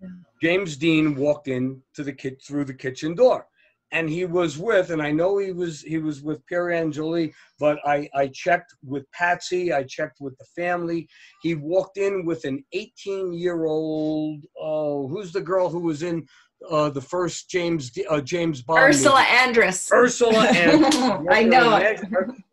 Yeah. 0.00 0.08
james 0.40 0.76
dean 0.76 1.14
walked 1.14 1.48
in 1.48 1.82
to 1.94 2.02
the 2.02 2.12
kit 2.12 2.42
through 2.42 2.64
the 2.64 2.74
kitchen 2.74 3.14
door 3.14 3.46
and 3.92 4.08
he 4.08 4.24
was 4.24 4.58
with 4.58 4.90
and 4.90 5.02
i 5.02 5.10
know 5.10 5.38
he 5.38 5.52
was 5.52 5.82
he 5.82 5.98
was 5.98 6.22
with 6.22 6.44
pier 6.46 6.70
angeli 6.70 7.32
but 7.58 7.78
i 7.86 8.08
i 8.14 8.26
checked 8.28 8.74
with 8.84 9.10
patsy 9.12 9.72
i 9.72 9.82
checked 9.82 10.20
with 10.20 10.36
the 10.38 10.44
family 10.56 11.08
he 11.42 11.54
walked 11.54 11.96
in 11.96 12.24
with 12.24 12.44
an 12.44 12.64
18 12.72 13.32
year 13.32 13.64
old 13.64 14.44
oh 14.60 15.08
who's 15.08 15.32
the 15.32 15.40
girl 15.40 15.68
who 15.68 15.80
was 15.80 16.02
in 16.02 16.26
uh, 16.68 16.90
the 16.90 17.00
first 17.00 17.48
James 17.48 17.96
uh, 18.10 18.20
James 18.20 18.62
Bond 18.62 18.80
Ursula 18.80 19.20
movie? 19.20 19.30
Andress. 19.30 19.92
Ursula 19.92 20.44
Andrews. 20.48 21.26
I 21.30 21.44
know 21.44 21.76
it. 21.76 22.00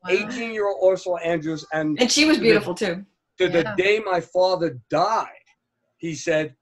18 0.08 0.54
year 0.54 0.68
old 0.68 0.94
Ursula 0.94 1.20
Andrews 1.24 1.66
and 1.74 2.00
And 2.00 2.12
she 2.12 2.26
was 2.26 2.38
beautiful 2.38 2.76
too. 2.76 3.04
to 3.40 3.50
the 3.50 3.74
day 3.76 4.00
my 4.06 4.22
father 4.22 4.80
died 4.92 5.30
he 5.98 6.14
said 6.14 6.56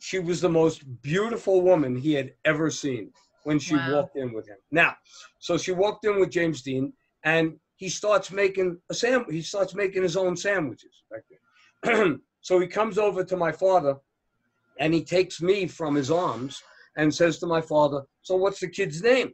she 0.00 0.18
was 0.18 0.42
the 0.42 0.48
most 0.48 0.82
beautiful 1.00 1.62
woman 1.62 1.96
he 1.96 2.12
had 2.12 2.34
ever 2.44 2.70
seen 2.70 3.10
when 3.44 3.58
she 3.58 3.76
Wow. 3.76 3.90
walked 3.92 4.16
in 4.16 4.32
with 4.32 4.46
him. 4.46 4.58
Now, 4.70 4.94
so 5.38 5.56
she 5.56 5.72
walked 5.72 6.04
in 6.04 6.20
with 6.20 6.30
James 6.30 6.62
Dean, 6.62 6.92
and 7.24 7.58
he 7.76 7.88
starts 7.88 8.30
making 8.30 8.80
a 8.90 8.94
sam. 8.94 9.24
He 9.30 9.42
starts 9.42 9.74
making 9.74 10.02
his 10.02 10.16
own 10.16 10.36
sandwiches 10.36 11.02
back 11.10 11.22
there. 11.30 12.18
so 12.40 12.58
he 12.60 12.66
comes 12.66 12.98
over 12.98 13.24
to 13.24 13.36
my 13.36 13.52
father, 13.52 13.96
and 14.78 14.92
he 14.92 15.02
takes 15.02 15.40
me 15.40 15.66
from 15.66 15.94
his 15.94 16.10
arms 16.10 16.62
and 16.96 17.14
says 17.14 17.38
to 17.38 17.46
my 17.46 17.60
father, 17.60 18.02
"So 18.22 18.36
what's 18.36 18.60
the 18.60 18.68
kid's 18.68 19.02
name?" 19.02 19.32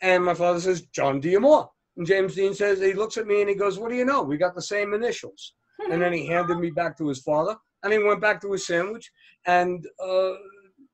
And 0.00 0.24
my 0.24 0.34
father 0.34 0.60
says, 0.60 0.82
"Jon 0.86 1.20
D'Amore." 1.20 1.70
And 1.96 2.06
James 2.06 2.34
Dean 2.34 2.54
says, 2.54 2.80
he 2.80 2.92
looks 2.92 3.16
at 3.18 3.26
me 3.26 3.40
and 3.40 3.48
he 3.48 3.54
goes, 3.54 3.78
"What 3.78 3.90
do 3.90 3.96
you 3.96 4.04
know? 4.04 4.22
We 4.22 4.36
got 4.36 4.54
the 4.54 4.62
same 4.62 4.94
initials." 4.94 5.54
And 5.90 6.00
then 6.00 6.12
he 6.12 6.26
handed 6.26 6.58
me 6.58 6.70
back 6.70 6.96
to 6.98 7.08
his 7.08 7.20
father, 7.20 7.56
and 7.82 7.92
he 7.92 7.98
went 7.98 8.20
back 8.20 8.40
to 8.40 8.52
his 8.52 8.66
sandwich, 8.66 9.10
and 9.46 9.86
uh, 10.02 10.32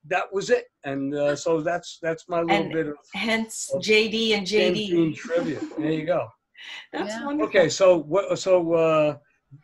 that 0.09 0.25
was 0.33 0.51
it. 0.51 0.65
And 0.85 1.15
uh, 1.15 1.37
so 1.37 1.61
that's 1.61 1.99
that's 2.03 2.29
my 2.29 2.41
little 2.43 2.65
And 2.65 2.73
bit 2.73 2.87
of 2.89 2.97
Hence 3.15 3.71
Of 3.75 3.83
JD 3.83 4.35
and 4.37 4.47
James 4.47 4.79
Dean 4.79 5.13
JD. 5.13 5.17
trivia. 5.17 5.61
There 5.79 5.93
you 5.93 6.07
go. 6.07 6.27
That's 6.93 7.15
Yeah. 7.15 7.25
wonderful. 7.27 7.49
Okay, 7.49 7.69
so 7.71 7.97
what? 7.99 8.39
So 8.39 8.73
uh, 8.75 9.17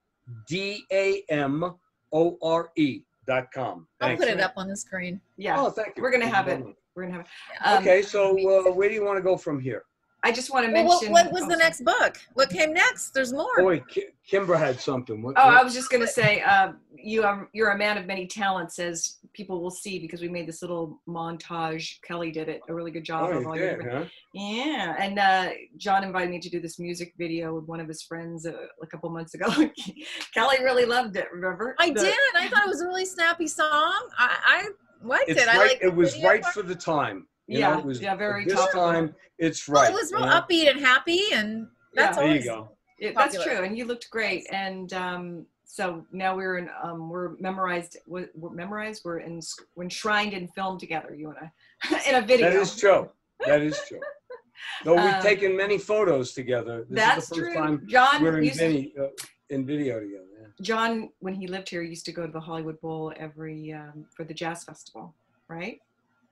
D 0.48 0.84
A 0.92 1.24
M 1.30 1.74
O 2.14 2.38
R 2.42 2.72
E 2.76 3.02
dot 3.26 3.52
com. 3.54 3.88
I'll 4.02 4.18
put 4.18 4.28
it 4.28 4.40
up 4.40 4.54
on 4.58 4.68
the 4.68 4.76
screen. 4.76 5.20
Yeah, 5.38 5.60
Oh, 5.60 5.70
thank 5.70 5.96
you. 5.98 6.04
We're 6.04 6.12
gonna 6.12 6.28
have 6.28 6.48
it. 6.48 6.64
we're 6.96 7.04
gonna 7.04 7.14
have 7.18 7.22
it. 7.26 7.28
Um, 7.66 7.78
Okay, 7.82 8.02
so 8.02 8.32
uh, 8.32 8.72
where 8.74 8.90
do 8.90 8.96
you 8.96 9.04
want 9.06 9.18
to 9.18 9.24
go 9.24 9.38
from 9.38 9.60
here? 9.60 9.84
I 10.24 10.32
just 10.32 10.53
want 10.53 10.67
to 10.67 10.72
Well, 10.72 10.84
mention. 10.88 11.11
what, 11.11 11.26
what 11.26 11.34
was 11.34 11.43
oh, 11.43 11.47
the 11.49 11.55
next 11.57 11.84
book? 11.84 12.19
What 12.36 12.51
came 12.51 12.74
next? 12.74 13.09
There's 13.09 13.34
more. 13.34 13.49
Oh, 13.59 13.63
wait, 13.65 13.88
Ki- 13.88 14.09
Kimbra 14.32 14.57
had 14.59 14.80
something. 14.80 15.19
What, 15.22 15.34
Oh, 15.36 15.47
what- 15.47 15.57
I 15.57 15.63
was 15.63 15.74
just 15.74 15.89
going 15.89 16.01
to 16.01 16.07
say, 16.07 16.41
uh, 16.41 16.74
you 16.95 17.24
are 17.24 17.49
you're 17.53 17.72
a 17.72 17.78
man 17.78 17.97
of 17.97 18.05
many 18.05 18.28
talents, 18.28 18.78
as 18.78 19.17
people 19.34 19.61
will 19.61 19.72
see, 19.72 19.97
because 19.97 20.22
we 20.22 20.30
made 20.30 20.47
this 20.47 20.61
little 20.61 21.01
montage. 21.07 21.99
Kelly 22.03 22.30
did 22.32 22.49
it 22.49 22.61
a 22.69 22.74
really 22.74 22.91
good 22.91 23.03
job 23.03 23.30
oh, 23.32 23.38
of 23.38 23.41
you 23.41 23.47
all 23.49 23.57
your 23.57 23.82
did, 23.82 23.91
huh? 23.91 24.05
Yeah, 24.36 24.95
and 24.99 25.17
uh, 25.17 25.49
John 25.78 26.03
invited 26.03 26.30
me 26.30 26.39
to 26.39 26.49
do 26.49 26.59
this 26.59 26.78
music 26.78 27.13
video 27.17 27.55
with 27.55 27.65
one 27.65 27.80
of 27.80 27.88
his 27.88 28.03
friends 28.03 28.45
uh, 28.45 28.51
a 28.84 28.86
couple 28.86 29.09
months 29.09 29.34
ago. 29.34 29.47
Kelly 30.36 30.57
really 30.63 30.86
loved 30.86 31.15
it. 31.15 31.28
Remember? 31.34 31.76
I 31.80 31.89
The- 31.89 32.01
did. 32.01 32.15
I 32.36 32.47
thought 32.47 32.65
it 32.65 32.69
was 32.69 32.82
a 32.82 32.86
really 32.88 33.05
snappy 33.05 33.47
song. 33.47 34.07
I, 34.19 34.38
I 34.45 34.69
liked 35.03 35.30
It's 35.30 35.41
it. 35.41 35.47
I 35.47 35.57
like 35.57 35.80
it 35.82 35.93
was 35.95 36.22
right 36.24 36.43
part. 36.43 36.53
for 36.53 36.61
the 36.61 36.76
time. 36.76 37.26
You 37.52 37.60
Yeah, 37.60 37.74
know, 37.74 37.80
it 37.80 37.86
was, 37.86 37.99
yeah, 38.02 38.16
very 38.16 38.45
This 38.45 38.54
topical. 38.56 38.82
time, 38.91 39.16
it's 39.38 39.68
right. 39.68 39.74
Well, 39.74 39.84
right. 39.84 39.91
it 39.91 39.93
was 39.93 40.12
real 40.14 40.22
you 40.22 40.28
know? 40.28 40.41
upbeat 40.41 40.72
and 40.72 40.80
happy, 40.80 41.22
and 41.34 41.68
that's 41.93 42.18
Yeah. 42.18 42.24
There 42.24 42.36
you 42.38 42.43
go. 42.43 42.70
It, 42.97 43.16
that's 43.16 43.43
true, 43.43 43.64
and 43.64 43.78
you 43.78 43.84
looked 43.86 44.10
great. 44.10 44.45
And 44.52 44.93
um, 44.93 45.45
so 45.66 46.06
now 46.14 46.36
we're 46.36 46.60
in, 46.60 46.70
um, 46.82 47.10
we're 47.10 47.36
memorized. 47.39 47.97
We're, 48.08 48.30
we're 48.36 48.52
memorized. 48.52 49.02
We're 49.04 49.20
in, 49.20 49.41
we're 49.76 49.84
enshrined 49.84 50.34
in 50.34 50.47
film 50.49 50.80
together. 50.80 51.14
You 51.14 51.34
and 51.34 51.49
I, 51.89 52.04
in 52.10 52.16
a 52.24 52.26
video. 52.26 52.49
That 52.52 52.56
is 52.62 52.76
true. 52.78 53.10
That 53.45 53.62
is 53.62 53.78
true. 53.88 53.99
Though 54.86 54.95
we've 54.95 55.16
Um, 55.16 55.22
taken 55.22 55.58
many 55.58 55.78
photos 55.80 56.34
together. 56.34 56.86
This 56.88 56.95
That's 57.04 57.24
is 57.24 57.30
the 57.30 57.36
first 57.36 57.52
true. 57.54 57.62
time 57.62 57.88
John 57.89 58.22
we're 58.24 58.38
in, 58.38 58.43
used 58.45 58.60
to- 58.60 58.68
video, 58.72 59.06
uh, 59.06 59.10
in 59.49 59.66
video 59.66 59.99
together. 59.99 60.26
yeah. 60.39 60.47
John, 60.62 61.10
when 61.20 61.34
he 61.34 61.47
lived 61.47 61.68
here, 61.70 61.82
used 61.82 62.06
to 62.06 62.12
go 62.14 62.26
to 62.28 62.32
the 62.32 62.39
Hollywood 62.39 62.80
Bowl 62.80 63.12
every 63.18 63.74
um, 63.74 64.06
for 64.16 64.24
the 64.24 64.34
jazz 64.36 64.64
festival, 64.64 65.16
right? 65.49 65.80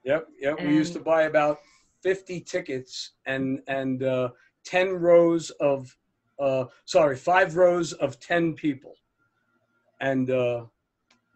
Yep, 0.04 0.28
yep. 0.40 0.60
we 0.62 0.74
used 0.74 0.92
to 0.94 1.00
buy 1.00 1.22
about 1.22 1.58
fifty 2.02 2.40
tickets 2.40 3.12
and 3.26 3.60
and 3.68 4.02
uh, 4.02 4.30
ten 4.64 4.88
rows 4.94 5.50
of, 5.60 5.94
uh, 6.38 6.64
sorry, 6.86 7.16
five 7.16 7.56
rows 7.56 7.92
of 7.94 8.18
ten 8.20 8.54
people, 8.54 8.94
and 10.00 10.30
uh, 10.30 10.64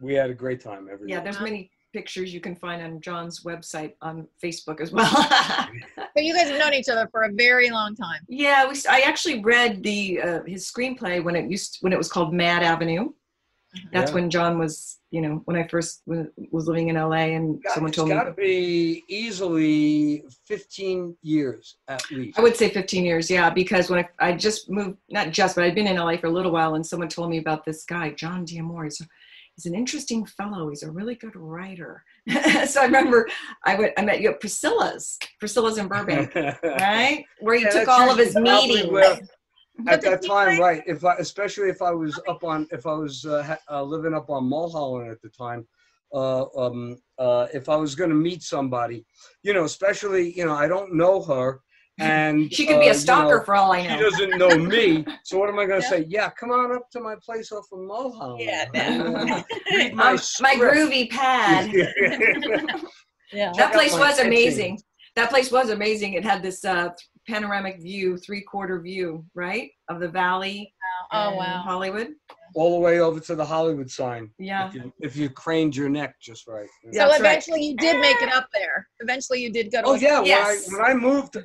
we 0.00 0.14
had 0.14 0.30
a 0.30 0.34
great 0.34 0.60
time 0.60 0.88
every 0.90 1.10
Yeah, 1.10 1.18
day. 1.18 1.24
there's 1.24 1.40
many 1.40 1.70
pictures 1.92 2.34
you 2.34 2.40
can 2.40 2.56
find 2.56 2.82
on 2.82 3.00
John's 3.00 3.44
website 3.44 3.92
on 4.02 4.26
Facebook 4.42 4.80
as 4.80 4.90
well. 4.90 5.06
But 6.14 6.22
you 6.24 6.32
guys 6.32 6.48
have 6.48 6.58
known 6.60 6.74
each 6.74 6.88
other 6.88 7.08
for 7.10 7.24
a 7.24 7.32
very 7.32 7.70
long 7.70 7.94
time. 7.96 8.20
yeah, 8.28 8.68
we. 8.68 8.76
I 8.88 9.00
actually 9.00 9.42
read 9.42 9.82
the 9.82 10.20
uh, 10.22 10.42
his 10.46 10.70
screenplay 10.70 11.22
when 11.22 11.34
it 11.36 11.50
used 11.50 11.78
when 11.80 11.92
it 11.92 11.98
was 11.98 12.08
called 12.08 12.32
Mad 12.32 12.62
Avenue. 12.62 13.10
Mm-hmm. 13.74 13.88
That's 13.92 14.10
Yeah. 14.10 14.14
when 14.14 14.30
John 14.30 14.58
was, 14.58 14.98
you 15.10 15.20
know, 15.20 15.42
when 15.46 15.56
I 15.56 15.66
first 15.66 16.02
was, 16.06 16.26
was 16.50 16.66
living 16.68 16.88
in 16.88 16.96
LA, 16.96 17.34
and 17.36 17.62
God, 17.62 17.72
someone 17.74 17.88
it's 17.90 17.96
told 17.96 18.08
me. 18.08 18.14
got 18.14 18.24
to 18.24 18.32
be 18.32 19.02
easily 19.08 20.24
fifteen 20.46 21.16
years 21.22 21.76
at 21.88 22.02
least. 22.10 22.38
I 22.38 22.42
would 22.42 22.56
say 22.56 22.68
15 22.68 23.04
years, 23.04 23.30
yeah, 23.30 23.50
because 23.50 23.90
when 23.90 24.00
I, 24.00 24.08
I 24.28 24.32
just 24.32 24.70
moved, 24.70 24.98
not 25.10 25.30
just, 25.30 25.54
but 25.56 25.64
I'd 25.64 25.74
been 25.74 25.86
in 25.86 25.96
LA 25.96 26.16
for 26.16 26.26
a 26.26 26.30
little 26.30 26.52
while, 26.52 26.74
and 26.74 26.86
someone 26.86 27.08
told 27.08 27.30
me 27.30 27.38
about 27.38 27.64
this 27.64 27.84
guy, 27.84 28.10
Jon 28.10 28.44
D'Amore. 28.44 28.84
He's, 28.84 29.00
he's 29.56 29.66
an 29.66 29.74
interesting 29.74 30.24
fellow. 30.26 30.68
He's 30.68 30.82
a 30.82 30.90
really 30.90 31.14
good 31.14 31.36
writer. 31.36 32.04
so 32.66 32.80
I 32.80 32.84
remember 32.86 33.28
I 33.64 33.74
went, 33.76 33.92
I 33.98 34.02
met 34.04 34.20
you 34.20 34.30
at 34.30 34.40
Priscilla's, 34.40 35.18
Priscilla's 35.38 35.78
in 35.78 35.88
Burbank, 35.88 36.34
right? 36.64 37.24
Where 37.40 37.54
you 37.54 37.66
Yeah, 37.66 37.70
took 37.70 37.88
all 37.88 38.10
of 38.10 38.18
his 38.18 38.34
meetings. 38.36 38.90
where- 38.90 39.18
But 39.78 39.94
at 39.94 40.02
that 40.02 40.24
time, 40.24 40.60
right? 40.60 40.82
If 40.86 41.04
I, 41.04 41.14
especially 41.16 41.68
if 41.68 41.82
I 41.82 41.90
was 41.90 42.18
up 42.28 42.44
on, 42.44 42.66
if 42.70 42.86
I 42.86 42.94
was 42.94 43.26
uh, 43.26 43.42
ha- 43.42 43.58
uh, 43.78 43.82
living 43.82 44.14
up 44.14 44.30
on 44.30 44.44
Mulholland 44.48 45.10
at 45.10 45.20
the 45.20 45.28
time, 45.30 45.66
uh, 46.12 46.44
um, 46.56 46.96
uh, 47.18 47.48
if 47.52 47.68
I 47.68 47.74
was 47.76 47.94
going 47.96 48.10
to 48.10 48.16
meet 48.16 48.42
somebody, 48.42 49.04
you 49.42 49.52
know, 49.52 49.64
especially, 49.64 50.32
you 50.36 50.44
know, 50.46 50.54
I 50.54 50.68
don't 50.68 50.94
know 50.94 51.20
her, 51.22 51.60
and 51.98 52.52
She 52.52 52.66
could 52.66 52.78
be 52.78 52.86
uh, 52.86 52.90
a 52.90 52.94
you 52.94 53.00
stalker 53.00 53.38
know, 53.38 53.44
for 53.44 53.56
all 53.56 53.72
I 53.72 53.84
know. 53.86 53.96
She 53.96 54.02
doesn't 54.02 54.38
know 54.38 54.56
me, 54.58 55.04
so 55.24 55.38
what 55.38 55.48
am 55.48 55.58
I 55.58 55.66
going 55.66 55.80
to 55.80 55.86
Yeah. 55.86 55.90
say? 55.90 56.06
Yeah, 56.08 56.30
come 56.30 56.52
on 56.52 56.72
up 56.72 56.88
to 56.92 57.00
my 57.00 57.16
place 57.24 57.50
off 57.50 57.66
of 57.72 57.80
Mulholland. 57.80 58.40
Yeah, 58.40 58.66
no. 58.74 59.14
uh, 59.16 59.42
read 59.72 59.94
my, 59.94 60.12
Um, 60.12 60.18
my 60.40 60.54
groovy 60.54 61.10
pad. 61.10 61.72
Yeah. 63.32 63.52
that 63.56 63.72
place 63.72 63.92
was 63.92 64.20
amazing. 64.20 64.80
That 65.16 65.30
place 65.30 65.50
was 65.50 65.70
amazing. 65.70 66.14
It 66.14 66.24
had 66.24 66.42
this 66.42 66.64
uh, 66.64 66.90
panoramic 67.26 67.80
view, 67.80 68.16
three 68.16 68.42
quarter 68.42 68.80
view, 68.80 69.24
right, 69.34 69.70
of 69.88 70.00
the 70.00 70.08
valley. 70.08 70.72
Oh 71.12 71.30
in 71.32 71.36
wow. 71.36 71.62
Hollywood. 71.64 72.08
All 72.54 72.74
the 72.74 72.80
way 72.80 73.00
over 73.00 73.18
to 73.20 73.34
the 73.34 73.44
Hollywood 73.44 73.90
sign. 73.90 74.30
Yeah. 74.38 74.68
If 74.68 74.74
you, 74.74 74.92
if 75.00 75.16
you 75.16 75.28
craned 75.28 75.74
your 75.74 75.88
neck 75.88 76.14
just 76.20 76.46
right. 76.46 76.68
So 76.84 76.90
That's 76.92 77.10
right. 77.12 77.20
eventually 77.20 77.62
you 77.66 77.76
did 77.76 78.00
make 78.00 78.20
it 78.22 78.32
up 78.32 78.48
there. 78.54 78.86
Eventually 79.00 79.42
you 79.42 79.52
did 79.52 79.72
go 79.72 79.82
to. 79.82 79.88
Oh 79.88 79.94
yeah, 79.94 80.22
Yes. 80.22 80.70
when 80.70 80.80
I 80.80 80.92
when 80.94 81.00
I 81.00 81.00
moved 81.00 81.36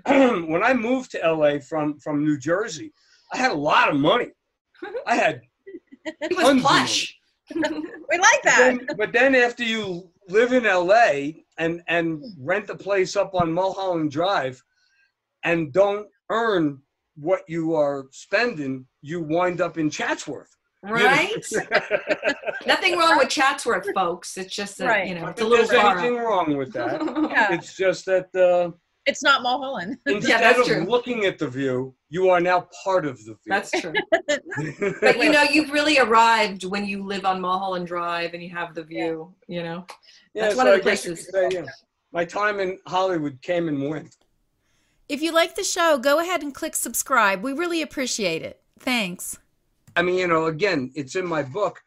when 0.50 0.64
I 0.64 0.74
moved 0.74 1.12
to 1.12 1.20
LA 1.34 1.60
from 1.60 1.98
from 2.00 2.24
New 2.24 2.38
Jersey, 2.38 2.94
I 3.34 3.38
had 3.38 3.52
a 3.52 3.56
lot 3.56 3.90
of 3.90 3.96
money. 3.96 4.30
I 5.06 5.16
had 5.16 5.42
It 6.06 6.16
Tons 6.30 6.38
was 6.38 6.50
of 6.58 6.62
plush. 6.62 7.16
We 7.56 8.18
like 8.18 8.42
but 8.44 8.44
that. 8.44 8.58
then, 8.58 8.88
but 8.98 9.12
then 9.12 9.36
after 9.36 9.64
you 9.64 10.10
live 10.30 10.54
in 10.54 10.64
LA 10.64 11.42
and 11.58 11.82
and 11.88 12.24
rent 12.40 12.70
a 12.70 12.76
place 12.76 13.16
up 13.16 13.34
on 13.34 13.52
Mulholland 13.52 14.12
Drive 14.12 14.64
and 15.44 15.72
don't 15.74 16.08
earn 16.30 16.80
what 17.16 17.42
you 17.48 17.76
are 17.76 18.06
spending, 18.12 18.86
you 19.02 19.22
wind 19.22 19.62
up 19.62 19.78
in 19.78 19.90
Chatsworth. 19.90 20.50
you 20.84 20.90
know? 20.90 20.96
right? 20.96 21.46
Nothing 22.66 22.98
wrong 22.98 23.18
with 23.18 23.30
Chatsworth, 23.30 23.88
folks. 23.94 24.38
It's 24.38 24.56
just 24.56 24.78
that, 24.78 24.88
Right. 24.88 25.08
you 25.08 25.16
know, 25.16 25.22
Not 25.22 25.32
it's 25.32 25.42
a 25.42 25.46
little 25.46 25.68
there's 25.68 25.82
far. 25.82 25.98
anything 25.98 26.18
wrong 26.18 26.56
with 26.58 26.72
that. 26.74 27.02
Yeah. 27.32 27.54
It's 27.54 27.76
just 27.76 28.06
that 28.06 28.34
uh, 28.36 28.72
It's 29.06 29.22
not 29.24 29.42
Mulholland. 29.42 29.98
instead 30.06 30.42
that's 30.42 30.60
of 30.60 30.66
true. 30.66 30.84
looking 30.86 31.26
at 31.26 31.38
the 31.38 31.48
view, 31.48 31.94
you 32.10 32.30
are 32.30 32.40
now 32.40 32.68
part 32.84 33.06
of 33.06 33.18
the 33.26 33.34
view. 33.34 33.38
That's 33.48 33.72
true. 33.72 33.94
But 35.02 35.18
you 35.18 35.32
know, 35.32 35.44
you've 35.44 35.72
really 35.72 36.00
arrived 36.00 36.64
when 36.64 36.86
you 36.86 37.04
live 37.06 37.26
on 37.26 37.42
Mulholland 37.42 37.88
Drive 37.88 38.34
and 38.34 38.42
you 38.42 38.50
have 38.52 38.74
the 38.76 38.84
view, 38.84 39.34
you 39.48 39.64
know? 39.64 39.86
that's 40.36 40.56
one 40.56 40.68
of 40.68 40.74
the 40.74 40.80
I 40.80 40.84
places. 40.84 41.28
say, 41.32 41.50
yeah. 41.52 41.66
My 42.14 42.24
time 42.26 42.60
in 42.60 42.80
Hollywood 42.88 43.40
came 43.42 43.68
and 43.68 43.90
went. 43.90 44.16
If 45.10 45.24
you 45.24 45.32
like 45.32 45.56
the 45.56 45.64
show, 45.64 45.98
go 45.98 46.20
ahead 46.20 46.44
and 46.44 46.54
click 46.54 46.76
subscribe. 46.76 47.42
We 47.42 47.52
really 47.52 47.82
appreciate 47.82 48.44
it. 48.44 48.62
Thanks. 48.80 49.40
I 49.96 50.04
mean, 50.04 50.20
you 50.20 50.28
know, 50.28 50.46
again, 50.46 50.92
it's 50.96 51.16
in 51.16 51.26
my 51.26 51.42
book. 51.42 51.82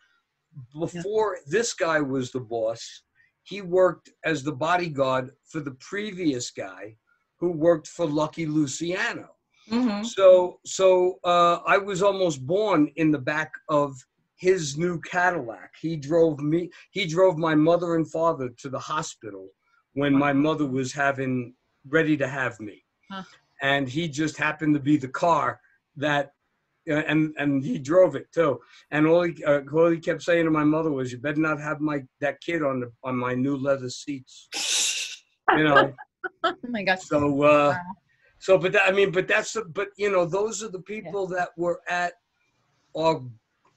Before 0.78 1.38
this 1.46 1.72
guy 1.72 2.00
was 2.00 2.32
the 2.32 2.40
boss, 2.40 3.02
he 3.44 3.62
worked 3.62 4.10
as 4.24 4.42
the 4.42 4.52
bodyguard 4.52 5.30
for 5.48 5.60
the 5.60 5.70
previous 5.78 6.50
guy 6.50 6.96
who 7.38 7.52
worked 7.52 7.86
for 7.86 8.06
Lucky 8.06 8.44
Luciano. 8.44 9.30
hmm 9.68 10.02
So, 10.02 10.58
so 10.66 11.20
uh, 11.22 11.60
I 11.64 11.78
was 11.78 12.02
almost 12.02 12.44
born 12.44 12.90
in 12.96 13.12
the 13.12 13.18
back 13.18 13.52
of 13.68 13.94
his 14.34 14.76
new 14.76 15.00
Cadillac. 15.00 15.74
He 15.80 15.96
drove 15.96 16.40
me. 16.40 16.70
He 16.90 17.06
drove 17.06 17.38
my 17.38 17.54
mother 17.54 17.94
and 17.94 18.10
father 18.10 18.48
to 18.58 18.68
the 18.68 18.80
hospital 18.80 19.48
when 19.94 20.12
my 20.12 20.32
mother 20.32 20.66
was 20.66 20.92
having 20.92 21.54
ready 21.88 22.16
to 22.16 22.26
have 22.26 22.58
me. 22.58 22.82
Huh. 23.12 23.22
And 23.60 23.88
he 23.88 24.08
just 24.08 24.38
happened 24.38 24.74
to 24.74 24.80
be 24.80 24.96
the 24.96 25.08
car 25.08 25.60
that, 25.96 26.32
uh, 26.90 26.94
and 26.94 27.34
and 27.36 27.62
he 27.62 27.78
drove 27.78 28.16
it 28.16 28.32
too. 28.32 28.60
And 28.90 29.06
all 29.06 29.22
he, 29.22 29.44
uh, 29.44 29.60
all 29.72 29.90
he 29.90 29.98
kept 29.98 30.22
saying 30.22 30.46
to 30.46 30.50
my 30.50 30.64
mother 30.64 30.90
was, 30.90 31.12
"You 31.12 31.18
better 31.18 31.40
not 31.40 31.60
have 31.60 31.80
my 31.80 32.02
that 32.20 32.40
kid 32.40 32.62
on 32.62 32.80
the 32.80 32.92
on 33.04 33.16
my 33.16 33.34
new 33.34 33.56
leather 33.56 33.90
seats." 33.90 35.22
You 35.56 35.64
know. 35.64 35.92
oh 36.44 36.54
my 36.68 36.82
gosh. 36.82 37.02
So, 37.02 37.42
uh, 37.42 37.76
so, 38.38 38.58
but 38.58 38.72
that, 38.72 38.88
I 38.88 38.92
mean, 38.92 39.12
but 39.12 39.28
that's 39.28 39.52
the, 39.52 39.64
but 39.64 39.88
you 39.96 40.10
know, 40.10 40.24
those 40.24 40.62
are 40.62 40.68
the 40.68 40.80
people 40.80 41.26
that 41.28 41.50
were 41.56 41.80
at 41.88 42.14
our 42.96 43.22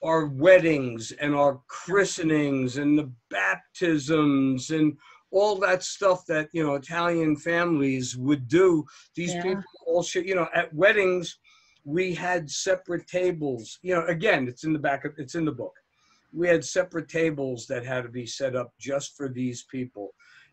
our 0.03 0.27
weddings 0.27 1.11
and 1.13 1.35
our 1.35 1.61
christenings 1.67 2.77
and 2.77 2.97
the 2.97 3.11
baptisms 3.29 4.69
and 4.69 4.97
all 5.35 5.55
that 5.67 5.83
stuff 5.83 6.25
that 6.25 6.47
you 6.53 6.63
know 6.63 6.75
Italian 6.75 7.35
families 7.35 8.15
would 8.27 8.47
do. 8.47 8.85
These 9.15 9.33
Yeah. 9.35 9.43
people 9.43 9.63
all 9.85 10.03
should, 10.03 10.25
you 10.29 10.35
know, 10.35 10.47
at 10.53 10.73
weddings 10.73 11.37
we 11.83 12.15
had 12.15 12.49
separate 12.49 13.05
tables. 13.07 13.77
You 13.83 13.93
know, 13.95 14.05
again, 14.07 14.47
it's 14.47 14.63
in 14.63 14.73
the 14.73 14.85
back 14.89 15.05
of 15.05 15.11
it's 15.17 15.35
in 15.35 15.45
the 15.45 15.51
book. 15.63 15.75
We 16.31 16.47
had 16.47 16.65
separate 16.65 17.09
tables 17.09 17.67
that 17.67 17.85
had 17.85 18.03
to 18.03 18.09
be 18.09 18.25
set 18.25 18.55
up 18.55 18.69
just 18.79 19.15
for 19.17 19.27
these 19.29 19.63
people. 19.75 20.07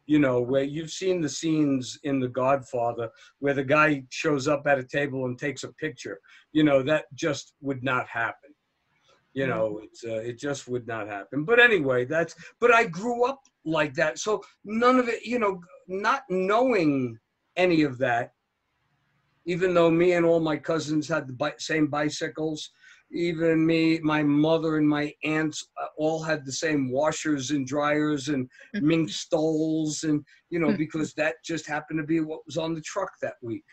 You 0.07 0.18
know, 0.18 0.41
where 0.43 0.64
you've 0.64 0.91
seen 0.91 1.20
the 1.20 1.28
scenes 1.28 1.99
in 2.03 2.18
The 2.18 2.28
Godfather 2.28 3.09
where 3.39 3.55
the 3.55 3.64
guy 3.78 4.03
shows 4.11 4.49
up 4.49 4.66
at 4.66 4.78
a 4.85 4.85
table 4.99 5.26
and 5.26 5.39
takes 5.39 5.62
a 5.62 5.72
picture. 5.85 6.18
You 6.53 6.64
know, 6.64 6.83
that 6.83 7.05
just 7.14 7.55
would 7.61 7.83
not 7.85 8.09
happen. 8.09 8.51
You 9.33 9.47
know, 9.47 9.80
it's 9.85 10.05
uh, 10.05 10.22
it 10.30 10.37
just 10.39 10.68
would 10.68 10.87
not 10.95 11.07
happen. 11.16 11.45
But 11.45 11.59
anyway, 11.61 12.05
that's. 12.05 12.35
But 12.61 12.70
I 12.74 12.83
grew 12.85 13.24
up 13.30 13.41
like 13.65 13.95
that, 13.95 14.19
so 14.19 14.43
none 14.65 14.99
of 14.99 15.09
it. 15.09 15.25
You 15.25 15.39
know, 15.39 15.61
not 15.89 16.23
knowing 16.29 17.19
any 17.57 17.83
of 17.83 17.99
that, 17.99 18.33
even 19.47 19.75
though 19.75 19.91
me 19.91 20.13
and 20.13 20.25
all 20.25 20.41
my 20.41 20.57
cousins 20.57 21.09
had 21.09 21.27
the 21.29 21.33
bi- 21.35 21.55
same 21.59 21.87
bicycles, 21.89 22.71
even 23.13 23.67
me, 23.67 23.99
my 24.01 24.23
mother 24.23 24.77
and 24.79 24.89
my 24.89 25.13
aunts 25.25 25.69
uh, 25.81 25.87
all 25.99 26.23
had 26.23 26.45
the 26.45 26.53
same 26.53 26.91
washers 26.91 27.51
and 27.51 27.67
dryers 27.67 28.29
and 28.29 28.49
Mhm. 28.75 28.81
mink 28.81 29.11
stoles, 29.11 30.05
and 30.05 30.25
you 30.51 30.59
know, 30.59 30.73
Mhm. 30.73 30.77
because 30.77 31.13
that 31.15 31.37
just 31.45 31.67
happened 31.67 31.99
to 31.99 32.07
be 32.07 32.21
what 32.21 32.45
was 32.47 32.57
on 32.57 32.75
the 32.75 32.81
truck 32.81 33.11
that 33.21 33.35
week. 33.43 33.65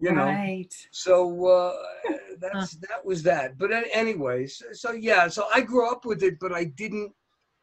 You 0.00 0.12
know, 0.12 0.40
right. 0.40 0.74
so 0.92 1.46
uh, 1.46 1.74
that's 2.40 2.76
that 2.88 3.04
was 3.04 3.22
that. 3.24 3.58
But 3.58 3.72
an- 3.72 3.90
anyways, 3.92 4.62
so 4.72 4.92
yeah, 4.92 5.28
so 5.28 5.46
I 5.52 5.60
grew 5.62 5.90
up 5.90 6.04
with 6.04 6.22
it, 6.22 6.34
but 6.40 6.52
I 6.52 6.64
didn't 6.64 7.12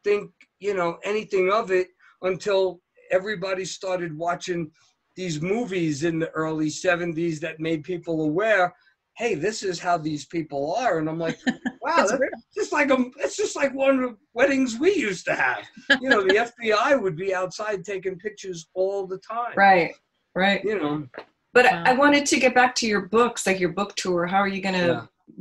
think 0.03 0.31
you 0.65 0.73
know 0.73 0.97
anything 1.03 1.51
of 1.51 1.71
it 1.71 1.87
until 2.23 2.81
everybody 3.11 3.63
started 3.65 4.17
watching 4.17 4.71
these 5.15 5.41
movies 5.41 6.03
in 6.03 6.19
the 6.19 6.29
early 6.31 6.67
70s 6.67 7.39
that 7.39 7.59
made 7.59 7.83
people 7.83 8.23
aware 8.23 8.73
hey 9.17 9.35
this 9.35 9.63
is 9.63 9.79
how 9.79 9.97
these 9.97 10.25
people 10.25 10.75
are 10.75 10.97
and 10.99 11.07
i'm 11.07 11.19
like 11.19 11.37
wow 11.81 12.01
It's 12.01 12.11
that's 12.11 12.47
just 12.59 12.73
like 12.73 12.89
a 12.89 12.97
it's 13.23 13.37
just 13.37 13.55
like 13.55 13.73
one 13.73 13.95
of 13.95 14.01
the 14.01 14.17
weddings 14.33 14.77
we 14.79 14.91
used 14.95 15.25
to 15.25 15.35
have 15.35 15.63
you 16.01 16.09
know 16.09 16.21
the 16.23 16.35
fbi 16.51 16.99
would 17.01 17.15
be 17.15 17.33
outside 17.41 17.85
taking 17.85 18.17
pictures 18.17 18.67
all 18.73 19.05
the 19.05 19.19
time 19.19 19.53
Right. 19.55 19.93
Right. 20.33 20.63
you 20.63 20.77
know 20.79 21.07
But 21.53 21.65
Wow. 21.71 21.83
I 21.85 21.91
I 21.91 21.93
wanted 21.93 22.25
to 22.31 22.39
get 22.39 22.53
back 22.53 22.75
to 22.79 22.87
your 22.91 23.03
books, 23.17 23.47
like 23.47 23.59
your 23.63 23.73
book 23.79 23.95
tour. 23.95 24.25
How 24.33 24.39
are 24.45 24.53
you 24.55 24.61
going 24.67 24.79
to 24.85 24.87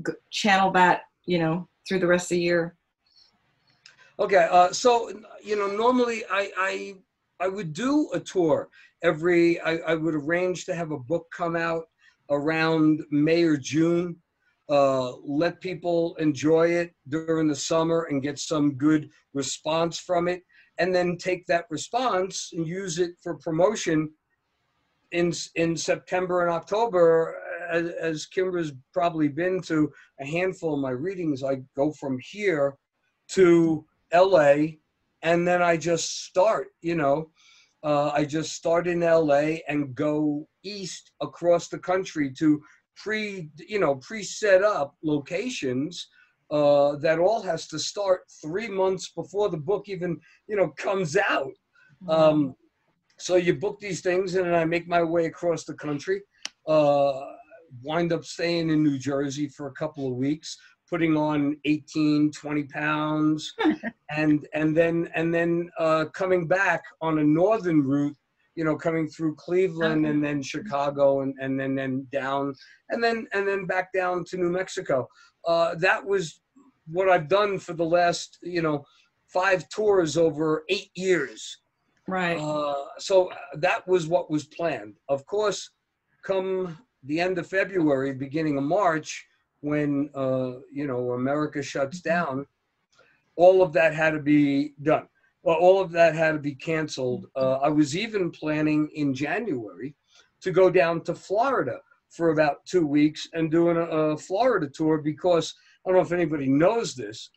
Yeah. 0.06 0.14
channel 0.30 0.70
that, 0.72 0.96
you 1.26 1.38
know, 1.42 1.54
through 1.84 2.00
the 2.02 2.06
rest 2.14 2.26
of 2.26 2.36
the 2.36 2.42
year? 2.50 2.62
Okay, 4.18 4.46
uh, 4.48 4.70
so 4.72 5.10
you 5.42 5.56
know, 5.56 5.66
normally 5.66 6.22
I 6.30 6.50
I 6.56 6.94
I 7.40 7.48
would 7.48 7.72
do 7.72 8.10
a 8.12 8.20
tour 8.20 8.68
every. 9.02 9.60
I, 9.60 9.78
I 9.78 9.94
would 9.94 10.14
arrange 10.14 10.66
to 10.66 10.74
have 10.74 10.92
a 10.92 10.98
book 10.98 11.26
come 11.36 11.56
out 11.56 11.86
around 12.30 13.02
May 13.10 13.42
or 13.42 13.56
June. 13.56 14.16
Uh, 14.68 15.16
let 15.24 15.60
people 15.60 16.14
enjoy 16.16 16.68
it 16.68 16.94
during 17.08 17.48
the 17.48 17.56
summer 17.56 18.06
and 18.08 18.22
get 18.22 18.38
some 18.38 18.74
good 18.74 19.10
response 19.34 19.98
from 19.98 20.28
it, 20.28 20.42
and 20.78 20.94
then 20.94 21.16
take 21.16 21.44
that 21.46 21.66
response 21.68 22.50
and 22.54 22.66
use 22.68 23.00
it 23.00 23.16
for 23.20 23.34
promotion 23.34 24.08
in 25.10 25.32
in 25.56 25.76
September 25.76 26.42
and 26.42 26.50
October. 26.52 27.36
As, 27.68 27.88
as 28.00 28.26
Kimbra's 28.26 28.72
probably 28.92 29.26
been 29.26 29.60
to 29.62 29.90
a 30.20 30.24
handful 30.26 30.74
of 30.74 30.80
my 30.80 30.90
readings, 30.90 31.42
I 31.42 31.62
go 31.74 31.92
from 31.92 32.18
here 32.22 32.76
to 33.30 33.84
LA, 34.14 34.76
and 35.22 35.46
then 35.46 35.62
I 35.62 35.76
just 35.76 36.24
start. 36.24 36.68
You 36.82 36.96
know, 36.96 37.30
uh, 37.82 38.10
I 38.10 38.24
just 38.24 38.52
start 38.52 38.86
in 38.86 39.00
LA 39.00 39.58
and 39.68 39.94
go 39.94 40.46
east 40.62 41.12
across 41.20 41.68
the 41.68 41.78
country 41.78 42.32
to 42.38 42.62
pre, 42.96 43.50
you 43.56 43.78
know, 43.78 43.96
pre-set 43.96 44.62
up 44.62 44.96
locations. 45.02 46.08
Uh, 46.50 46.96
that 46.96 47.18
all 47.18 47.42
has 47.42 47.66
to 47.66 47.78
start 47.78 48.20
three 48.42 48.68
months 48.68 49.08
before 49.08 49.48
the 49.48 49.56
book 49.56 49.88
even, 49.88 50.20
you 50.46 50.54
know, 50.54 50.68
comes 50.76 51.16
out. 51.16 51.52
Um, 52.08 52.54
so 53.18 53.36
you 53.36 53.54
book 53.54 53.80
these 53.80 54.00
things, 54.00 54.34
and 54.34 54.46
then 54.46 54.54
I 54.54 54.64
make 54.64 54.86
my 54.86 55.02
way 55.02 55.26
across 55.26 55.64
the 55.64 55.74
country. 55.74 56.20
Uh, 56.66 57.20
wind 57.82 58.12
up 58.12 58.24
staying 58.24 58.70
in 58.70 58.82
New 58.82 58.98
Jersey 58.98 59.48
for 59.48 59.68
a 59.68 59.72
couple 59.72 60.06
of 60.06 60.14
weeks, 60.14 60.56
putting 60.94 61.16
on 61.16 61.56
18, 61.64 62.30
20 62.30 62.62
pounds, 62.64 63.52
and 64.16 64.46
and 64.54 64.76
then 64.76 65.10
and 65.16 65.34
then 65.34 65.68
uh, 65.76 66.04
coming 66.14 66.46
back 66.46 66.84
on 67.00 67.18
a 67.18 67.24
northern 67.24 67.82
route. 67.82 68.16
You 68.54 68.62
know, 68.62 68.76
coming 68.76 69.08
through 69.08 69.34
Cleveland 69.34 70.06
and 70.06 70.24
then 70.24 70.40
Chicago 70.40 71.22
and, 71.22 71.34
and 71.40 71.58
then 71.58 71.74
then 71.74 72.06
down 72.12 72.54
and 72.90 73.02
then 73.02 73.26
and 73.32 73.48
then 73.48 73.66
back 73.66 73.92
down 73.92 74.24
to 74.26 74.36
New 74.36 74.50
Mexico. 74.50 75.08
Uh, 75.44 75.74
that 75.74 76.06
was 76.06 76.40
what 76.86 77.08
I've 77.08 77.26
done 77.26 77.58
for 77.58 77.72
the 77.72 77.84
last 77.84 78.38
you 78.40 78.62
know 78.62 78.84
five 79.26 79.68
tours 79.70 80.16
over 80.16 80.62
eight 80.68 80.92
years. 80.94 81.58
Right. 82.06 82.38
Uh, 82.38 82.84
so 82.98 83.32
uh, 83.32 83.34
that 83.56 83.88
was 83.88 84.06
what 84.06 84.30
was 84.30 84.44
planned. 84.44 84.98
Of 85.08 85.26
course, 85.26 85.70
come 86.24 86.78
the 87.02 87.20
end 87.20 87.38
of 87.38 87.48
February, 87.48 88.14
beginning 88.14 88.56
of 88.56 88.62
March, 88.62 89.26
when 89.64 90.10
uh, 90.14 90.60
you 90.70 90.86
know 90.86 91.12
America 91.12 91.62
shuts 91.62 92.00
down, 92.00 92.46
all 93.36 93.62
of 93.62 93.72
that 93.72 93.94
had 93.94 94.10
to 94.10 94.20
be 94.20 94.74
done. 94.82 95.08
Well, 95.42 95.56
all 95.56 95.80
of 95.80 95.90
that 95.92 96.14
had 96.14 96.32
to 96.32 96.38
be 96.38 96.54
canceled. 96.54 97.26
Uh, 97.34 97.54
I 97.54 97.68
was 97.68 97.96
even 97.96 98.30
planning 98.30 98.88
in 98.94 99.14
January 99.14 99.94
to 100.42 100.50
go 100.50 100.70
down 100.70 101.02
to 101.04 101.14
Florida 101.14 101.78
for 102.10 102.30
about 102.30 102.64
two 102.66 102.86
weeks 102.86 103.28
and 103.32 103.50
doing 103.50 103.76
a, 103.76 103.86
a 104.12 104.16
Florida 104.16 104.68
tour 104.68 104.98
because 104.98 105.54
I 105.84 105.90
don't 105.90 105.96
know 105.96 106.04
if 106.04 106.12
anybody 106.12 106.48
knows 106.48 106.94
this, 106.94 107.30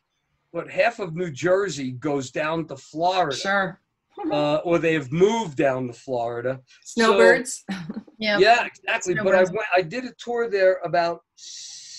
but 0.52 0.70
half 0.70 1.00
of 1.00 1.16
New 1.16 1.30
Jersey 1.30 1.92
goes 1.92 2.30
down 2.30 2.66
to 2.68 2.76
Florida 2.76 3.36
Sure. 3.36 3.80
uh, 4.32 4.56
or 4.56 4.78
they 4.78 4.94
have 4.94 5.12
moved 5.12 5.56
down 5.56 5.86
to 5.86 5.92
Florida. 5.92 6.60
Snowbirds. 6.84 7.64
yeah. 8.18 8.38
Yeah, 8.38 8.66
exactly. 8.66 9.14
But 9.14 9.34
I 9.34 9.44
went. 9.44 9.68
I 9.74 9.82
did 9.82 10.04
a 10.04 10.12
tour 10.18 10.50
there 10.50 10.80
about 10.84 11.22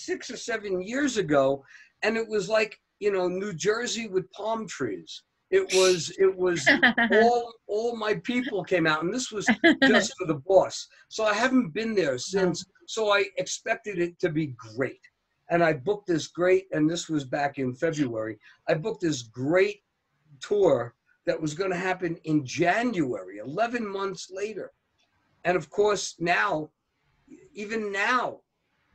six 0.04 0.30
or 0.30 0.36
seven 0.36 0.82
years 0.82 1.16
ago, 1.16 1.64
and 2.02 2.16
it 2.16 2.28
was 2.28 2.48
like 2.48 2.78
you 2.98 3.12
know 3.12 3.28
New 3.28 3.52
Jersey 3.52 4.08
with 4.08 4.30
palm 4.32 4.66
trees. 4.66 5.22
It 5.50 5.72
was. 5.74 6.12
It 6.18 6.36
was 6.36 6.66
all 7.12 7.52
all 7.66 7.96
my 7.96 8.14
people 8.24 8.62
came 8.62 8.86
out, 8.86 9.02
and 9.02 9.12
this 9.12 9.32
was 9.32 9.46
just 9.82 10.12
for 10.18 10.26
the 10.26 10.40
boss. 10.46 10.86
So 11.08 11.24
I 11.24 11.34
haven't 11.34 11.74
been 11.74 11.94
there 11.94 12.18
since. 12.18 12.64
So 12.86 13.10
I 13.12 13.24
expected 13.36 13.98
it 13.98 14.18
to 14.20 14.30
be 14.30 14.54
great, 14.76 15.00
and 15.50 15.62
I 15.62 15.72
booked 15.72 16.06
this 16.08 16.28
great. 16.28 16.66
And 16.72 16.88
this 16.88 17.08
was 17.08 17.24
back 17.24 17.58
in 17.58 17.74
February. 17.74 18.38
I 18.68 18.74
booked 18.74 19.02
this 19.02 19.22
great 19.22 19.82
tour 20.40 20.94
that 21.26 21.40
was 21.40 21.54
going 21.54 21.70
to 21.70 21.76
happen 21.76 22.16
in 22.24 22.44
January, 22.44 23.38
11 23.38 23.86
months 23.86 24.30
later. 24.32 24.72
And 25.44 25.56
of 25.56 25.70
course, 25.70 26.16
now, 26.18 26.70
even 27.54 27.92
now, 27.92 28.40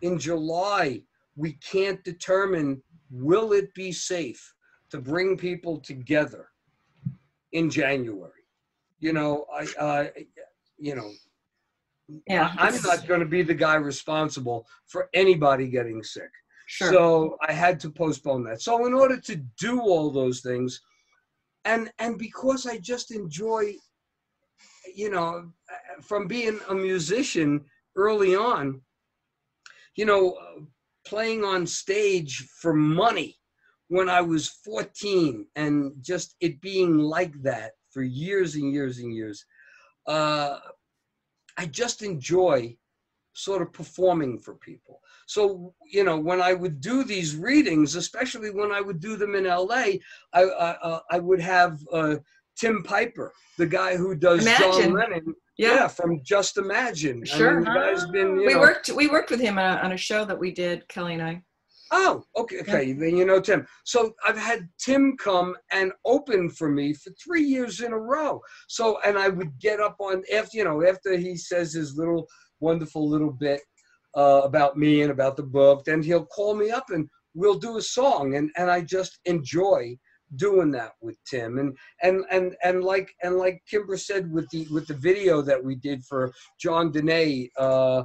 in 0.01 0.19
July, 0.19 1.01
we 1.35 1.53
can't 1.53 2.03
determine 2.03 2.81
will 3.09 3.53
it 3.53 3.73
be 3.73 3.91
safe 3.91 4.53
to 4.89 4.99
bring 4.99 5.37
people 5.37 5.79
together 5.79 6.49
in 7.51 7.69
January. 7.69 8.31
You 8.99 9.13
know, 9.13 9.45
I, 9.53 9.67
uh, 9.79 10.05
you 10.77 10.95
know, 10.95 11.09
yeah. 12.27 12.53
I'm 12.57 12.81
not 12.83 13.07
going 13.07 13.19
to 13.19 13.25
be 13.25 13.41
the 13.41 13.53
guy 13.53 13.75
responsible 13.75 14.67
for 14.85 15.09
anybody 15.13 15.67
getting 15.67 16.03
sick. 16.03 16.29
Sure. 16.67 16.91
So 16.91 17.37
I 17.47 17.51
had 17.51 17.79
to 17.81 17.89
postpone 17.89 18.43
that. 18.45 18.61
So 18.61 18.85
in 18.85 18.93
order 18.93 19.19
to 19.19 19.35
do 19.59 19.81
all 19.81 20.11
those 20.11 20.41
things, 20.41 20.81
and 21.63 21.91
and 21.99 22.17
because 22.17 22.65
I 22.65 22.77
just 22.77 23.11
enjoy, 23.11 23.73
you 24.95 25.09
know, 25.09 25.51
from 26.01 26.27
being 26.27 26.59
a 26.69 26.75
musician 26.75 27.65
early 27.95 28.35
on, 28.35 28.81
you 29.95 30.05
know, 30.05 30.31
uh, 30.31 30.61
playing 31.05 31.43
on 31.43 31.65
stage 31.65 32.47
for 32.61 32.73
money 32.73 33.37
when 33.87 34.09
I 34.09 34.21
was 34.21 34.49
14, 34.65 35.45
and 35.55 35.93
just 36.01 36.35
it 36.39 36.59
being 36.61 36.97
like 36.97 37.33
that 37.43 37.73
for 37.91 38.03
years 38.03 38.55
and 38.55 38.73
years 38.73 38.99
and 38.99 39.13
years. 39.13 39.45
Uh, 40.07 40.57
I 41.57 41.65
just 41.67 42.01
enjoy 42.01 42.75
sort 43.33 43.61
of 43.61 43.73
performing 43.73 44.39
for 44.39 44.55
people. 44.55 44.99
So, 45.27 45.73
you 45.91 46.03
know, 46.03 46.17
when 46.17 46.41
I 46.41 46.53
would 46.53 46.79
do 46.81 47.03
these 47.03 47.35
readings, 47.35 47.95
especially 47.95 48.51
when 48.51 48.71
I 48.71 48.81
would 48.81 48.99
do 48.99 49.17
them 49.17 49.35
in 49.35 49.45
LA, 49.45 49.99
I, 50.33 50.43
I, 50.43 50.99
I 51.11 51.19
would 51.19 51.41
have 51.41 51.79
uh, 51.91 52.15
Tim 52.55 52.83
Piper, 52.83 53.33
the 53.57 53.65
guy 53.65 53.97
who 53.97 54.15
does 54.15 54.41
Imagine. 54.41 54.71
John 54.71 54.93
Lennon. 54.93 55.35
Yeah. 55.57 55.73
Yeah. 55.75 55.87
from 55.87 56.21
Just 56.23 56.57
Imagine. 56.57 57.23
I 57.23 57.37
Sure. 57.37 57.55
mean, 57.55 57.63
the 57.65 57.79
guy's 57.79 58.05
been, 58.07 58.39
you 58.39 58.47
we 58.47 58.53
know, 58.53 58.59
worked 58.59 58.89
we 58.89 59.07
worked 59.07 59.31
with 59.31 59.39
him 59.39 59.57
on 59.57 59.77
a, 59.77 59.81
on 59.81 59.91
a 59.93 59.97
show 59.97 60.25
that 60.25 60.37
we 60.37 60.51
did, 60.51 60.87
Kelly 60.87 61.13
and 61.13 61.23
I. 61.23 61.41
Oh, 61.91 62.23
okay, 62.35 62.59
okay. 62.61 62.93
Then 62.93 63.15
you 63.15 63.25
know 63.25 63.39
Tim. 63.39 63.65
So 63.83 64.13
I've 64.27 64.37
had 64.37 64.67
Tim 64.83 65.15
come 65.17 65.55
and 65.71 65.91
open 66.03 66.49
for 66.49 66.67
me 66.69 66.93
for 66.93 67.11
three 67.23 67.43
years 67.43 67.81
in 67.81 67.93
a 67.93 67.97
row. 67.97 68.41
So 68.67 68.99
and 69.05 69.17
I 69.17 69.29
would 69.29 69.57
get 69.59 69.79
up 69.79 69.95
on 69.99 70.23
after 70.33 70.57
you 70.57 70.63
know 70.63 70.83
after 70.85 71.15
he 71.15 71.37
says 71.37 71.73
his 71.73 71.95
little 71.95 72.27
wonderful 72.59 73.07
little 73.07 73.31
bit 73.31 73.61
uh, 74.17 74.41
about 74.43 74.77
me 74.77 75.03
and 75.03 75.11
about 75.11 75.37
the 75.37 75.43
book, 75.43 75.85
then 75.85 76.01
he'll 76.01 76.25
call 76.25 76.55
me 76.55 76.71
up 76.71 76.85
and 76.89 77.07
we'll 77.35 77.59
do 77.59 77.77
a 77.77 77.81
song, 77.81 78.35
and 78.35 78.49
and 78.57 78.71
I 78.71 78.81
just 78.81 79.19
enjoy 79.25 79.95
doing 80.37 80.71
that 80.71 80.93
with 81.01 81.17
Tim 81.25 81.57
and 81.59 81.77
and 82.01 82.23
and 82.31 82.55
and 82.63 82.83
like 82.83 83.09
and 83.23 83.37
like 83.37 83.61
Kimbra 83.71 83.99
said 83.99 84.31
with 84.31 84.49
the 84.49 84.67
with 84.71 84.87
the 84.87 84.93
video 84.95 85.41
that 85.41 85.63
we 85.63 85.75
did 85.75 86.03
for 86.05 86.31
John 86.59 86.91
Dene. 86.91 87.49
Uh, 87.57 88.03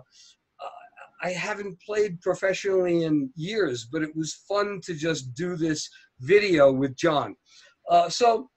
I 1.22 1.31
haven't 1.33 1.78
played 1.83 2.20
professionally 2.22 3.05
in 3.05 3.31
years, 3.37 3.85
but 3.93 4.03
it 4.03 4.14
was 4.16 4.43
fun 4.49 4.81
to 4.85 4.95
just 4.95 5.35
do 5.35 5.55
this 5.57 5.89
video 6.20 6.72
with 6.72 6.97
John. 6.97 7.37
Uh, 7.89 8.09
so 8.09 8.49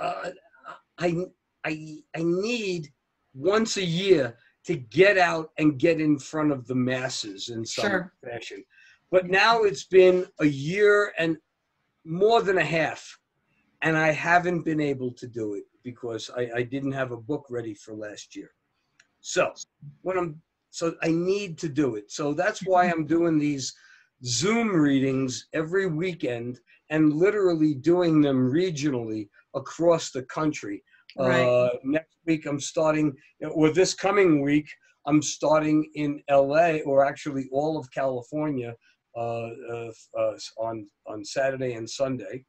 uh, 0.00 0.30
I, 0.98 1.26
I, 1.64 1.98
I 2.16 2.22
need 2.22 2.88
once 3.34 3.76
a 3.78 3.84
year 3.84 4.36
to 4.66 4.76
get 4.76 5.18
out 5.18 5.50
and 5.58 5.78
get 5.78 6.00
in 6.00 6.18
front 6.18 6.52
of 6.52 6.66
the 6.66 6.74
masses 6.74 7.48
in 7.48 7.64
some 7.64 7.90
Sure. 7.90 8.12
fashion. 8.24 8.64
But 9.10 9.26
now 9.26 9.62
it's 9.62 9.84
been 9.86 10.26
a 10.40 10.46
year 10.46 11.12
and 11.18 11.36
more 12.04 12.42
than 12.42 12.58
a 12.58 12.64
half, 12.64 13.18
and 13.82 13.96
I 13.96 14.10
haven't 14.10 14.64
been 14.64 14.80
able 14.80 15.12
to 15.12 15.26
do 15.26 15.54
it 15.54 15.64
because 15.82 16.30
I, 16.36 16.50
I 16.56 16.62
didn't 16.62 16.92
have 16.92 17.12
a 17.12 17.16
book 17.16 17.46
ready 17.50 17.74
for 17.74 17.94
last 17.94 18.34
year. 18.34 18.50
So 19.20 19.52
when 20.02 20.18
I'm 20.18 20.42
so 20.70 20.96
I 21.02 21.08
need 21.08 21.56
to 21.58 21.68
do 21.68 21.94
it. 21.94 22.10
So 22.10 22.34
that's 22.34 22.66
why 22.66 22.86
I'm 22.86 23.06
doing 23.06 23.38
these 23.38 23.72
Zoom 24.24 24.74
readings 24.74 25.46
every 25.52 25.86
weekend 25.86 26.58
and 26.90 27.12
literally 27.12 27.74
doing 27.74 28.20
them 28.20 28.50
regionally 28.50 29.28
across 29.54 30.10
the 30.10 30.24
country. 30.24 30.82
Right. 31.16 31.46
Uh, 31.46 31.70
next 31.84 32.16
week 32.26 32.46
I'm 32.46 32.58
starting, 32.58 33.14
or 33.52 33.70
this 33.70 33.94
coming 33.94 34.42
week 34.42 34.68
I'm 35.06 35.22
starting 35.22 35.88
in 35.94 36.20
LA, 36.28 36.78
or 36.84 37.04
actually 37.04 37.48
all 37.52 37.78
of 37.78 37.88
California, 37.92 38.74
on 39.16 40.86
on 41.06 41.24
Saturday 41.24 41.74
and 41.74 41.88
Sunday 41.88 42.44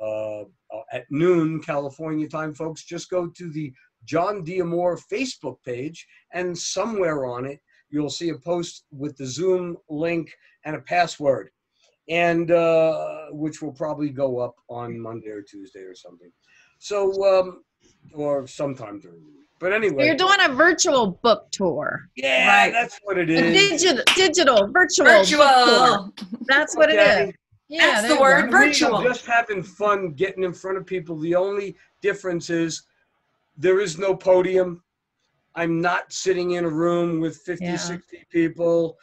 uh, 0.00 0.42
uh, 0.42 0.82
at 0.92 1.04
noon 1.10 1.60
California 1.62 2.28
time. 2.28 2.54
Folks, 2.54 2.84
just 2.84 3.10
go 3.10 3.28
to 3.28 3.50
the 3.50 3.72
Jon 4.04 4.44
D'Amore 4.44 4.98
Facebook 5.12 5.56
page, 5.64 6.06
and 6.32 6.56
somewhere 6.56 7.24
on 7.26 7.46
it 7.46 7.60
you'll 7.90 8.10
see 8.10 8.30
a 8.30 8.38
post 8.38 8.84
with 8.90 9.16
the 9.16 9.26
Zoom 9.26 9.76
link 9.88 10.32
and 10.64 10.76
a 10.76 10.80
password, 10.80 11.50
and 12.08 12.50
uh, 12.50 13.26
which 13.30 13.62
will 13.62 13.72
probably 13.72 14.10
go 14.10 14.38
up 14.38 14.54
on 14.68 14.98
Monday 14.98 15.30
or 15.30 15.42
Tuesday 15.42 15.82
or 15.82 15.94
something. 15.94 16.30
So, 16.78 17.24
um, 17.24 17.62
or 18.12 18.46
sometime 18.46 18.98
during 19.00 19.20
the 19.20 19.32
week. 19.38 19.43
But 19.64 19.72
anyway, 19.72 20.04
You're 20.04 20.14
doing 20.14 20.36
a 20.42 20.52
virtual 20.52 21.18
book 21.22 21.50
tour. 21.50 22.10
yeah, 22.16 22.64
Right. 22.64 22.70
that's 22.70 23.00
what 23.02 23.16
it 23.16 23.30
is. 23.30 23.40
A 23.40 23.50
digital, 23.50 24.04
digital, 24.14 24.66
virtual. 24.70 25.06
book 25.06 25.24
tour. 25.26 25.38
Virtual. 25.38 26.14
That's 26.46 26.76
what 26.76 26.90
Okay. 26.90 27.22
it 27.22 27.28
is. 27.30 27.34
Yeah, 27.68 28.02
That's 28.02 28.08
the 28.14 28.20
word 28.20 28.40
go. 28.40 28.44
I'm 28.44 28.50
virtual. 28.50 29.02
just 29.02 29.24
having 29.24 29.62
fun 29.62 30.12
getting 30.12 30.44
in 30.44 30.52
front 30.52 30.76
of 30.76 30.84
people. 30.84 31.18
The 31.18 31.34
only 31.34 31.78
difference 32.02 32.50
is 32.50 32.82
there 33.56 33.80
is 33.80 33.96
no 33.98 34.14
podium. 34.14 34.84
I'm 35.54 35.80
not 35.80 36.12
sitting 36.12 36.50
in 36.50 36.66
a 36.66 36.70
room 36.70 37.18
with 37.20 37.38
50, 37.38 37.64
Yeah. 37.64 37.76
60 37.76 38.22
people. 38.28 38.98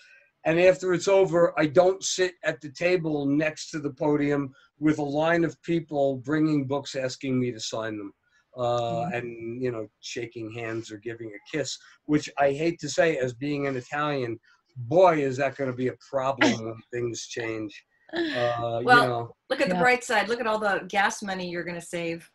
And 0.45 0.59
after 0.59 0.93
it's 0.93 1.07
over, 1.07 1.59
I 1.59 1.65
don't 1.65 2.03
sit 2.03 2.35
at 2.43 2.61
the 2.61 2.69
table 2.69 3.25
next 3.25 3.71
to 3.71 3.79
the 3.79 3.89
podium 3.93 4.53
with 4.77 4.99
a 4.99 5.03
line 5.21 5.43
of 5.43 5.59
people 5.63 6.17
bringing 6.17 6.67
books 6.67 6.93
asking 6.93 7.39
me 7.39 7.51
to 7.51 7.59
sign 7.59 7.97
them. 7.97 8.13
Uh, 8.57 9.05
and 9.13 9.61
you 9.61 9.71
know, 9.71 9.87
shaking 10.01 10.51
hands 10.51 10.91
or 10.91 10.97
giving 10.97 11.29
a 11.29 11.57
kiss, 11.57 11.77
which 12.05 12.29
I 12.37 12.51
hate 12.51 12.79
to 12.81 12.89
say, 12.89 13.17
as 13.17 13.33
being 13.33 13.67
an 13.67 13.77
Italian, 13.77 14.37
boy, 14.75 15.21
is 15.21 15.37
that 15.37 15.55
going 15.55 15.69
to 15.69 15.75
be 15.75 15.87
a 15.87 15.93
problem 16.09 16.65
when 16.65 16.75
things 16.93 17.27
change. 17.27 17.73
Uh, 18.13 18.81
Well, 18.83 19.03
you 19.03 19.07
know, 19.07 19.35
Look 19.49 19.61
at 19.61 19.69
the 19.69 19.75
Yeah. 19.75 19.79
bright 19.79 20.03
side. 20.03 20.27
Look 20.29 20.39
at 20.41 20.47
all 20.47 20.59
the 20.59 20.85
gas 20.89 21.21
money 21.21 21.49
you're 21.49 21.63
going 21.63 21.79
to 21.79 21.85
save. 21.85 22.29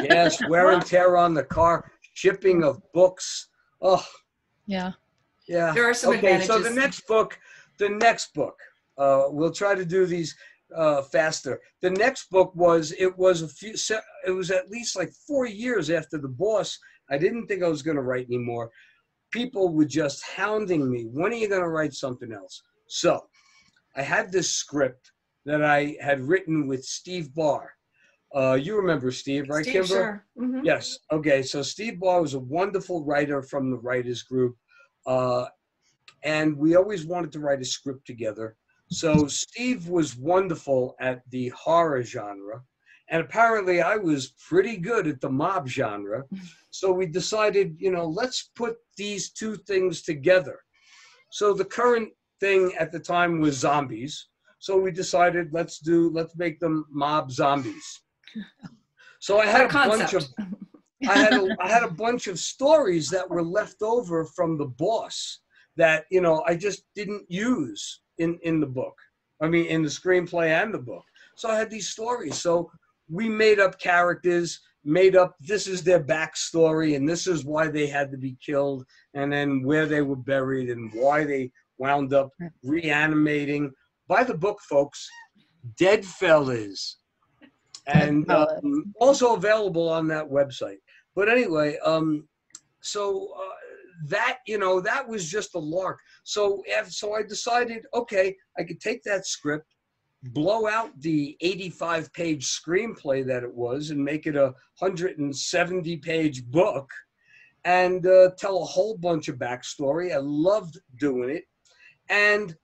yes, 0.00 0.40
wear 0.46 0.70
and 0.72 0.84
tear 0.84 1.16
on 1.16 1.34
the 1.34 1.44
car, 1.44 1.90
shipping 2.14 2.62
of 2.64 2.80
books. 2.92 3.48
Oh, 3.80 4.04
Yeah. 4.66 4.92
yeah. 5.48 5.72
There 5.72 5.88
are 5.88 5.94
some 5.94 6.14
okay, 6.14 6.44
so 6.44 6.58
the 6.58 6.70
next 6.70 7.06
book, 7.06 7.38
the 7.78 7.88
next 7.88 8.34
book, 8.34 8.56
uh, 8.96 9.24
we'll 9.28 9.52
try 9.52 9.74
to 9.74 9.84
do 9.84 10.06
these 10.06 10.36
uh, 10.74 11.02
faster. 11.02 11.60
The 11.82 11.90
next 11.90 12.30
book 12.30 12.54
was 12.54 12.92
it 12.98 13.16
was 13.16 13.42
a 13.42 13.48
few, 13.48 13.74
it 14.26 14.30
was 14.30 14.50
at 14.50 14.70
least 14.70 14.96
like 14.96 15.12
four 15.26 15.46
years 15.46 15.90
after 15.90 16.18
the 16.18 16.28
boss. 16.28 16.78
I 17.10 17.18
didn't 17.18 17.46
think 17.46 17.62
I 17.62 17.68
was 17.68 17.82
going 17.82 17.96
to 17.96 18.02
write 18.02 18.26
anymore. 18.26 18.70
People 19.32 19.74
were 19.74 19.84
just 19.84 20.22
hounding 20.24 20.90
me. 20.90 21.04
When 21.04 21.32
are 21.32 21.36
you 21.36 21.48
going 21.48 21.62
to 21.62 21.68
write 21.68 21.94
something 21.94 22.32
else? 22.32 22.62
So, 22.88 23.20
I 23.96 24.02
had 24.02 24.30
this 24.30 24.50
script 24.50 25.12
that 25.44 25.64
I 25.64 25.96
had 26.00 26.20
written 26.20 26.66
with 26.66 26.84
Steve 26.84 27.34
Barr. 27.34 27.72
Uh, 28.34 28.54
you 28.54 28.76
remember 28.76 29.10
Steve, 29.10 29.48
right, 29.48 29.64
Steve, 29.64 29.82
Kimbra? 29.82 29.86
sure. 29.88 30.26
Mhm. 30.38 30.64
Yes. 30.64 30.98
Okay. 31.10 31.42
So 31.42 31.62
Steve 31.62 31.98
Barr 31.98 32.20
was 32.20 32.34
a 32.34 32.38
wonderful 32.40 33.04
writer 33.04 33.42
from 33.42 33.70
the 33.70 33.78
writers 33.78 34.22
group, 34.22 34.56
uh, 35.06 35.46
and 36.22 36.56
we 36.56 36.76
always 36.76 37.06
wanted 37.06 37.32
to 37.32 37.40
write 37.40 37.62
a 37.62 37.64
script 37.64 38.06
together. 38.06 38.56
So 38.90 39.26
Steve 39.26 39.88
was 39.88 40.16
wonderful 40.16 40.96
at 41.00 41.22
the 41.30 41.48
horror 41.50 42.02
genre, 42.02 42.62
and 43.10 43.20
apparently 43.20 43.82
I 43.82 43.96
was 43.96 44.34
pretty 44.48 44.76
good 44.76 45.06
at 45.06 45.20
the 45.20 45.30
mob 45.30 45.68
genre. 45.68 46.24
So 46.70 46.92
we 46.92 47.06
decided, 47.06 47.76
you 47.78 47.90
know, 47.90 48.06
let's 48.06 48.50
put 48.54 48.76
these 48.96 49.30
two 49.30 49.56
things 49.56 50.02
together. 50.02 50.60
So 51.30 51.52
the 51.52 51.64
current 51.64 52.10
thing 52.40 52.72
at 52.78 52.92
the 52.92 53.00
time 53.00 53.40
was 53.40 53.58
zombies. 53.58 54.28
So 54.58 54.78
we 54.78 54.90
decided 54.90 55.52
let's 55.52 55.78
do 55.78 56.10
let's 56.10 56.36
make 56.36 56.58
them 56.58 56.86
mob 56.90 57.30
zombies. 57.30 58.00
So 59.20 59.38
I 59.40 59.46
had 59.46 59.70
a 59.70 59.72
bunch 59.72 60.14
of. 60.14 60.26
I 61.08 61.16
had 61.16 61.32
a, 61.34 61.56
I 61.60 61.68
had 61.68 61.84
a 61.84 61.90
bunch 61.90 62.26
of 62.26 62.40
stories 62.40 63.08
that 63.10 63.28
were 63.28 63.42
left 63.42 63.82
over 63.82 64.24
from 64.24 64.58
the 64.58 64.66
boss 64.66 65.40
that 65.76 66.06
you 66.10 66.20
know 66.20 66.42
I 66.46 66.56
just 66.56 66.82
didn't 66.94 67.24
use 67.28 68.00
in 68.18 68.38
in 68.42 68.60
the 68.60 68.66
book. 68.66 68.94
I 69.40 69.48
mean, 69.48 69.66
in 69.66 69.82
the 69.82 69.88
screenplay 69.88 70.48
and 70.50 70.72
the 70.74 70.78
book. 70.78 71.04
So 71.36 71.48
I 71.48 71.56
had 71.56 71.70
these 71.70 71.88
stories. 71.88 72.40
So 72.40 72.70
we 73.08 73.28
made 73.28 73.60
up 73.60 73.78
characters, 73.78 74.60
made 74.84 75.16
up 75.16 75.36
this 75.40 75.66
is 75.66 75.82
their 75.82 76.02
backstory, 76.02 76.96
and 76.96 77.08
this 77.08 77.26
is 77.26 77.44
why 77.44 77.68
they 77.68 77.86
had 77.86 78.10
to 78.10 78.18
be 78.18 78.36
killed, 78.44 78.84
and 79.14 79.32
then 79.32 79.62
where 79.62 79.86
they 79.86 80.02
were 80.02 80.16
buried, 80.16 80.70
and 80.70 80.92
why 80.92 81.24
they 81.24 81.50
wound 81.78 82.12
up 82.12 82.30
reanimating. 82.62 83.72
By 84.08 84.24
the 84.24 84.34
book, 84.36 84.58
folks, 84.68 85.06
Dead 85.78 86.04
Fellas, 86.04 86.98
and 87.86 88.30
um, 88.30 88.92
also 89.00 89.34
available 89.34 89.88
on 89.88 90.08
that 90.08 90.28
website. 90.28 90.78
But 91.14 91.28
anyway, 91.28 91.78
um, 91.84 92.28
so 92.80 93.32
uh, 93.36 93.67
that 94.06 94.38
you 94.46 94.58
know 94.58 94.80
that 94.80 95.06
was 95.06 95.28
just 95.28 95.54
a 95.54 95.58
lark. 95.58 95.98
So 96.24 96.62
so 96.88 97.14
I 97.14 97.22
decided, 97.22 97.84
okay, 97.94 98.36
I 98.58 98.62
could 98.62 98.80
take 98.80 99.02
that 99.04 99.26
script, 99.26 99.74
blow 100.22 100.66
out 100.66 100.90
the 101.00 101.36
85 101.40 102.12
page 102.12 102.46
screenplay 102.46 103.26
that 103.26 103.42
it 103.42 103.54
was, 103.54 103.90
and 103.90 104.04
make 104.04 104.26
it 104.26 104.36
a 104.36 104.54
170 104.78 105.96
page 105.98 106.44
book, 106.46 106.90
and 107.64 108.06
uh, 108.06 108.30
tell 108.38 108.62
a 108.62 108.66
whole 108.66 108.96
bunch 108.96 109.28
of 109.28 109.36
backstory. 109.36 110.12
I 110.12 110.18
loved 110.18 110.78
doing 110.98 111.30
it, 111.30 111.44
and 112.08 112.56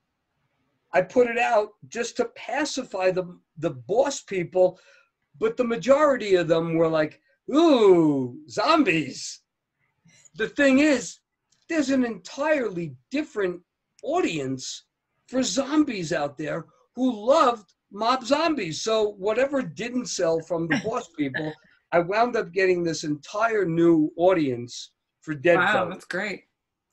I 0.93 1.01
put 1.01 1.27
it 1.27 1.37
out 1.37 1.71
just 1.89 2.15
to 2.17 2.25
pacify 2.35 3.11
the 3.11 3.37
the 3.57 3.71
boss 3.71 4.21
people, 4.21 4.79
but 5.39 5.57
the 5.57 5.65
majority 5.65 6.35
of 6.35 6.47
them 6.47 6.75
were 6.75 6.87
like, 6.87 7.19
"Ooh, 7.53 8.39
zombies." 8.49 9.41
The 10.35 10.49
thing 10.49 10.79
is, 10.79 11.19
there's 11.69 11.89
an 11.89 12.05
entirely 12.05 12.95
different 13.11 13.61
audience 14.03 14.85
for 15.27 15.41
zombies 15.41 16.13
out 16.13 16.37
there 16.37 16.65
who 16.95 17.27
loved 17.27 17.73
mob 17.91 18.23
zombies. 18.23 18.81
So 18.81 19.15
whatever 19.17 19.61
didn't 19.61 20.07
sell 20.07 20.39
from 20.41 20.67
the 20.67 20.79
boss 20.83 21.09
people, 21.17 21.53
I 21.91 21.99
wound 21.99 22.35
up 22.35 22.51
getting 22.51 22.83
this 22.83 23.03
entire 23.03 23.65
new 23.65 24.11
audience 24.17 24.91
for 25.21 25.33
Dead 25.33 25.57
wow, 25.57 25.71
Fellas. 25.71 25.93
that's 25.95 26.05
great. 26.05 26.43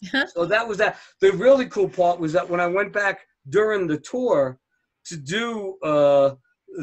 So 0.34 0.44
that 0.46 0.66
was 0.66 0.78
that. 0.78 0.98
The 1.20 1.30
really 1.32 1.66
cool 1.66 1.88
part 1.88 2.18
was 2.18 2.32
that 2.32 2.48
when 2.48 2.58
I 2.58 2.66
went 2.66 2.92
back 2.92 3.20
during 3.50 3.86
the 3.86 3.98
tour 3.98 4.58
to 5.04 5.16
do 5.16 5.78
uh, 5.84 6.34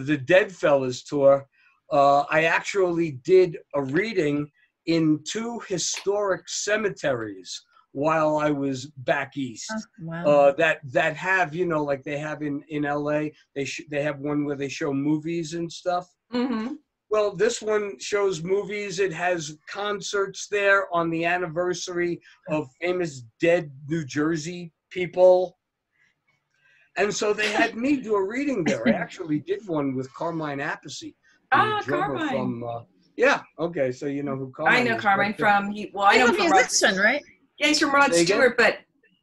the 0.05 0.17
Dead 0.17 0.53
Fellas 0.53 1.03
tour, 1.03 1.45
uh, 1.91 2.21
I 2.29 2.43
actually 2.43 3.19
did 3.25 3.57
a 3.75 3.81
reading 3.81 4.49
in 4.85 5.21
two 5.27 5.59
historic 5.67 6.47
cemeteries 6.47 7.61
while 7.91 8.37
I 8.37 8.51
was 8.51 8.85
back 8.97 9.37
east. 9.37 9.71
wow. 9.99 10.23
Uh, 10.25 10.51
that 10.53 10.79
that 10.91 11.15
have 11.15 11.55
you 11.55 11.65
know 11.65 11.83
like 11.83 12.03
they 12.03 12.17
have 12.17 12.41
in 12.41 12.63
in 12.69 12.85
L.A. 12.85 13.33
They 13.55 13.65
sh- 13.65 13.87
they 13.89 14.01
have 14.03 14.19
one 14.19 14.45
where 14.45 14.55
they 14.55 14.69
show 14.69 14.93
movies 14.93 15.53
and 15.53 15.71
stuff. 15.71 16.07
hmm 16.31 16.73
Well, 17.09 17.35
this 17.35 17.61
one 17.61 17.97
shows 17.99 18.43
movies. 18.43 18.99
It 18.99 19.13
has 19.13 19.57
concerts 19.69 20.47
there 20.49 20.93
on 20.93 21.09
the 21.09 21.25
anniversary 21.25 22.19
of 22.49 22.67
famous 22.81 23.23
dead 23.41 23.71
New 23.87 24.05
Jersey 24.05 24.71
people. 24.91 25.57
And 26.97 27.13
so 27.13 27.33
they 27.33 27.49
had 27.51 27.75
me 27.75 27.97
do 28.01 28.15
a 28.15 28.23
reading 28.23 28.65
there. 28.65 28.87
I 28.87 28.91
actually 29.03 29.39
did 29.39 29.61
one 29.67 29.95
with 29.95 30.13
Carmine 30.13 30.59
Appice. 30.59 30.99
the 30.99 31.15
Ah, 31.51 31.81
Carmine. 31.87 32.29
From, 32.29 32.63
uh, 32.63 32.81
yeah, 33.15 33.41
okay, 33.59 33.91
so 33.91 34.05
you 34.05 34.21
know 34.23 34.35
who 34.35 34.51
Carmine 34.51 34.81
I 34.81 34.83
know 34.83 34.95
is, 34.97 35.01
Carmine 35.01 35.35
but, 35.37 35.43
uh, 35.45 35.61
from 35.61 35.71
he. 35.71 35.91
Well, 35.93 36.05
I 36.05 36.13
He's 36.13 36.19
know 36.19 36.25
a 36.25 36.29
him 36.29 36.35
from 36.35 36.51
Rod. 36.51 36.59
musician, 36.61 36.97
right? 36.97 37.23
Yeah, 37.59 37.67
he's 37.67 37.79
from 37.79 37.91
Rod 37.93 38.13
Say 38.13 38.21
again? 38.21 38.37
Stewart, 38.37 38.57
but 38.57 38.77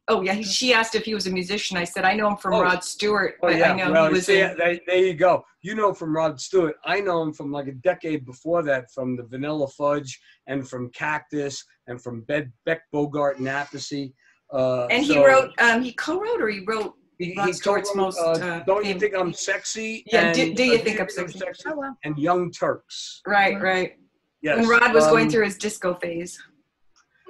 oh 0.07 0.21
yeah, 0.21 0.33
he, 0.33 0.43
she 0.43 0.73
asked 0.73 0.95
if 0.95 1.03
he 1.05 1.13
was 1.13 1.27
a 1.27 1.31
musician. 1.31 1.75
I 1.77 1.83
said 1.83 2.05
I 2.05 2.13
know 2.13 2.29
him 2.29 2.37
from 2.37 2.53
Oh. 2.53 2.61
Rod 2.61 2.83
Stewart, 2.83 3.35
Oh, 3.41 3.47
but 3.47 3.57
yeah. 3.57 3.73
I 3.73 3.75
know 3.75 3.91
well, 3.91 4.07
he 4.07 4.13
was 4.13 4.25
see, 4.27 4.39
in. 4.41 4.55
there, 4.57 4.79
there 4.87 4.97
you 5.05 5.13
go. 5.15 5.43
You 5.61 5.75
know 5.75 5.93
from 5.93 6.15
Rod 6.15 6.39
Stewart. 6.39 6.75
I 6.85 6.99
know 7.01 7.21
him 7.23 7.33
from 7.33 7.51
like 7.51 7.67
a 7.67 7.73
decade 7.73 8.25
before 8.25 8.63
that, 8.63 8.91
from 8.91 9.17
the 9.17 9.23
Vanilla 9.23 9.67
Fudge 9.67 10.19
and 10.47 10.67
from 10.67 10.89
Cactus 10.91 11.63
and 11.87 12.01
from 12.01 12.21
Bed, 12.21 12.51
Beck 12.65 12.81
Bogart 12.93 13.39
and 13.39 13.47
Appice. 13.47 14.13
Uh, 14.53 14.85
And 14.85 15.03
he 15.03 15.17
wrote, 15.23 15.51
um, 15.59 15.81
he 15.81 15.91
co-wrote 15.93 16.41
or 16.41 16.47
he 16.47 16.61
wrote. 16.65 16.93
he, 17.19 17.33
Rod 17.35 17.47
he 17.47 17.53
Stewart's 17.53 17.93
most, 17.95 18.17
uh, 18.19 18.31
uh, 18.31 18.63
Don't 18.63 18.85
you 18.85 18.97
think 18.97 19.13
I'm 19.13 19.33
sexy? 19.33 20.03
Yeah, 20.05 20.31
do- 20.31 20.41
and, 20.43 20.55
do 20.55 20.63
you 20.63 20.75
uh, 20.75 20.83
think 20.83 21.01
I'm 21.01 21.09
sexy? 21.09 21.41
Oh 21.65 21.75
wow. 21.75 21.93
And 22.05 22.17
Young 22.17 22.51
Turks. 22.51 23.21
Right, 23.27 23.59
right. 23.61 23.93
Yes. 24.41 24.59
When 24.59 24.69
Rod 24.69 24.93
was 24.93 25.05
going 25.07 25.25
um, 25.25 25.31
through 25.31 25.45
his 25.45 25.57
disco 25.57 25.95
phase. 25.95 26.39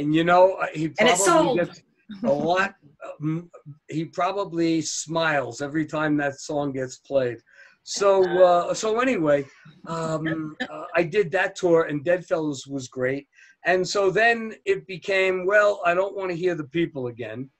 and 0.00 0.14
you 0.14 0.24
know, 0.24 0.54
uh, 0.54 0.66
he 0.72 0.88
probably 0.88 1.56
gets 1.56 1.82
a 2.24 2.32
lot. 2.32 2.74
um, 3.20 3.50
he 3.88 4.04
probably 4.04 4.80
smiles 4.80 5.60
every 5.60 5.86
time 5.86 6.16
that 6.16 6.40
song 6.40 6.72
gets 6.72 6.96
played. 6.96 7.38
So, 7.82 8.24
uh, 8.42 8.74
so 8.74 9.00
anyway, 9.00 9.46
um, 9.86 10.56
uh, 10.68 10.84
I 10.94 11.02
did 11.02 11.30
that 11.32 11.54
tour, 11.54 11.84
and 11.84 12.04
Dead 12.04 12.20
Deadfellas 12.20 12.68
was 12.68 12.88
great. 12.88 13.26
And 13.64 13.86
so 13.86 14.10
then 14.10 14.54
it 14.64 14.86
became, 14.86 15.46
well, 15.46 15.82
I 15.84 15.94
don't 15.94 16.16
want 16.16 16.30
to 16.30 16.36
hear 16.36 16.54
the 16.54 16.64
people 16.64 17.08
again. 17.08 17.50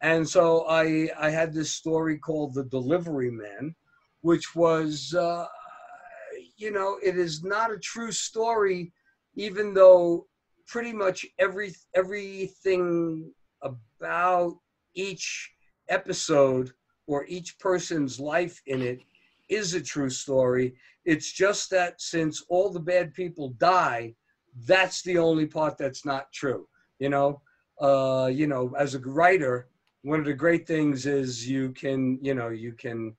And 0.00 0.28
so 0.28 0.66
I, 0.68 1.10
I 1.18 1.30
had 1.30 1.52
this 1.52 1.70
story 1.70 2.18
called 2.18 2.54
The 2.54 2.64
Delivery 2.64 3.30
Man, 3.30 3.74
which 4.22 4.54
was, 4.54 5.14
uh, 5.14 5.46
you 6.56 6.70
know, 6.70 6.98
it 7.02 7.16
is 7.18 7.44
not 7.44 7.70
a 7.70 7.78
true 7.78 8.12
story, 8.12 8.92
even 9.36 9.74
though 9.74 10.26
pretty 10.72 10.92
much 10.92 11.26
every 11.38 11.70
everything 11.94 13.30
about 13.60 14.56
each 14.94 15.52
episode 15.90 16.70
or 17.06 17.26
each 17.26 17.58
person's 17.58 18.18
life 18.18 18.58
in 18.66 18.80
it 18.80 19.02
is 19.50 19.74
a 19.74 19.82
true 19.82 20.08
story. 20.08 20.74
It's 21.04 21.30
just 21.30 21.68
that 21.70 22.00
since 22.00 22.42
all 22.48 22.70
the 22.70 22.80
bad 22.80 23.12
people 23.12 23.50
die, 23.58 24.14
that's 24.66 25.02
the 25.02 25.18
only 25.18 25.44
part 25.44 25.76
that's 25.76 26.06
not 26.06 26.32
true. 26.32 26.66
You 26.98 27.10
know, 27.10 27.42
uh, 27.78 28.30
you 28.32 28.46
know, 28.46 28.72
as 28.78 28.94
a 28.94 29.00
writer, 29.00 29.68
one 30.00 30.20
of 30.20 30.24
the 30.24 30.32
great 30.32 30.66
things 30.66 31.04
is 31.04 31.46
you 31.46 31.72
can, 31.72 32.18
you 32.22 32.32
know, 32.32 32.48
you 32.48 32.72
can 32.72 33.14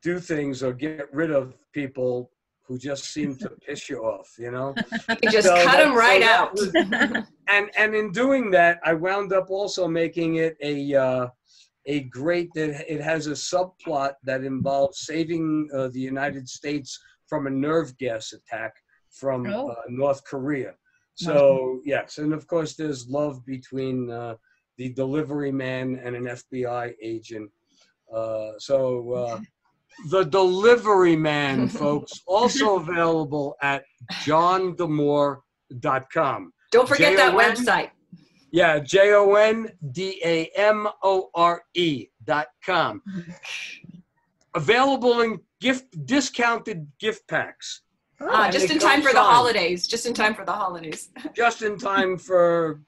do 0.00 0.18
things 0.18 0.62
or 0.62 0.72
get 0.72 1.12
rid 1.12 1.30
of 1.30 1.52
people 1.72 2.30
who 2.72 2.78
just 2.78 3.04
seem 3.12 3.36
to 3.36 3.50
piss 3.66 3.90
you 3.90 3.98
off. 4.02 4.34
You 4.38 4.50
know. 4.50 4.74
You 5.22 5.30
just 5.30 5.46
So 5.46 5.54
cut 5.56 5.72
that- 5.76 5.86
him 5.86 5.94
right 5.94 6.22
so 6.22 6.28
out. 6.28 6.52
was- 6.52 7.26
and 7.48 7.70
and 7.76 7.94
in 7.94 8.12
doing 8.12 8.50
that, 8.52 8.80
I 8.82 8.94
wound 8.94 9.32
up 9.34 9.50
also 9.50 9.86
making 9.86 10.36
it 10.36 10.56
a 10.62 10.94
uh, 10.94 11.26
a 11.86 12.00
great 12.04 12.48
that 12.54 12.90
it 12.94 13.00
has 13.02 13.26
a 13.26 13.32
subplot 13.50 14.14
that 14.24 14.42
involves 14.44 15.00
saving 15.00 15.68
uh, 15.74 15.88
the 15.88 16.00
United 16.00 16.48
States 16.48 16.98
from 17.28 17.46
a 17.46 17.50
nerve 17.50 17.96
gas 17.98 18.32
attack 18.32 18.72
from 19.10 19.46
Oh. 19.46 19.68
uh, 19.68 19.74
North 19.88 20.22
Korea. 20.24 20.72
So 21.14 21.80
yes, 21.84 22.16
and 22.18 22.32
of 22.32 22.46
course 22.46 22.74
there's 22.74 23.06
love 23.08 23.44
between 23.44 24.10
uh, 24.10 24.34
the 24.78 24.88
delivery 24.94 25.52
man 25.52 26.00
and 26.04 26.16
an 26.16 26.24
FBI 26.24 26.94
agent. 27.02 27.50
Uh, 28.12 28.52
so 28.58 28.76
uh, 29.12 29.40
the 30.10 30.24
delivery 30.24 31.16
man, 31.16 31.68
folks, 31.82 32.20
also 32.26 32.76
available 32.76 33.56
at 33.62 33.84
jondamore.com. 34.24 36.52
Don't 36.70 36.88
forget 36.88 37.16
that 37.16 37.34
website. 37.34 37.90
Yeah, 38.50 38.78
J 38.80 39.14
O 39.14 39.34
N 39.34 39.70
D 39.92 40.20
A 40.24 40.50
M 40.56 40.86
O 41.02 41.30
R 41.34 41.62
E 41.74 42.06
dot 42.24 42.48
com. 42.64 43.02
Available 44.54 45.20
in 45.22 45.40
gift 45.60 46.04
discounted 46.06 46.86
gift 46.98 47.26
packs, 47.28 47.80
ah, 48.20 48.44
and 48.44 48.52
just 48.52 48.70
in 48.70 48.78
time 48.78 49.00
for 49.00 49.08
the 49.08 49.14
signed. 49.14 49.26
holidays. 49.26 49.86
Just 49.86 50.04
in 50.04 50.12
time 50.12 50.34
for 50.34 50.44
the 50.44 50.52
holidays. 50.52 51.08
just 51.34 51.62
in 51.62 51.78
time 51.78 52.18
for 52.18 52.82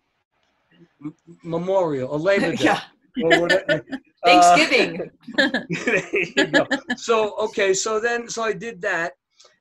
M- 1.02 1.14
Memorial 1.42 2.10
or 2.10 2.18
Labor 2.18 2.52
Day. 2.56 2.64
yeah. 2.64 2.80
Or 3.22 3.40
whatever. 3.40 3.84
Thanksgiving. 4.24 5.10
Uh. 5.38 6.66
So 6.96 7.36
okay, 7.36 7.74
so 7.74 8.00
then 8.00 8.28
so 8.28 8.42
I 8.42 8.52
did 8.52 8.80
that, 8.82 9.12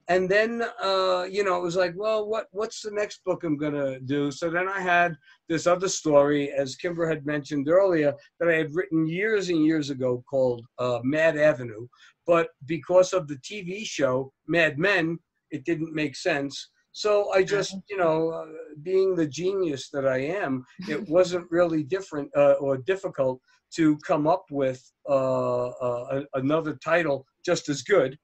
and 0.08 0.30
then 0.30 0.64
uh, 0.82 1.26
you 1.30 1.44
know 1.44 1.58
it 1.58 1.64
was 1.64 1.76
like, 1.76 1.94
well, 1.96 2.28
what 2.28 2.48
what's 2.52 2.82
the 2.82 2.92
next 2.92 3.24
book 3.26 3.44
I'm 3.44 3.58
gonna 3.58 4.00
do? 4.00 4.32
So 4.32 4.50
then 4.50 4.68
I 4.68 4.80
had 4.80 5.16
this 5.50 5.68
other 5.68 5.90
story, 5.90 6.52
as 6.52 6.78
Kimbra 6.78 7.08
had 7.08 7.26
mentioned 7.26 7.68
earlier, 7.70 8.14
that 8.40 8.50
I 8.50 8.54
had 8.56 8.74
written 8.74 9.08
years 9.08 9.50
and 9.50 9.66
years 9.66 9.90
ago 9.90 10.24
called 10.30 10.66
uh, 10.80 11.00
Mad 11.04 11.38
Avenue, 11.38 11.88
but 12.26 12.50
because 12.66 13.14
of 13.14 13.28
the 13.28 13.38
TV 13.38 13.86
show 13.86 14.32
Mad 14.48 14.78
Men, 14.78 15.20
it 15.52 15.66
didn't 15.66 15.94
make 15.94 16.16
sense. 16.16 16.70
So 16.94 17.32
I 17.32 17.44
just, 17.44 17.76
you 17.90 17.98
know, 17.98 18.30
uh, 18.30 18.46
being 18.84 19.16
the 19.16 19.28
genius 19.28 19.90
that 19.90 20.08
I 20.08 20.20
am, 20.20 20.64
it 20.88 21.08
wasn't 21.10 21.50
really 21.52 21.84
different 21.84 22.30
uh, 22.38 22.54
or 22.54 22.78
difficult 22.78 23.42
to 23.76 23.98
come 23.98 24.28
up 24.28 24.46
with 24.52 24.82
uh, 25.10 25.70
uh, 25.70 26.22
another 26.36 26.76
title 26.76 27.26
just 27.44 27.68
as 27.68 27.82
good, 27.82 28.18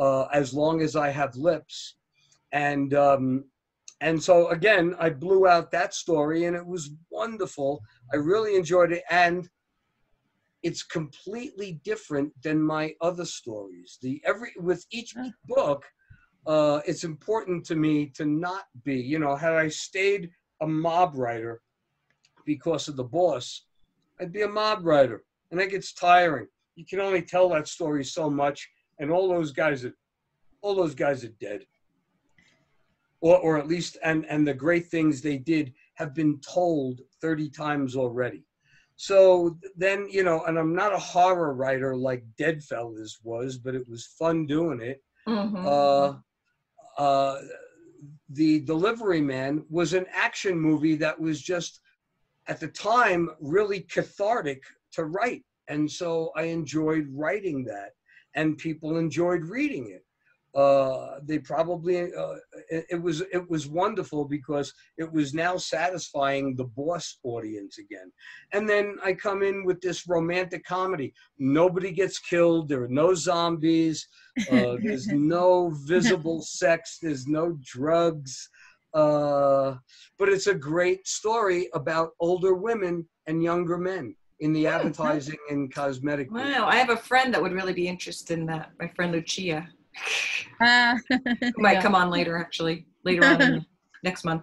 uh, 0.00 0.24
as 0.32 0.54
long 0.54 0.80
as 0.80 0.96
I 0.96 1.10
have 1.10 1.36
lips. 1.36 1.96
And 2.52 2.94
um, 2.94 3.44
and 4.00 4.22
so 4.22 4.48
again, 4.48 4.94
I 4.98 5.10
blew 5.10 5.46
out 5.46 5.70
that 5.72 5.94
story, 5.94 6.44
and 6.44 6.56
it 6.56 6.66
was 6.66 6.90
wonderful. 7.10 7.80
I 8.12 8.16
really 8.16 8.56
enjoyed 8.56 8.92
it, 8.92 9.02
and 9.10 9.48
it's 10.62 10.82
completely 10.82 11.80
different 11.84 12.32
than 12.42 12.60
my 12.60 12.94
other 13.00 13.24
stories. 13.26 13.98
The 14.00 14.22
every 14.24 14.52
with 14.56 14.84
each 14.90 15.14
book, 15.46 15.84
uh, 16.46 16.80
it's 16.86 17.04
important 17.04 17.64
to 17.66 17.74
me 17.74 18.06
to 18.14 18.24
not 18.24 18.64
be. 18.84 18.96
You 18.96 19.18
know, 19.18 19.34
had 19.36 19.52
I 19.52 19.68
stayed 19.68 20.30
a 20.60 20.66
mob 20.66 21.16
writer 21.16 21.62
because 22.44 22.88
of 22.88 22.96
the 22.96 23.04
boss, 23.04 23.66
I'd 24.20 24.32
be 24.32 24.42
a 24.42 24.48
mob 24.48 24.84
writer, 24.84 25.24
and 25.50 25.60
that 25.60 25.70
gets 25.70 25.92
tiring. 25.92 26.46
You 26.76 26.84
can 26.84 27.00
only 27.00 27.22
tell 27.22 27.48
that 27.50 27.68
story 27.68 28.04
so 28.04 28.28
much, 28.28 28.68
and 28.98 29.10
all 29.10 29.28
those 29.28 29.52
guys 29.52 29.84
are, 29.84 29.94
all 30.62 30.74
those 30.74 30.94
guys 30.94 31.24
are 31.24 31.34
dead, 31.40 31.64
or 33.20 33.38
or 33.38 33.58
at 33.58 33.68
least, 33.68 33.96
and 34.02 34.26
and 34.26 34.46
the 34.46 34.54
great 34.54 34.86
things 34.88 35.20
they 35.20 35.38
did 35.38 35.72
have 35.94 36.14
been 36.14 36.40
told 36.40 37.00
thirty 37.20 37.48
times 37.48 37.96
already. 37.96 38.44
So 38.96 39.58
then, 39.76 40.06
you 40.08 40.22
know, 40.22 40.44
and 40.44 40.56
I'm 40.56 40.74
not 40.74 40.94
a 40.94 40.98
horror 40.98 41.52
writer 41.52 41.96
like 41.96 42.24
Deadfellas 42.38 43.18
was, 43.24 43.58
but 43.58 43.74
it 43.74 43.88
was 43.88 44.06
fun 44.06 44.46
doing 44.46 44.80
it 44.80 45.02
Mhm. 45.26 45.66
uh, 45.66 46.18
uh, 46.98 47.40
the 48.30 48.60
delivery 48.60 49.20
man 49.20 49.64
was 49.68 49.94
an 49.94 50.06
action 50.12 50.58
movie 50.58 50.96
that 50.96 51.18
was 51.18 51.40
just 51.40 51.80
at 52.46 52.60
the 52.60 52.68
time 52.68 53.30
really 53.40 53.80
cathartic 53.80 54.62
to 54.92 55.04
write. 55.04 55.44
And 55.68 55.90
so 55.90 56.30
i 56.36 56.42
enjoyed 56.42 57.06
writing 57.10 57.64
that 57.64 57.92
and 58.34 58.58
people 58.58 58.96
enjoyed 58.96 59.44
reading 59.44 59.90
it 59.90 60.04
uh, 60.54 61.18
they 61.24 61.38
probably 61.38 62.14
uh, 62.14 62.36
it, 62.70 62.84
it 62.90 63.02
was 63.02 63.22
it 63.32 63.48
was 63.50 63.66
wonderful 63.66 64.24
because 64.24 64.72
it 64.98 65.10
was 65.12 65.34
now 65.34 65.56
satisfying 65.56 66.54
the 66.54 66.64
boss 66.64 67.18
audience 67.24 67.78
again 67.78 68.12
and 68.52 68.68
then 68.68 68.96
i 69.04 69.12
come 69.12 69.42
in 69.42 69.64
with 69.64 69.80
this 69.80 70.06
romantic 70.06 70.64
comedy 70.64 71.12
nobody 71.38 71.90
gets 71.90 72.18
killed 72.18 72.68
there 72.68 72.84
are 72.84 72.88
no 72.88 73.14
zombies 73.14 74.06
uh, 74.50 74.76
there's 74.82 75.06
no 75.08 75.70
visible 75.84 76.42
sex. 76.42 76.98
There's 77.00 77.26
no 77.26 77.56
drugs. 77.62 78.48
uh, 78.94 79.74
but 80.18 80.28
it's 80.28 80.46
a 80.46 80.54
great 80.54 81.06
story 81.06 81.68
about 81.74 82.10
older 82.20 82.54
women 82.54 83.06
and 83.26 83.42
younger 83.42 83.76
men 83.76 84.14
in 84.40 84.52
the 84.52 84.66
advertising 84.66 85.38
and 85.50 85.72
cosmetic. 85.72 86.32
business. 86.32 86.56
Wow, 86.56 86.66
I 86.66 86.76
have 86.76 86.90
a 86.90 86.96
friend 86.96 87.32
that 87.34 87.42
would 87.42 87.52
really 87.52 87.72
be 87.72 87.88
interested 87.88 88.38
in 88.38 88.46
that. 88.46 88.70
My 88.78 88.88
friend 88.88 89.12
Lucia, 89.12 89.68
Who 90.60 91.62
might 91.62 91.74
yeah. 91.74 91.82
come 91.82 91.94
on 91.94 92.10
later, 92.10 92.36
actually, 92.36 92.86
later 93.04 93.24
on 93.24 93.42
in, 93.42 93.66
next 94.02 94.24
month. 94.24 94.42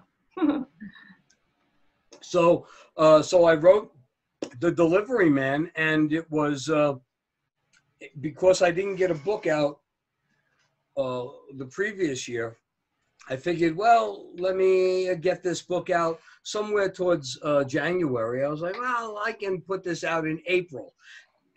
So, 2.22 2.68
uh, 2.98 3.22
so 3.22 3.46
I 3.46 3.56
wrote 3.56 3.92
the 4.60 4.72
Delivery 4.72 5.30
Man, 5.30 5.72
and 5.76 6.14
it 6.14 6.30
was 6.32 6.70
uh, 6.70 6.96
because 8.22 8.62
I 8.62 8.72
didn't 8.72 8.96
get 8.96 9.12
a 9.12 9.16
book 9.16 9.48
out 9.48 9.80
uh, 10.98 11.26
the 11.58 11.66
previous 11.66 12.28
year. 12.28 12.58
I 13.30 13.36
figured, 13.36 13.76
well, 13.76 14.32
let 14.38 14.56
me 14.56 15.14
get 15.16 15.44
this 15.44 15.62
book 15.62 15.90
out 15.90 16.20
somewhere 16.44 16.90
towards 16.90 17.38
uh, 17.44 17.64
January. 17.64 18.44
I 18.44 18.48
was 18.48 18.62
like, 18.62 18.80
well, 18.80 19.22
I 19.24 19.32
can 19.32 19.62
put 19.62 19.84
this 19.84 20.04
out 20.04 20.26
in 20.26 20.42
April. 20.48 20.94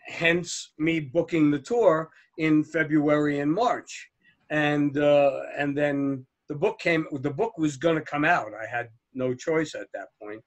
Hence, 0.07 0.73
me 0.77 0.99
booking 0.99 1.49
the 1.49 1.59
tour 1.59 2.11
in 2.37 2.63
February 2.63 3.39
and 3.39 3.51
March, 3.51 4.09
and 4.49 4.97
uh, 4.97 5.41
and 5.57 5.77
then 5.77 6.25
the 6.49 6.55
book 6.55 6.79
came. 6.79 7.05
The 7.11 7.31
book 7.31 7.57
was 7.57 7.77
going 7.77 7.95
to 7.95 8.01
come 8.01 8.25
out. 8.25 8.47
I 8.53 8.67
had 8.69 8.89
no 9.13 9.33
choice 9.33 9.75
at 9.75 9.87
that 9.93 10.07
point. 10.21 10.41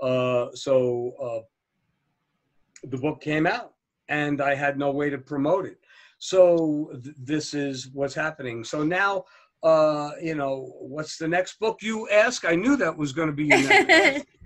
Uh, 0.00 0.48
so 0.54 1.12
uh, 1.22 2.88
the 2.88 2.98
book 2.98 3.20
came 3.20 3.46
out, 3.46 3.72
and 4.08 4.40
I 4.40 4.54
had 4.54 4.78
no 4.78 4.90
way 4.90 5.10
to 5.10 5.18
promote 5.18 5.66
it. 5.66 5.78
So 6.18 6.90
th- 7.02 7.16
this 7.18 7.54
is 7.54 7.90
what's 7.92 8.14
happening. 8.14 8.64
So 8.64 8.84
now, 8.84 9.24
uh, 9.62 10.12
you 10.20 10.34
know, 10.34 10.72
what's 10.80 11.18
the 11.18 11.28
next 11.28 11.58
book 11.58 11.82
you 11.82 12.08
ask? 12.10 12.44
I 12.44 12.54
knew 12.54 12.76
that 12.76 12.96
was 12.96 13.12
going 13.12 13.28
to 13.28 13.34
be 13.34 13.46
your 13.46 13.62
next. 13.62 14.26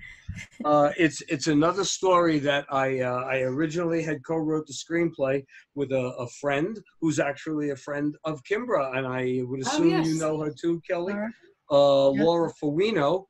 uh, 0.64 0.90
it's 0.98 1.22
it's 1.28 1.46
another 1.46 1.84
story 1.84 2.38
that 2.40 2.66
I 2.70 3.00
uh, 3.00 3.22
I 3.24 3.40
originally 3.40 4.02
had 4.02 4.24
co-wrote 4.24 4.66
the 4.66 4.72
screenplay 4.72 5.44
with 5.74 5.92
a, 5.92 6.06
a 6.18 6.28
friend 6.40 6.78
who's 7.00 7.18
actually 7.18 7.70
a 7.70 7.76
friend 7.76 8.16
of 8.24 8.42
Kimbra, 8.44 8.96
and 8.96 9.06
I 9.06 9.42
would 9.44 9.60
Oh, 9.64 9.68
assume 9.68 9.90
yes. 9.90 10.06
you 10.06 10.18
know 10.18 10.38
her 10.40 10.52
too, 10.52 10.80
Kelly 10.88 11.14
Laura? 11.14 11.32
uh. 11.70 12.08
Laura 12.08 12.52
Fawino. 12.62 13.24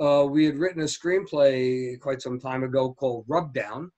Uh, 0.00 0.24
we 0.28 0.46
had 0.46 0.56
written 0.56 0.80
a 0.82 0.86
screenplay 0.86 2.00
quite 2.00 2.22
some 2.22 2.40
time 2.40 2.62
ago 2.64 2.94
called 2.94 3.24
Rub 3.28 3.52
Down. 3.52 3.90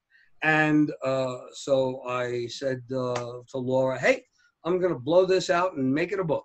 And 0.42 0.92
uh, 1.04 1.36
so 1.52 2.02
I 2.06 2.46
said 2.48 2.82
uh, 2.92 3.14
to 3.48 3.58
Laura, 3.58 3.98
hey, 3.98 4.24
I'm 4.64 4.78
going 4.80 4.92
to 4.92 4.98
blow 4.98 5.24
this 5.24 5.48
out 5.50 5.76
and 5.76 5.94
make 5.94 6.10
it 6.12 6.18
a 6.18 6.24
book. 6.24 6.44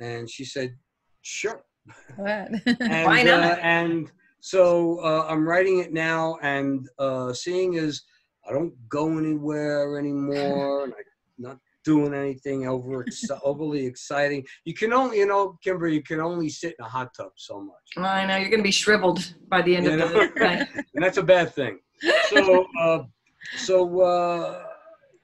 And 0.00 0.28
she 0.28 0.44
said, 0.44 0.76
sure. 1.22 1.62
And, 2.18 2.60
Why 3.06 3.22
not? 3.22 3.58
Uh, 3.58 3.60
and 3.62 4.10
so 4.40 4.98
uh, 5.00 5.26
I'm 5.28 5.46
writing 5.46 5.78
it 5.78 5.92
now, 5.92 6.36
and 6.42 6.88
uh, 6.98 7.32
seeing 7.32 7.76
as 7.76 8.02
I 8.48 8.52
don't 8.52 8.74
go 8.88 9.18
anywhere 9.18 9.98
anymore, 9.98 10.84
and 10.84 10.94
I'm 10.94 11.04
not 11.38 11.58
doing 11.84 12.14
anything 12.14 12.66
over 12.66 13.04
overly 13.44 13.86
exciting. 13.86 14.44
You 14.64 14.74
can 14.74 14.92
only, 14.92 15.18
you 15.18 15.26
know, 15.26 15.58
Kimbra, 15.64 15.92
you 15.92 16.02
can 16.02 16.20
only 16.20 16.48
sit 16.48 16.74
in 16.78 16.84
a 16.84 16.88
hot 16.88 17.12
tub 17.16 17.32
so 17.36 17.60
much, 17.60 17.74
I 17.96 18.26
know 18.26 18.36
you're 18.36 18.50
going 18.50 18.60
to 18.60 18.64
be 18.64 18.70
shriveled 18.70 19.34
by 19.48 19.62
the 19.62 19.76
end 19.76 19.86
You 19.86 19.92
of 19.92 19.98
know? 19.98 20.08
the 20.08 20.40
night. 20.40 20.68
and 20.94 21.04
that's 21.04 21.18
a 21.18 21.22
bad 21.22 21.54
thing. 21.54 21.78
So, 22.28 22.66
uh, 22.80 23.02
so 23.56 24.00
uh, 24.00 24.64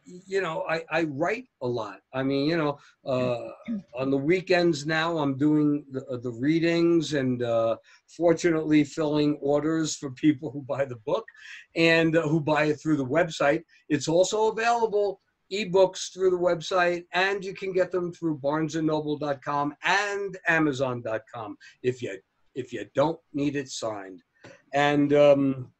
you 0.06 0.40
know, 0.40 0.64
I, 0.68 0.84
I 0.90 1.02
write 1.04 1.46
a 1.62 1.66
lot. 1.66 2.00
I 2.12 2.22
mean, 2.22 2.48
you 2.48 2.56
know, 2.56 2.78
uh, 3.04 3.48
on 3.94 4.10
the 4.10 4.16
weekends 4.16 4.86
now, 4.86 5.18
I'm 5.18 5.36
doing 5.36 5.84
the, 5.90 6.04
uh, 6.06 6.18
the 6.18 6.30
readings 6.30 7.14
and 7.14 7.42
uh, 7.42 7.76
fortunately 8.08 8.84
filling 8.84 9.36
orders 9.40 9.96
for 9.96 10.10
people 10.12 10.50
who 10.50 10.62
buy 10.62 10.84
the 10.84 10.96
book 10.96 11.24
and 11.74 12.16
uh, 12.16 12.22
who 12.22 12.40
buy 12.40 12.64
it 12.64 12.80
through 12.80 12.96
the 12.96 13.06
website. 13.06 13.62
It's 13.88 14.08
also 14.08 14.48
available 14.48 15.20
ebooks 15.52 16.12
through 16.12 16.30
the 16.30 16.36
website 16.36 17.04
and 17.12 17.44
you 17.44 17.54
can 17.54 17.72
get 17.72 17.92
them 17.92 18.12
through 18.12 18.38
barnesandnoble.com 18.38 19.74
and 19.84 20.36
amazon.com 20.48 21.56
if 21.82 22.02
you 22.02 22.18
if 22.56 22.72
you 22.72 22.84
don't 22.96 23.20
need 23.32 23.54
it 23.54 23.68
signed 23.68 24.22
and 24.74 25.12
um 25.12 25.70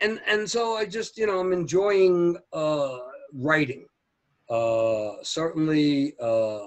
and 0.00 0.20
and 0.26 0.48
so 0.48 0.76
i 0.76 0.84
just 0.84 1.16
you 1.16 1.26
know 1.26 1.40
i'm 1.40 1.52
enjoying 1.52 2.36
uh 2.52 2.98
writing. 3.32 3.86
Uh 4.48 5.12
certainly 5.22 6.14
uh 6.20 6.60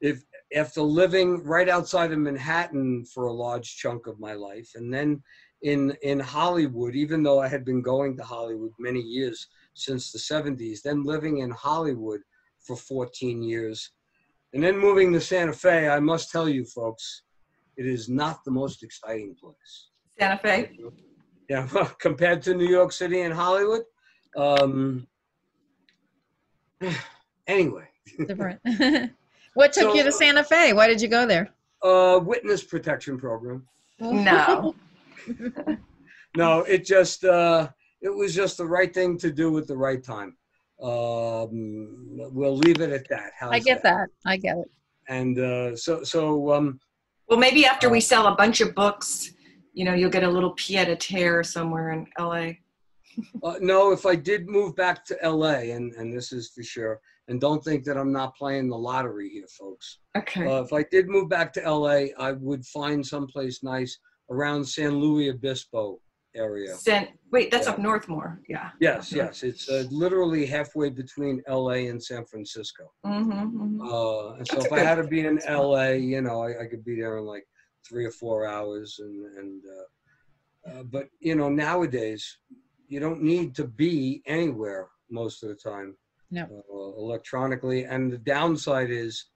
if 0.00 0.22
after 0.56 0.80
living 0.80 1.42
right 1.44 1.68
outside 1.68 2.12
of 2.12 2.18
manhattan 2.18 3.04
for 3.04 3.26
a 3.26 3.32
large 3.32 3.76
chunk 3.76 4.06
of 4.06 4.18
my 4.18 4.32
life 4.32 4.70
and 4.74 4.92
then 4.92 5.22
in 5.62 5.94
in 6.02 6.18
hollywood 6.18 6.94
even 6.94 7.22
though 7.22 7.40
i 7.40 7.48
had 7.48 7.64
been 7.64 7.82
going 7.82 8.16
to 8.16 8.22
hollywood 8.24 8.72
many 8.78 9.00
years 9.00 9.48
since 9.74 10.10
the 10.10 10.18
70s 10.18 10.80
then 10.82 11.04
living 11.04 11.38
in 11.38 11.50
hollywood 11.50 12.20
for 12.60 12.76
14 12.76 13.42
years 13.42 13.90
and 14.54 14.62
then 14.62 14.78
moving 14.78 15.12
to 15.12 15.20
santa 15.20 15.52
fe 15.52 15.88
i 15.88 16.00
must 16.00 16.30
tell 16.30 16.48
you 16.48 16.64
folks 16.64 17.22
it 17.78 17.86
is 17.86 18.08
not 18.08 18.44
the 18.44 18.50
most 18.50 18.82
exciting 18.82 19.36
place. 19.40 19.88
Santa 20.18 20.36
Fe. 20.38 20.76
Yeah, 21.48 21.66
compared 21.98 22.42
to 22.42 22.54
New 22.54 22.68
York 22.68 22.92
City 22.92 23.20
and 23.22 23.32
Hollywood. 23.34 23.82
Um, 24.36 25.06
anyway, 27.46 27.84
Different. 28.26 28.60
what 29.54 29.72
took 29.72 29.82
So- 29.84 29.94
you 29.94 30.02
to 30.02 30.12
Santa 30.12 30.44
Fe? 30.44 30.72
Why 30.72 30.86
did 30.88 31.00
you 31.00 31.08
go 31.08 31.26
there? 31.26 31.50
uh, 31.82 32.18
witness 32.22 32.64
protection 32.64 33.18
program. 33.18 33.66
No. 34.00 34.74
No, 36.36 36.60
it 36.60 36.84
just 36.84 37.24
uh, 37.24 37.68
it 38.02 38.10
was 38.10 38.34
just 38.34 38.58
the 38.58 38.64
right 38.64 38.92
thing 38.92 39.16
to 39.18 39.32
do 39.32 39.56
at 39.58 39.66
the 39.66 39.76
right 39.76 40.04
time. 40.04 40.36
Um, 40.80 42.06
we'll 42.32 42.56
leave 42.56 42.80
it 42.80 42.90
at 42.92 43.08
that. 43.08 43.32
How's 43.36 43.52
I 43.52 43.58
get 43.58 43.82
that. 43.82 44.08
I 44.26 44.36
get 44.36 44.58
it. 44.58 44.70
And 45.08 45.38
uh, 45.38 45.74
so 45.74 46.04
so 46.04 46.52
um, 46.52 46.78
Well, 47.28 47.38
maybe 47.38 47.64
after 47.64 47.88
Uh, 47.88 47.92
we 47.92 48.00
sell 48.00 48.26
a 48.26 48.36
bunch 48.36 48.60
of 48.60 48.74
books, 48.74 49.32
you 49.78 49.84
know, 49.84 49.94
you'll 49.94 50.10
get 50.10 50.24
a 50.24 50.28
little 50.28 50.50
pied 50.56 50.88
a 50.88 50.96
terre 50.96 51.44
somewhere 51.44 51.92
in 51.92 52.06
LA. 52.18 52.50
Uh, 53.42 53.54
no, 53.60 53.90
if 53.90 54.06
I 54.06 54.14
did 54.14 54.48
move 54.48 54.76
back 54.76 55.04
to 55.06 55.16
LA, 55.24 55.72
and, 55.74 55.92
and 55.94 56.16
this 56.16 56.30
is 56.30 56.50
for 56.54 56.62
sure, 56.62 57.00
and 57.26 57.40
don't 57.40 57.64
think 57.64 57.82
that 57.84 57.96
I'm 57.96 58.12
not 58.12 58.36
playing 58.36 58.68
the 58.68 58.76
lottery 58.78 59.28
here, 59.28 59.48
folks. 59.48 59.98
Okay. 60.16 60.46
Uh, 60.46 60.62
if 60.62 60.72
I 60.72 60.84
did 60.84 61.08
move 61.08 61.28
back 61.28 61.52
to 61.54 61.60
LA, 61.68 62.10
I 62.16 62.32
would 62.32 62.64
find 62.64 63.04
someplace 63.04 63.64
nice 63.64 63.98
around 64.30 64.64
San 64.64 65.00
Luis 65.00 65.34
Obispo 65.34 65.98
area. 66.36 66.76
Sent, 66.76 67.08
wait, 67.32 67.50
that's 67.50 67.66
Yeah. 67.66 67.72
up 67.72 67.78
north 67.80 68.06
more. 68.08 68.40
Yeah. 68.48 68.70
Yes, 68.78 69.12
yes, 69.12 69.42
it's 69.42 69.68
uh, 69.68 69.84
literally 69.90 70.46
halfway 70.46 70.88
between 70.88 71.42
LA 71.48 71.88
and 71.90 72.00
San 72.00 72.24
Francisco. 72.24 72.84
Mm-hmm, 73.04 73.80
Uh, 73.82 74.34
and 74.34 74.46
so 74.46 74.54
That's 74.56 74.66
if 74.66 74.72
I 74.72 74.78
had 74.78 74.96
to 74.96 75.04
be 75.08 75.20
in. 75.26 75.40
LA, 75.48 75.88
you 76.12 76.20
know, 76.20 76.42
I, 76.44 76.62
I 76.62 76.66
could 76.66 76.84
be 76.84 76.94
there 77.00 77.18
in 77.18 77.24
like 77.24 77.46
three 77.88 78.04
or 78.04 78.10
four 78.10 78.46
hours, 78.46 79.00
and 79.00 79.36
and 79.36 79.62
uh, 79.66 80.70
uh, 80.70 80.82
but 80.84 81.08
you 81.20 81.34
know 81.34 81.48
nowadays 81.48 82.38
you 82.88 83.00
don't 83.00 83.22
need 83.22 83.54
to 83.54 83.64
be 83.64 84.22
anywhere 84.26 84.88
most 85.10 85.42
of 85.42 85.48
the 85.48 85.54
time. 85.54 85.96
No. 86.30 86.44
Uh, 86.44 87.00
electronically, 87.00 87.84
and 87.84 88.12
the 88.12 88.18
downside 88.18 88.90
is 88.90 89.26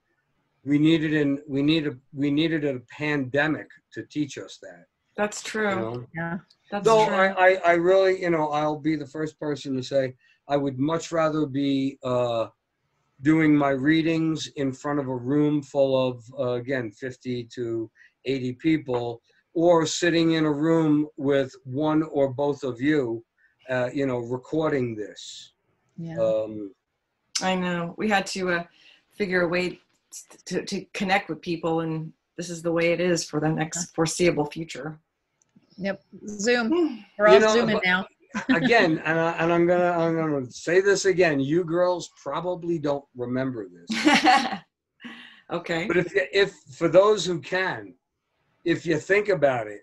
we 0.63 0.77
needed 0.77 1.13
in 1.13 1.39
we 1.47 1.61
needed 1.61 1.99
we 2.13 2.29
needed 2.31 2.65
a 2.65 2.79
pandemic 2.91 3.67
to 3.93 4.03
teach 4.03 4.37
us 4.37 4.59
that. 4.61 4.85
That's 5.15 5.41
true. 5.41 5.69
You 5.69 5.75
know? 5.75 6.05
Yeah. 6.15 6.37
That's 6.71 6.85
Though 6.85 7.05
true. 7.05 7.15
I, 7.15 7.49
I, 7.49 7.61
I 7.65 7.71
really, 7.73 8.21
you 8.21 8.31
know, 8.31 8.49
I'll 8.49 8.79
be 8.79 8.95
the 8.95 9.05
first 9.05 9.39
person 9.39 9.75
to 9.75 9.83
say 9.83 10.15
I 10.47 10.57
would 10.57 10.79
much 10.79 11.11
rather 11.11 11.45
be 11.45 11.99
uh, 12.03 12.47
doing 13.21 13.55
my 13.55 13.69
readings 13.69 14.47
in 14.55 14.71
front 14.71 14.99
of 14.99 15.07
a 15.07 15.15
room 15.15 15.61
full 15.61 16.09
of, 16.09 16.23
uh, 16.37 16.53
again, 16.53 16.91
50 16.91 17.47
to 17.55 17.91
80 18.25 18.53
people, 18.53 19.21
or 19.53 19.85
sitting 19.85 20.33
in 20.33 20.45
a 20.45 20.51
room 20.51 21.07
with 21.17 21.53
one 21.63 22.03
or 22.03 22.33
both 22.33 22.63
of 22.63 22.81
you, 22.81 23.23
uh, 23.69 23.89
you 23.93 24.05
know, 24.05 24.19
recording 24.19 24.95
this. 24.95 25.53
Yeah. 25.97 26.19
Um, 26.19 26.73
I 27.41 27.55
know. 27.55 27.93
We 27.97 28.09
had 28.09 28.25
to 28.27 28.51
uh, 28.51 28.63
figure 29.15 29.41
a 29.41 29.47
way 29.47 29.79
to, 30.45 30.65
to 30.65 30.85
connect 30.93 31.29
with 31.29 31.41
people, 31.41 31.81
and 31.81 32.11
this 32.37 32.49
is 32.49 32.61
the 32.61 32.71
way 32.71 32.91
it 32.91 32.99
is 32.99 33.23
for 33.23 33.39
the 33.39 33.49
next 33.49 33.93
foreseeable 33.95 34.45
future. 34.45 34.99
Yep. 35.77 36.03
Zoom. 36.27 37.05
We're 37.17 37.27
all 37.27 37.33
You 37.33 37.39
know, 37.39 37.53
zooming 37.53 37.81
now. 37.83 38.05
again, 38.49 38.99
and, 39.05 39.19
I, 39.19 39.31
and 39.33 39.53
I'm 39.53 39.67
gonna 39.67 39.91
I'm 39.91 40.15
gonna 40.15 40.49
say 40.49 40.81
this 40.81 41.05
again. 41.05 41.39
You 41.39 41.63
girls 41.63 42.09
probably 42.21 42.79
don't 42.79 43.05
remember 43.15 43.67
this. 43.69 44.07
okay. 45.51 45.85
But 45.87 45.97
if 45.97 46.11
if 46.15 46.53
for 46.75 46.87
those 46.87 47.25
who 47.25 47.39
can, 47.39 47.93
if 48.65 48.85
you 48.85 48.97
think 48.97 49.29
about 49.29 49.67
it, 49.67 49.81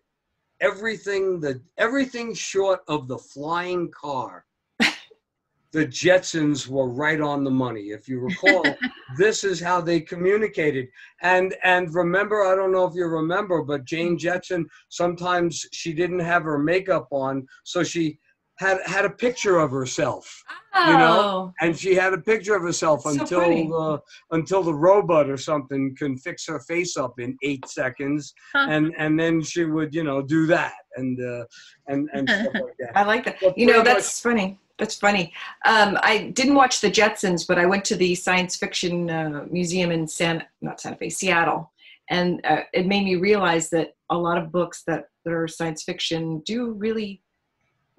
everything 0.60 1.40
the 1.40 1.60
everything 1.78 2.34
short 2.34 2.80
of 2.88 3.08
the 3.08 3.18
flying 3.18 3.90
car 3.90 4.44
the 5.72 5.86
Jetsons 5.86 6.66
were 6.66 6.88
right 6.88 7.20
on 7.20 7.44
the 7.44 7.50
money. 7.50 7.90
If 7.90 8.08
you 8.08 8.20
recall, 8.20 8.64
this 9.16 9.44
is 9.44 9.60
how 9.60 9.80
they 9.80 10.00
communicated. 10.00 10.88
And 11.22 11.54
and 11.62 11.94
remember, 11.94 12.44
I 12.44 12.54
don't 12.54 12.72
know 12.72 12.86
if 12.86 12.94
you 12.94 13.06
remember, 13.06 13.62
but 13.62 13.84
Jane 13.84 14.18
Jetson 14.18 14.68
sometimes 14.88 15.66
she 15.72 15.92
didn't 15.92 16.20
have 16.20 16.42
her 16.42 16.58
makeup 16.58 17.08
on, 17.10 17.46
so 17.64 17.82
she 17.82 18.18
had 18.60 18.78
had 18.84 19.04
a 19.06 19.10
picture 19.10 19.58
of 19.58 19.70
herself. 19.70 20.44
Oh, 20.74 20.86
You 20.90 20.98
know, 20.98 21.54
and 21.62 21.76
she 21.76 21.94
had 21.96 22.12
a 22.12 22.18
picture 22.18 22.54
of 22.54 22.62
herself 22.62 23.02
That's 23.04 23.16
so 23.30 23.40
funny. 23.40 23.62
until 23.62 23.92
uh, 23.94 23.98
until 24.38 24.62
the 24.62 24.74
robot 24.74 25.28
or 25.28 25.36
something 25.36 25.96
can 25.96 26.16
fix 26.16 26.46
her 26.46 26.60
face 26.60 26.96
up 26.96 27.18
in 27.18 27.36
eight 27.42 27.66
seconds, 27.66 28.34
Huh. 28.54 28.66
and 28.70 28.94
and 28.98 29.18
then 29.18 29.42
she 29.42 29.64
would 29.64 29.92
you 29.94 30.04
know 30.04 30.20
do 30.22 30.46
that 30.46 30.74
and 30.96 31.18
uh, 31.20 31.44
and 31.88 32.08
and 32.12 32.28
stuff 32.28 32.54
like 32.66 32.76
that. 32.80 32.92
I 32.94 33.02
like 33.04 33.24
that. 33.24 33.36
Well, 33.42 33.54
You 33.56 33.66
know, 33.66 33.82
that's 33.82 34.20
funny. 34.20 34.58
That's 34.78 34.94
funny. 34.94 35.32
Um, 35.66 35.98
I 36.02 36.30
didn't 36.38 36.54
watch 36.54 36.80
the 36.80 36.90
Jetsons, 36.90 37.46
but 37.46 37.58
I 37.58 37.66
went 37.66 37.84
to 37.86 37.96
the 37.96 38.14
science 38.14 38.56
fiction 38.56 39.10
uh, 39.10 39.44
museum 39.50 39.90
in 39.90 40.06
San, 40.08 40.44
not 40.62 40.80
Santa 40.80 40.96
Fe, 40.96 41.10
Seattle, 41.10 41.70
and 42.08 42.40
uh, 42.46 42.62
it 42.72 42.86
made 42.86 43.04
me 43.04 43.16
realize 43.16 43.68
that 43.70 43.94
a 44.10 44.16
lot 44.16 44.38
of 44.38 44.50
books 44.50 44.82
that, 44.86 45.08
that 45.24 45.32
are 45.34 45.46
science 45.48 45.82
fiction 45.82 46.40
do 46.46 46.72
really, 46.72 47.20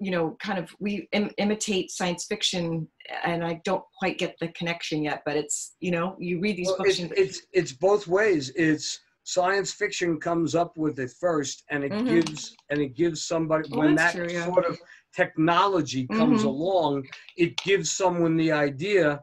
you 0.02 0.10
know, 0.10 0.36
kind 0.40 0.58
of 0.58 0.74
we 0.80 1.08
Im- 1.12 1.30
imitate 1.38 1.90
science 1.90 2.24
fiction, 2.24 2.88
and 3.24 3.44
I 3.44 3.60
don't 3.64 3.84
quite 3.98 4.18
get 4.18 4.34
the 4.40 4.48
connection 4.48 5.02
yet. 5.02 5.22
But 5.24 5.36
it's 5.36 5.76
you 5.80 5.92
know, 5.92 6.16
you 6.18 6.40
read 6.40 6.56
these 6.56 6.66
Well, 6.66 6.78
books. 6.78 6.98
it's, 6.98 7.12
it's 7.22 7.42
it's 7.52 7.72
both 7.72 8.08
ways. 8.08 8.50
It's 8.56 9.00
science 9.22 9.72
fiction 9.72 10.18
comes 10.18 10.56
up 10.56 10.76
with 10.76 10.98
it 10.98 11.12
first, 11.20 11.62
and 11.70 11.84
it 11.84 11.92
Mhm. 11.92 12.08
gives 12.08 12.56
and 12.70 12.80
it 12.80 12.96
gives 12.96 13.24
somebody 13.24 13.64
Well, 13.70 13.80
when 13.80 13.94
that 13.94 14.14
true, 14.14 14.28
yeah. 14.32 14.44
sort 14.46 14.64
of 14.66 14.76
technology 15.14 16.08
comes 16.08 16.42
Mhm. 16.42 16.48
along, 16.48 17.06
it 17.36 17.56
gives 17.58 17.92
someone 17.92 18.36
the 18.36 18.50
idea, 18.50 19.22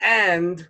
and 0.00 0.66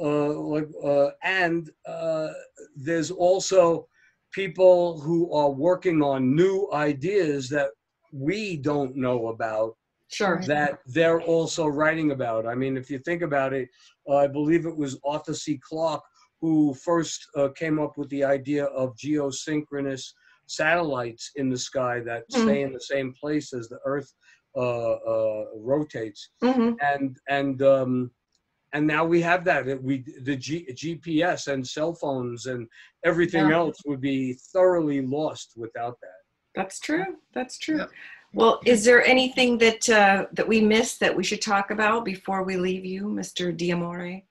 uh, 0.00 0.32
like 0.54 0.68
uh, 0.82 1.10
and 1.22 1.70
uh, 1.86 2.28
there's 2.76 3.10
also 3.10 3.86
people 4.32 5.00
who 5.00 5.32
are 5.32 5.50
working 5.50 6.02
on 6.02 6.34
new 6.34 6.68
ideas 6.72 7.48
that 7.48 7.68
we 8.12 8.56
don't 8.56 8.96
know 8.96 9.28
about 9.28 9.76
sure. 10.08 10.42
that 10.46 10.78
they're 10.86 11.20
also 11.22 11.66
writing 11.66 12.10
about. 12.12 12.46
I 12.46 12.54
mean, 12.54 12.76
if 12.76 12.90
you 12.90 12.98
think 12.98 13.22
about 13.22 13.52
it, 13.52 13.68
uh, 14.08 14.16
I 14.16 14.26
believe 14.26 14.66
it 14.66 14.76
was 14.76 14.98
Arthur 15.04 15.34
C. 15.34 15.58
Clarke 15.62 16.02
who 16.40 16.72
first 16.74 17.26
uh, 17.36 17.48
came 17.56 17.78
up 17.80 17.96
with 17.96 18.08
the 18.10 18.24
idea 18.24 18.66
of 18.66 18.94
geosynchronous 18.96 20.12
satellites 20.46 21.32
in 21.36 21.48
the 21.48 21.58
sky 21.58 22.00
that 22.00 22.30
Mhm. 22.32 22.42
stay 22.42 22.62
in 22.62 22.72
the 22.72 22.80
same 22.80 23.12
place 23.20 23.52
as 23.52 23.68
the 23.68 23.78
Earth 23.84 24.12
uh, 24.56 24.92
uh, 24.92 25.44
rotates, 25.56 26.30
hmm 26.40 26.70
and 26.80 27.16
and 27.28 27.62
um, 27.62 28.10
and 28.72 28.86
now 28.86 29.04
we 29.04 29.20
have 29.20 29.44
that. 29.44 29.82
We 29.82 30.04
the 30.22 30.36
G, 30.36 30.66
GPS 30.72 31.48
and 31.48 31.66
cell 31.66 31.94
phones 31.94 32.46
and 32.46 32.66
everything 33.04 33.50
Yeah. 33.50 33.54
else 33.54 33.76
would 33.86 34.00
be 34.00 34.34
thoroughly 34.52 35.00
lost 35.02 35.52
without 35.56 35.96
that. 36.00 36.17
That's 36.58 36.80
true. 36.80 37.04
That's 37.34 37.56
true. 37.56 37.86
Well, 38.32 38.60
is 38.66 38.84
there 38.84 39.04
anything 39.04 39.58
that 39.58 39.88
uh, 39.88 40.26
that 40.32 40.48
we 40.48 40.60
missed 40.60 40.98
that 40.98 41.14
we 41.14 41.22
should 41.22 41.40
talk 41.40 41.70
about 41.70 42.04
before 42.04 42.42
we 42.42 42.56
leave 42.56 42.84
you, 42.84 43.04
Mr. 43.04 43.56
D'Amore? 43.56 44.22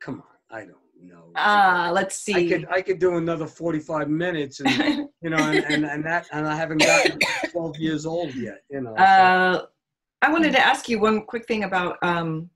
Come 0.00 0.24
on, 0.26 0.58
I 0.58 0.62
don't 0.62 0.78
know. 1.00 1.30
Ah, 1.36 1.90
let's 1.94 2.16
see. 2.16 2.34
I 2.34 2.48
could 2.48 2.66
I 2.68 2.82
could 2.82 2.98
do 2.98 3.16
another 3.16 3.46
45 3.46 4.10
minutes 4.10 4.58
and 4.58 5.08
you 5.22 5.30
know 5.30 5.36
and, 5.38 5.64
and, 5.64 5.86
and 5.86 6.04
that 6.04 6.26
and 6.32 6.44
I 6.44 6.56
haven't 6.56 6.78
gotten 6.78 7.20
12 7.52 7.78
years 7.78 8.06
old 8.06 8.34
yet, 8.34 8.64
you 8.68 8.80
know. 8.80 8.92
so- 8.96 9.02
uh, 9.04 9.66
I 10.20 10.32
wanted 10.32 10.50
to 10.54 10.66
ask 10.66 10.88
you 10.88 10.98
one 10.98 11.26
quick 11.26 11.46
thing 11.46 11.62
about 11.62 11.96
um, 12.02 12.50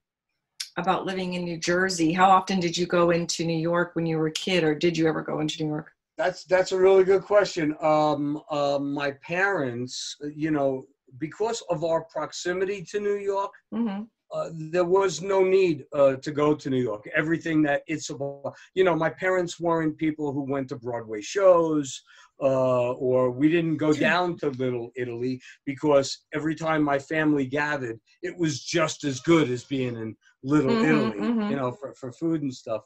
about 0.76 1.06
living 1.06 1.34
in 1.34 1.44
New 1.44 1.58
Jersey. 1.58 2.12
How 2.12 2.28
often 2.28 2.58
did 2.58 2.76
you 2.76 2.86
go 2.86 3.10
into 3.10 3.44
New 3.44 3.56
York 3.56 3.94
when 3.94 4.04
you 4.04 4.18
were 4.18 4.26
a 4.26 4.32
kid, 4.32 4.64
or 4.64 4.74
did 4.74 4.98
you 4.98 5.06
ever 5.06 5.22
go 5.22 5.38
into 5.38 5.62
New 5.62 5.68
York? 5.70 5.92
That's 6.18 6.44
that's 6.44 6.72
a 6.72 6.78
really 6.78 7.04
good 7.04 7.22
question. 7.22 7.76
Um, 7.82 8.42
uh, 8.50 8.78
my 8.78 9.12
parents, 9.22 10.16
you 10.36 10.50
know, 10.50 10.84
because 11.18 11.62
of 11.70 11.84
our 11.84 12.04
proximity 12.04 12.84
to 12.90 13.00
New 13.00 13.16
York, 13.16 13.52
hmm 13.72 14.02
uh, 14.34 14.50
there 14.72 14.84
was 14.84 15.22
no 15.22 15.42
need 15.44 15.84
uh, 15.94 16.16
to 16.16 16.32
go 16.32 16.54
to 16.54 16.70
New 16.70 16.82
York. 16.82 17.04
Everything 17.16 17.62
that 17.64 17.82
it's 17.86 18.10
about, 18.10 18.54
you 18.74 18.84
know, 18.84 18.94
my 18.94 19.10
parents 19.10 19.60
weren't 19.60 19.96
people 19.96 20.32
who 20.32 20.42
went 20.50 20.68
to 20.68 20.76
Broadway 20.76 21.20
shows, 21.22 22.02
uh, 22.42 22.92
or 22.92 23.30
we 23.30 23.48
didn't 23.48 23.76
go 23.78 23.94
down 23.94 24.36
to 24.38 24.50
Little 24.50 24.90
Italy 24.96 25.40
because 25.64 26.24
every 26.34 26.54
time 26.54 26.82
my 26.82 26.98
family 26.98 27.46
gathered, 27.46 28.00
it 28.22 28.36
was 28.38 28.62
just 28.64 29.04
as 29.04 29.20
good 29.20 29.50
as 29.50 29.64
being 29.64 29.96
in 29.96 30.16
Little 30.42 30.78
Mhm, 30.78 30.82
Italy, 30.82 31.28
mhm. 31.28 31.48
you 31.48 31.56
know, 31.56 31.72
for, 31.72 31.94
for 31.94 32.12
food 32.12 32.42
and 32.42 32.54
stuff. 32.54 32.82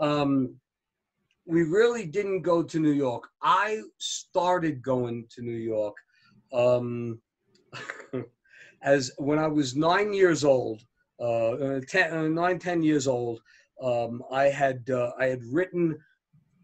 Um, 0.00 0.56
we 1.48 1.62
really 1.62 2.04
didn't 2.04 2.42
go 2.42 2.62
to 2.62 2.78
New 2.78 2.92
York. 2.92 3.26
I 3.42 3.80
started 3.96 4.82
going 4.82 5.24
to 5.30 5.42
New 5.42 5.56
York. 5.56 5.96
Um, 6.52 7.20
as 8.82 9.10
when 9.16 9.38
I 9.38 9.46
was 9.46 9.74
nine 9.74 10.12
years 10.12 10.44
old, 10.44 10.82
uh, 11.18 11.52
uh, 11.52 11.80
uh, 11.94 12.28
nine, 12.28 12.58
ten 12.58 12.82
years 12.82 13.08
old, 13.08 13.40
um, 13.82 14.22
I 14.30 14.44
had 14.44 14.88
uh, 14.90 15.12
I 15.18 15.26
had 15.26 15.42
written 15.42 15.98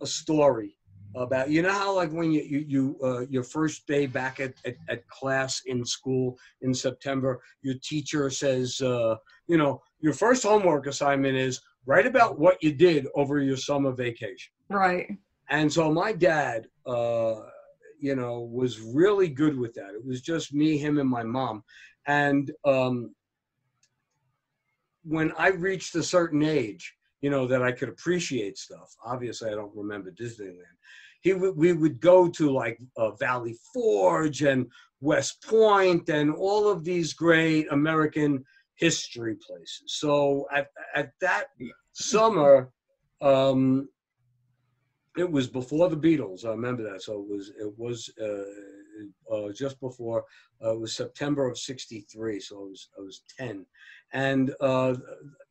a 0.02 0.06
story 0.06 0.76
about 1.16 1.48
you 1.48 1.62
know 1.62 1.72
how 1.72 1.96
like 1.96 2.12
when 2.12 2.30
you 2.30 2.42
you, 2.42 2.64
you 2.68 2.98
uh, 3.02 3.20
your 3.30 3.42
first 3.42 3.86
day 3.86 4.06
back 4.06 4.38
at, 4.38 4.52
at, 4.66 4.76
at 4.90 5.08
class 5.08 5.62
in 5.64 5.82
school 5.84 6.36
in 6.60 6.74
September, 6.74 7.40
your 7.62 7.76
teacher 7.82 8.28
says 8.28 8.82
uh, 8.82 9.16
you 9.46 9.56
know 9.56 9.80
your 10.00 10.12
first 10.12 10.42
homework 10.42 10.86
assignment 10.86 11.36
is 11.36 11.62
write 11.86 12.06
about 12.06 12.38
what 12.38 12.62
you 12.62 12.72
did 12.72 13.06
over 13.14 13.40
your 13.40 13.56
summer 13.56 13.92
vacation. 13.92 14.52
Right. 14.70 15.08
And 15.50 15.72
so 15.72 15.92
my 15.92 16.12
dad, 16.12 16.66
uh, 16.86 17.40
you 18.00 18.14
know, 18.14 18.40
was 18.40 18.80
really 18.80 19.28
good 19.28 19.58
with 19.58 19.74
that. 19.74 19.94
It 19.94 20.04
was 20.04 20.20
just 20.20 20.54
me, 20.54 20.76
him, 20.76 20.98
and 20.98 21.08
my 21.08 21.22
mom. 21.22 21.62
And 22.06 22.50
um, 22.64 23.14
when 25.04 25.32
I 25.38 25.48
reached 25.48 25.94
a 25.94 26.02
certain 26.02 26.42
age, 26.42 26.94
you 27.20 27.30
know, 27.30 27.46
that 27.46 27.62
I 27.62 27.72
could 27.72 27.88
appreciate 27.88 28.58
stuff. 28.58 28.94
Obviously, 29.04 29.50
I 29.50 29.54
don't 29.54 29.74
remember 29.74 30.10
Disneyland. 30.10 30.76
He 31.22 31.32
would, 31.32 31.56
we 31.56 31.72
would 31.72 32.00
go 32.00 32.28
to 32.28 32.50
like 32.50 32.78
uh, 32.98 33.12
Valley 33.12 33.56
Forge 33.72 34.42
and 34.42 34.66
West 35.00 35.42
Point 35.42 36.10
and 36.10 36.34
all 36.34 36.68
of 36.68 36.84
these 36.84 37.14
great 37.14 37.66
American 37.70 38.44
history 38.76 39.36
places. 39.46 39.82
So 39.86 40.46
at 40.54 40.68
at 40.94 41.12
that 41.20 41.46
summer, 41.92 42.70
um, 43.20 43.88
it 45.16 45.30
was 45.30 45.46
before 45.46 45.88
the 45.88 45.96
Beatles. 45.96 46.44
I 46.44 46.50
remember 46.50 46.82
that. 46.90 47.02
So 47.02 47.20
it 47.20 47.28
was 47.28 47.52
it 47.58 47.72
was 47.78 48.10
uh, 48.20 49.34
uh, 49.34 49.52
just 49.52 49.80
before. 49.80 50.24
Uh, 50.64 50.72
it 50.72 50.80
was 50.80 50.96
September 50.96 51.48
of 51.48 51.58
'63. 51.58 52.40
So 52.40 52.56
I 52.56 52.64
was 52.64 52.88
I 52.98 53.00
was 53.00 53.22
ten, 53.38 53.64
and 54.12 54.54
uh, 54.60 54.94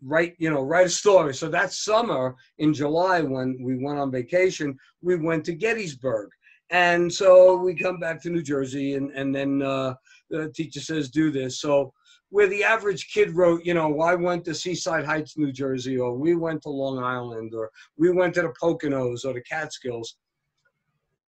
write 0.01 0.35
you 0.37 0.49
know 0.49 0.61
write 0.61 0.87
a 0.87 0.89
story. 0.89 1.33
So 1.33 1.47
that 1.49 1.71
summer 1.71 2.35
in 2.57 2.73
July 2.73 3.21
when 3.21 3.57
we 3.61 3.77
went 3.81 3.99
on 3.99 4.11
vacation, 4.11 4.77
we 5.01 5.15
went 5.15 5.45
to 5.45 5.53
Gettysburg. 5.53 6.29
And 6.69 7.13
so 7.13 7.55
we 7.57 7.75
come 7.75 7.99
back 7.99 8.21
to 8.23 8.29
New 8.29 8.43
Jersey, 8.43 8.95
and 8.95 9.11
and 9.11 9.33
then 9.33 9.61
uh, 9.61 9.93
the 10.29 10.49
teacher 10.49 10.81
says 10.81 11.09
do 11.09 11.31
this. 11.31 11.61
So 11.61 11.93
where 12.33 12.47
the 12.47 12.63
average 12.63 13.13
kid 13.13 13.29
wrote, 13.35 13.63
you 13.63 13.75
know, 13.75 14.01
I 14.01 14.15
went 14.15 14.43
to 14.45 14.55
Seaside 14.55 15.05
Heights, 15.05 15.37
New 15.37 15.51
Jersey, 15.51 15.99
or 15.99 16.15
we 16.15 16.33
went 16.33 16.63
to 16.63 16.69
Long 16.69 16.97
Island, 16.97 17.53
or 17.53 17.69
we 17.95 18.09
went 18.09 18.33
to 18.33 18.41
the 18.41 18.53
Poconos 18.59 19.23
or 19.23 19.33
the 19.33 19.43
Catskills. 19.43 20.15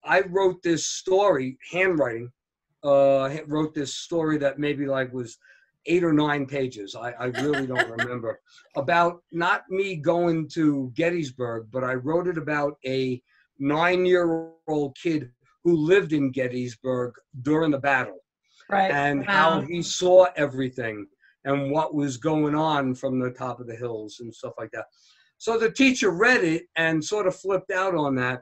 I 0.03 0.21
wrote 0.21 0.63
this 0.63 0.87
story, 0.87 1.59
handwriting, 1.71 2.31
uh, 2.83 3.37
wrote 3.45 3.75
this 3.75 3.93
story 3.93 4.39
that 4.39 4.57
maybe 4.57 4.87
like 4.87 5.13
was 5.13 5.37
eight 5.85 6.03
or 6.03 6.11
nine 6.11 6.47
pages. 6.47 6.95
I, 6.95 7.11
I 7.11 7.25
really 7.25 7.67
don't 7.67 7.87
remember 7.99 8.39
about 8.75 9.21
not 9.31 9.61
me 9.69 9.97
going 9.97 10.49
to 10.55 10.91
Gettysburg, 10.95 11.67
but 11.71 11.83
I 11.83 11.93
wrote 11.93 12.27
it 12.27 12.39
about 12.39 12.79
a 12.83 13.21
nine-year-old 13.59 14.97
kid 14.99 15.29
who 15.63 15.75
lived 15.77 16.13
in 16.13 16.31
Gettysburg 16.31 17.13
during 17.43 17.69
the 17.69 17.77
battle 17.77 18.24
Right. 18.69 18.91
and 18.91 19.23
how 19.25 19.61
he 19.61 19.81
saw 19.81 20.27
everything 20.35 21.05
and 21.43 21.71
what 21.71 21.93
was 21.93 22.17
going 22.17 22.55
on 22.55 22.95
from 22.95 23.19
the 23.19 23.29
top 23.29 23.59
of 23.59 23.67
the 23.67 23.75
hills 23.75 24.17
and 24.19 24.33
stuff 24.33 24.53
like 24.57 24.71
that. 24.71 24.85
So 25.37 25.59
the 25.59 25.71
teacher 25.71 26.09
read 26.09 26.43
it 26.43 26.63
and 26.75 27.03
sort 27.03 27.27
of 27.27 27.35
flipped 27.35 27.71
out 27.71 27.95
on 27.95 28.15
that 28.15 28.41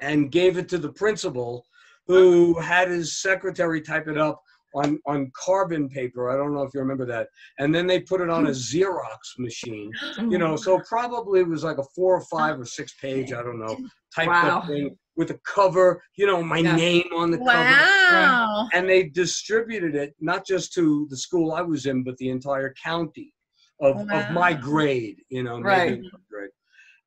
and 0.00 0.32
gave 0.32 0.58
it 0.58 0.68
to 0.70 0.78
the 0.78 0.92
principal, 0.92 1.64
who 2.06 2.58
had 2.58 2.88
his 2.88 3.20
secretary 3.20 3.80
type 3.80 4.08
it 4.08 4.18
up 4.18 4.40
on 4.74 4.98
on 5.06 5.30
carbon 5.36 5.88
paper. 5.88 6.30
I 6.30 6.36
don't 6.36 6.54
know 6.54 6.62
if 6.62 6.74
you 6.74 6.80
remember 6.80 7.06
that. 7.06 7.28
And 7.58 7.74
then 7.74 7.86
they 7.86 8.00
put 8.00 8.20
it 8.20 8.28
on 8.28 8.46
a 8.46 8.48
hmm. 8.48 8.54
Xerox 8.54 9.38
machine. 9.38 9.92
You 10.18 10.38
know, 10.38 10.56
so 10.56 10.80
probably 10.88 11.40
it 11.40 11.48
was 11.48 11.64
like 11.64 11.78
a 11.78 11.84
four 11.94 12.16
or 12.16 12.22
five 12.22 12.58
or 12.58 12.64
six 12.64 12.94
page, 13.00 13.32
I 13.32 13.42
don't 13.42 13.60
know, 13.60 13.76
type 14.14 14.28
Wow. 14.28 14.62
thing 14.66 14.96
with 15.16 15.30
a 15.30 15.38
cover. 15.44 16.02
You 16.16 16.26
know, 16.26 16.42
my 16.42 16.60
Yeah. 16.60 16.76
name 16.76 17.08
on 17.14 17.30
the 17.30 17.38
cover 17.38 17.76
Wow. 18.10 18.68
and 18.72 18.88
they 18.88 19.04
distributed 19.04 19.94
it 19.94 20.14
not 20.20 20.46
just 20.46 20.72
to 20.74 21.06
the 21.10 21.16
school 21.16 21.52
I 21.52 21.62
was 21.62 21.86
in, 21.86 22.02
but 22.04 22.16
the 22.18 22.30
entire 22.30 22.74
county 22.82 23.32
of, 23.80 24.06
of 24.12 24.30
my 24.30 24.52
grade, 24.52 25.20
you 25.28 25.42
know, 25.42 25.58
maybe 25.58 25.66
Right. 25.66 25.98
above 25.98 26.20
grade. 26.30 26.50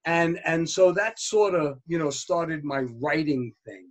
And 0.05 0.39
and 0.45 0.70
so 0.70 0.91
that 0.93 1.20
sort 1.20 1.53
of 1.53 1.80
you 1.88 1.97
know 1.99 2.10
started 2.10 2.64
my 2.64 2.82
writing 3.01 3.53
thing. 3.66 3.89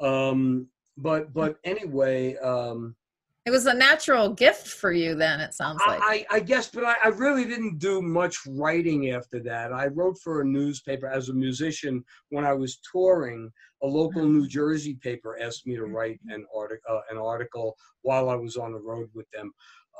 Um, 0.00 0.68
but 0.96 1.32
but 1.34 1.56
anyway, 1.64 2.36
um, 2.36 2.96
It 3.44 3.50
was 3.50 3.66
a 3.66 3.74
natural 3.74 4.28
gift 4.28 4.68
for 4.68 4.92
you 4.92 5.16
then, 5.16 5.40
it 5.40 5.52
sounds 5.52 5.80
like. 5.84 5.98
I, 6.00 6.24
I, 6.30 6.40
guess, 6.40 6.68
but 6.68 6.84
I, 6.84 6.94
I 7.04 7.08
really 7.08 7.44
didn't 7.44 7.78
do 7.78 8.00
much 8.00 8.36
writing 8.46 9.10
after 9.10 9.40
that. 9.40 9.72
I 9.72 9.88
wrote 9.88 10.16
for 10.22 10.42
a 10.42 10.44
newspaper 10.44 11.08
as 11.08 11.28
a 11.28 11.34
musician 11.34 12.04
when 12.30 12.44
I 12.44 12.52
was 12.52 12.78
touring. 12.92 13.50
A 13.82 13.86
local 13.86 14.24
New 14.24 14.46
Jersey 14.46 14.94
paper 15.02 15.36
asked 15.42 15.66
me 15.66 15.74
to 15.74 15.86
write 15.86 16.20
an 16.28 16.46
article, 16.56 16.84
uh, 16.88 17.00
an 17.10 17.18
article 17.18 17.76
while 18.02 18.30
I 18.30 18.36
was 18.36 18.56
on 18.56 18.72
the 18.72 18.78
road 18.78 19.08
with 19.12 19.28
them. 19.32 19.50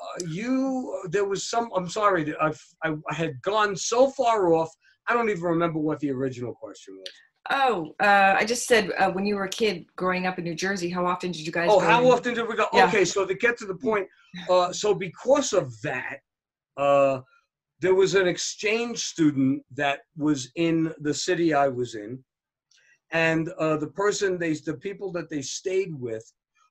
Uh, 0.00 0.24
you, 0.28 1.02
there 1.10 1.24
was 1.24 1.50
some. 1.50 1.68
I'm 1.74 1.88
sorry, 1.88 2.32
I've, 2.40 2.62
I, 2.84 2.94
I 3.10 3.14
had 3.14 3.42
gone 3.42 3.74
so 3.74 4.08
far 4.10 4.54
off. 4.54 4.70
I 5.08 5.14
don't 5.14 5.30
even 5.30 5.42
remember 5.42 5.80
what 5.80 5.98
the 5.98 6.12
original 6.12 6.54
question 6.54 6.96
was. 6.96 7.12
Oh, 7.50 7.94
uh, 8.00 8.36
I 8.38 8.44
just 8.44 8.66
said 8.66 8.92
uh, 8.98 9.10
when 9.10 9.26
you 9.26 9.34
were 9.34 9.44
a 9.44 9.48
kid 9.48 9.86
growing 9.96 10.26
up 10.26 10.38
in 10.38 10.44
New 10.44 10.54
Jersey, 10.54 10.88
how 10.88 11.06
often 11.06 11.32
did 11.32 11.44
you 11.44 11.52
guys? 11.52 11.68
Oh, 11.72 11.80
how 11.80 12.04
in- 12.04 12.10
often 12.12 12.34
did 12.34 12.46
we 12.48 12.54
go? 12.54 12.66
Yeah. 12.72 12.86
Okay, 12.86 13.04
so 13.04 13.26
to 13.26 13.34
get 13.34 13.58
to 13.58 13.66
the 13.66 13.74
point, 13.74 14.06
uh, 14.48 14.72
so 14.72 14.94
because 14.94 15.52
of 15.52 15.80
that, 15.82 16.18
uh, 16.76 17.20
there 17.80 17.94
was 17.96 18.14
an 18.14 18.28
exchange 18.28 19.00
student 19.06 19.64
that 19.74 20.00
was 20.16 20.50
in 20.54 20.94
the 21.00 21.12
city 21.12 21.52
I 21.52 21.66
was 21.66 21.96
in, 21.96 22.22
and 23.10 23.48
uh, 23.58 23.76
the 23.76 23.88
person 23.88 24.38
they, 24.38 24.52
the 24.54 24.74
people 24.74 25.10
that 25.12 25.28
they 25.28 25.42
stayed 25.42 25.94
with, 25.98 26.24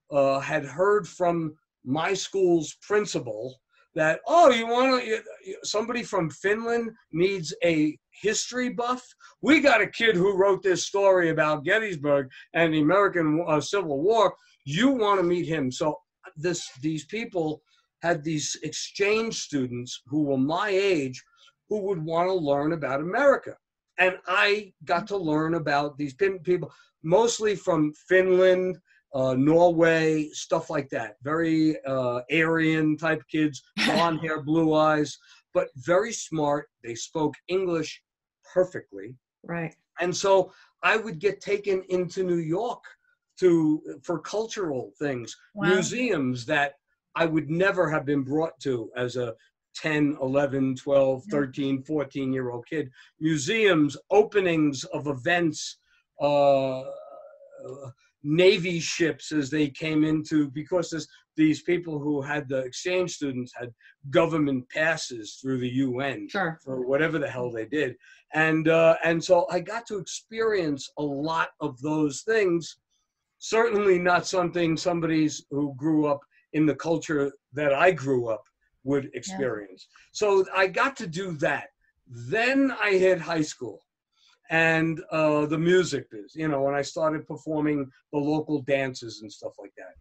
uh, 0.09 0.39
had 0.39 0.63
heard 0.63 1.05
from 1.07 1.53
my 1.83 2.13
school's 2.13 2.75
principal 2.81 3.59
that 3.95 4.19
oh, 4.27 4.49
you 4.51 4.67
want 4.67 5.03
to 5.03 5.21
somebody 5.63 6.03
from 6.03 6.29
Finland 6.29 6.91
needs 7.11 7.53
a 7.63 7.97
history 8.21 8.69
buff. 8.69 9.03
We 9.41 9.59
got 9.59 9.81
a 9.81 9.87
kid 9.87 10.15
who 10.15 10.37
wrote 10.37 10.63
this 10.63 10.85
story 10.85 11.29
about 11.29 11.65
Gettysburg 11.65 12.29
and 12.53 12.73
the 12.73 12.81
American 12.81 13.43
uh, 13.47 13.59
Civil 13.61 14.01
War. 14.01 14.33
You 14.63 14.91
want 14.91 15.19
to 15.19 15.23
meet 15.23 15.47
him? 15.47 15.71
So 15.71 15.97
this 16.35 16.69
these 16.81 17.05
people 17.05 17.61
had 18.01 18.23
these 18.23 18.57
exchange 18.63 19.39
students 19.39 20.01
who 20.07 20.23
were 20.23 20.37
my 20.37 20.69
age 20.69 21.21
who 21.69 21.81
would 21.81 22.03
want 22.03 22.27
to 22.27 22.33
learn 22.33 22.73
about 22.73 22.99
America. 22.99 23.55
And 23.97 24.15
I 24.27 24.73
got 24.85 25.07
to 25.07 25.17
learn 25.17 25.55
about 25.55 25.97
these 25.97 26.15
people, 26.15 26.71
mostly 27.03 27.55
from 27.55 27.93
Finland, 28.09 28.77
uh, 29.13 29.33
Norway, 29.33 30.29
stuff 30.31 30.69
like 30.69 30.89
that. 30.89 31.15
Very 31.23 31.77
uh, 31.85 32.21
Aryan 32.31 32.97
type 32.97 33.21
kids, 33.29 33.61
blonde 33.85 34.19
hair, 34.21 34.41
blue 34.41 34.73
eyes, 34.73 35.17
but 35.53 35.67
very 35.75 36.13
smart. 36.13 36.69
They 36.83 36.95
spoke 36.95 37.35
English 37.47 38.01
perfectly 38.53 39.15
Right. 39.43 39.75
and 39.99 40.15
so 40.15 40.51
I 40.83 40.97
would 40.97 41.19
get 41.19 41.41
taken 41.41 41.83
into 41.89 42.23
New 42.23 42.37
York 42.37 42.83
to 43.39 43.81
for 44.03 44.19
cultural 44.19 44.91
things, 44.99 45.35
Wow. 45.55 45.67
museums 45.69 46.45
that 46.45 46.73
I 47.15 47.25
would 47.25 47.49
never 47.49 47.89
have 47.89 48.05
been 48.05 48.23
brought 48.23 48.59
to 48.61 48.91
as 48.95 49.15
a 49.15 49.33
10, 49.75 50.17
11, 50.21 50.75
12, 50.75 51.23
13, 51.31 51.81
14 51.83 52.33
year 52.33 52.49
old 52.51 52.65
kid. 52.67 52.89
Museums, 53.19 53.95
openings 54.11 54.83
of 54.85 55.07
events, 55.07 55.77
uh, 56.21 56.83
Navy 58.23 58.79
ships 58.79 59.31
as 59.31 59.49
they 59.49 59.69
came 59.69 60.03
into, 60.03 60.49
because 60.51 60.89
this, 60.89 61.07
these 61.35 61.61
people 61.63 61.99
who 61.99 62.21
had 62.21 62.47
the 62.47 62.59
exchange 62.59 63.11
students 63.13 63.51
had 63.55 63.73
government 64.09 64.69
passes 64.69 65.39
through 65.41 65.59
the 65.59 65.69
UN 65.69 66.27
Sure. 66.29 66.59
for 66.63 66.85
whatever 66.85 67.17
the 67.19 67.29
hell 67.29 67.51
they 67.51 67.65
did 67.65 67.95
and 68.33 68.67
uh, 68.67 68.95
and 69.03 69.23
so 69.23 69.45
I 69.49 69.59
got 69.59 69.85
to 69.87 69.97
experience 69.97 70.89
a 70.97 71.03
lot 71.03 71.49
of 71.59 71.79
those 71.81 72.21
things. 72.21 72.77
Certainly 73.39 73.99
not 73.99 74.27
something 74.27 74.77
somebody's 74.77 75.45
who 75.49 75.73
grew 75.75 76.05
up 76.05 76.19
in 76.53 76.65
the 76.65 76.75
culture 76.75 77.31
that 77.53 77.73
I 77.73 77.91
grew 77.91 78.27
up 78.27 78.43
would 78.83 79.09
experience. 79.13 79.87
So 80.11 80.45
I 80.55 80.67
got 80.67 80.95
to 80.97 81.07
do 81.07 81.33
that. 81.37 81.67
Then 82.07 82.73
I 82.81 82.91
hit 82.91 83.19
high 83.19 83.41
school, 83.41 83.79
and 84.51 85.01
uh, 85.11 85.45
the 85.45 85.57
music 85.57 86.11
biz. 86.11 86.35
You 86.35 86.49
know, 86.49 86.61
when 86.61 86.75
I 86.75 86.81
started 86.81 87.25
performing 87.25 87.89
the 88.11 88.19
local 88.19 88.61
dances 88.61 89.21
and 89.21 89.31
stuff 89.31 89.53
like 89.57 89.73
that. 89.77 89.95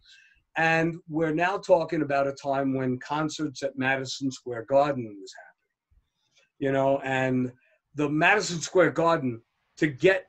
And 0.57 0.97
we're 1.07 1.33
now 1.33 1.57
talking 1.57 2.01
about 2.01 2.27
a 2.27 2.33
time 2.33 2.75
when 2.75 2.99
concerts 2.99 3.63
at 3.63 3.77
Madison 3.77 4.29
Square 4.29 4.65
Garden 4.65 5.17
was 5.19 5.33
happening. 5.33 6.59
You 6.59 6.71
know, 6.73 6.99
and 6.99 7.51
the 7.95 8.09
Madison 8.09 8.59
Square 8.59 8.91
Garden 8.91 9.41
to 9.77 9.87
get 9.87 10.27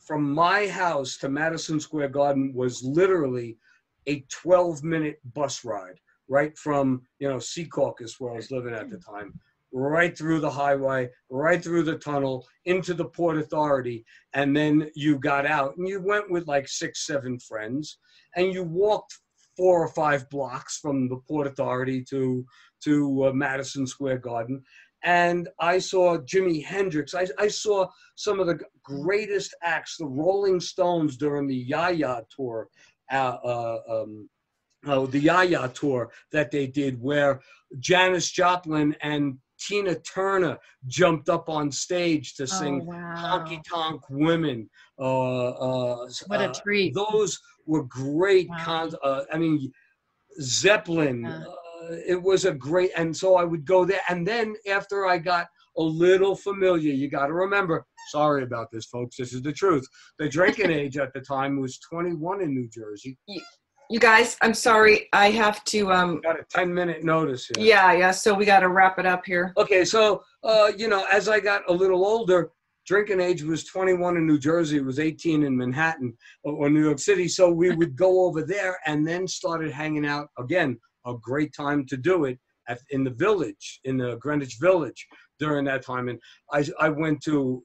from 0.00 0.34
my 0.34 0.66
house 0.66 1.16
to 1.18 1.28
Madison 1.28 1.78
Square 1.78 2.08
Garden 2.08 2.52
was 2.52 2.82
literally 2.82 3.56
a 4.08 4.24
12 4.28 4.82
minute 4.82 5.20
bus 5.32 5.64
ride 5.64 6.00
right 6.28 6.58
from 6.58 7.02
you 7.20 7.28
know 7.28 7.36
Secaucus 7.36 8.18
where 8.18 8.32
I 8.32 8.36
was 8.36 8.50
living 8.50 8.74
at 8.74 8.90
the 8.90 8.98
time 8.98 9.32
right 9.72 10.16
through 10.16 10.40
the 10.40 10.50
highway 10.50 11.08
right 11.30 11.62
through 11.62 11.82
the 11.82 11.96
tunnel 11.98 12.46
into 12.66 12.94
the 12.94 13.04
Port 13.04 13.38
Authority 13.38 14.04
and 14.34 14.56
then 14.56 14.90
you 14.94 15.18
got 15.18 15.46
out 15.46 15.76
and 15.76 15.88
you 15.88 16.00
went 16.00 16.30
with 16.30 16.46
like 16.46 16.68
six 16.68 17.06
seven 17.06 17.38
friends 17.38 17.98
and 18.36 18.52
you 18.52 18.62
walked 18.62 19.18
four 19.56 19.82
or 19.82 19.88
five 19.88 20.28
blocks 20.30 20.78
from 20.78 21.08
the 21.08 21.16
Port 21.28 21.46
Authority 21.46 22.04
to 22.10 22.44
to 22.84 23.26
uh, 23.26 23.32
Madison 23.32 23.86
Square 23.86 24.18
Garden 24.18 24.62
and 25.04 25.48
I 25.58 25.78
saw 25.78 26.18
Jimi 26.18 26.64
Hendrix. 26.64 27.14
I, 27.14 27.26
I 27.38 27.48
saw 27.48 27.88
some 28.14 28.40
of 28.40 28.46
the 28.46 28.60
greatest 28.82 29.54
acts, 29.62 29.96
the 29.96 30.06
Rolling 30.06 30.60
Stones 30.60 31.16
during 31.16 31.46
the 31.46 31.56
Yaya 31.56 32.22
tour, 32.34 32.68
uh, 33.10 33.36
uh, 33.44 33.78
um, 33.88 34.28
uh, 34.86 35.06
the 35.06 35.18
Yaya 35.18 35.68
tour 35.74 36.10
that 36.30 36.50
they 36.50 36.66
did, 36.66 37.00
where 37.00 37.40
Janis 37.78 38.30
Joplin 38.30 38.94
and 39.02 39.38
Tina 39.66 39.94
Turner 40.00 40.58
jumped 40.86 41.28
up 41.28 41.48
on 41.48 41.70
stage 41.70 42.34
to 42.34 42.46
sing 42.46 42.80
oh, 42.82 42.86
wow. 42.86 43.14
Honky 43.16 43.60
Tonk 43.68 44.02
Women. 44.10 44.68
Uh, 44.98 45.50
uh, 45.50 46.08
What 46.26 46.40
a 46.40 46.50
uh, 46.50 46.52
treat. 46.52 46.94
those 46.94 47.38
were 47.66 47.84
great 47.84 48.48
Wow. 48.48 48.56
cons. 48.60 48.94
Uh, 49.02 49.24
I 49.32 49.38
mean, 49.38 49.72
Zeppelin. 50.40 51.22
Yeah. 51.22 51.44
Uh, 51.44 51.96
it 52.06 52.20
was 52.20 52.44
a 52.44 52.52
great, 52.52 52.92
and 52.96 53.16
so 53.16 53.36
I 53.36 53.44
would 53.44 53.64
go 53.64 53.84
there. 53.84 54.00
And 54.08 54.26
then 54.26 54.54
after 54.68 55.06
I 55.06 55.18
got 55.18 55.48
a 55.76 55.82
little 55.82 56.36
familiar, 56.36 56.92
you 56.92 57.08
got 57.08 57.26
to 57.26 57.32
remember. 57.32 57.84
Sorry 58.10 58.42
about 58.42 58.68
this, 58.72 58.86
folks. 58.86 59.16
This 59.16 59.32
is 59.32 59.42
the 59.42 59.52
truth. 59.52 59.86
The 60.18 60.28
drinking 60.28 60.70
age 60.80 60.96
at 60.96 61.12
the 61.12 61.20
time 61.20 61.60
was 61.60 61.78
21 61.78 62.42
in 62.42 62.54
New 62.54 62.68
Jersey. 62.68 63.16
You 63.92 64.00
guys, 64.00 64.38
I'm 64.40 64.54
sorry. 64.54 65.10
I 65.12 65.30
have 65.32 65.62
to. 65.64 65.92
Um. 65.92 66.22
Got 66.22 66.40
a 66.40 66.44
10 66.44 66.72
minute 66.72 67.04
notice 67.04 67.50
here. 67.54 67.62
Yeah. 67.62 67.92
Yeah. 67.92 68.10
So 68.10 68.32
we 68.32 68.46
got 68.46 68.60
to 68.60 68.70
wrap 68.70 68.98
it 68.98 69.04
up 69.04 69.26
here. 69.26 69.52
Okay, 69.58 69.84
so 69.84 70.24
uh, 70.42 70.72
you 70.78 70.88
know, 70.88 71.04
as 71.12 71.28
I 71.28 71.40
got 71.40 71.68
a 71.68 71.72
little 71.74 72.06
older, 72.06 72.52
drinking 72.86 73.20
age 73.20 73.42
was 73.42 73.64
21 73.64 74.16
in 74.16 74.26
New 74.26 74.38
Jersey. 74.38 74.78
It 74.78 74.84
was 74.86 74.98
18 74.98 75.42
in 75.42 75.54
Manhattan 75.54 76.16
or 76.42 76.54
or 76.54 76.70
New 76.70 76.82
York 76.82 77.00
City. 77.00 77.28
So 77.28 77.50
we 77.50 77.70
would 77.76 77.94
go 77.94 78.24
over 78.24 78.42
there 78.42 78.78
and 78.86 79.06
then 79.06 79.28
started 79.28 79.70
hanging 79.70 80.06
out 80.06 80.28
again. 80.38 80.80
A 81.04 81.12
great 81.20 81.52
time 81.54 81.84
to 81.88 81.98
do 81.98 82.24
it 82.24 82.38
at, 82.68 82.80
in 82.92 83.04
the 83.04 83.10
village, 83.10 83.78
in 83.84 83.98
the 83.98 84.16
Greenwich 84.16 84.56
Village 84.58 85.06
during 85.38 85.66
that 85.66 85.84
time. 85.84 86.08
And 86.08 86.18
I, 86.50 86.64
I 86.80 86.88
went 86.88 87.20
to 87.24 87.62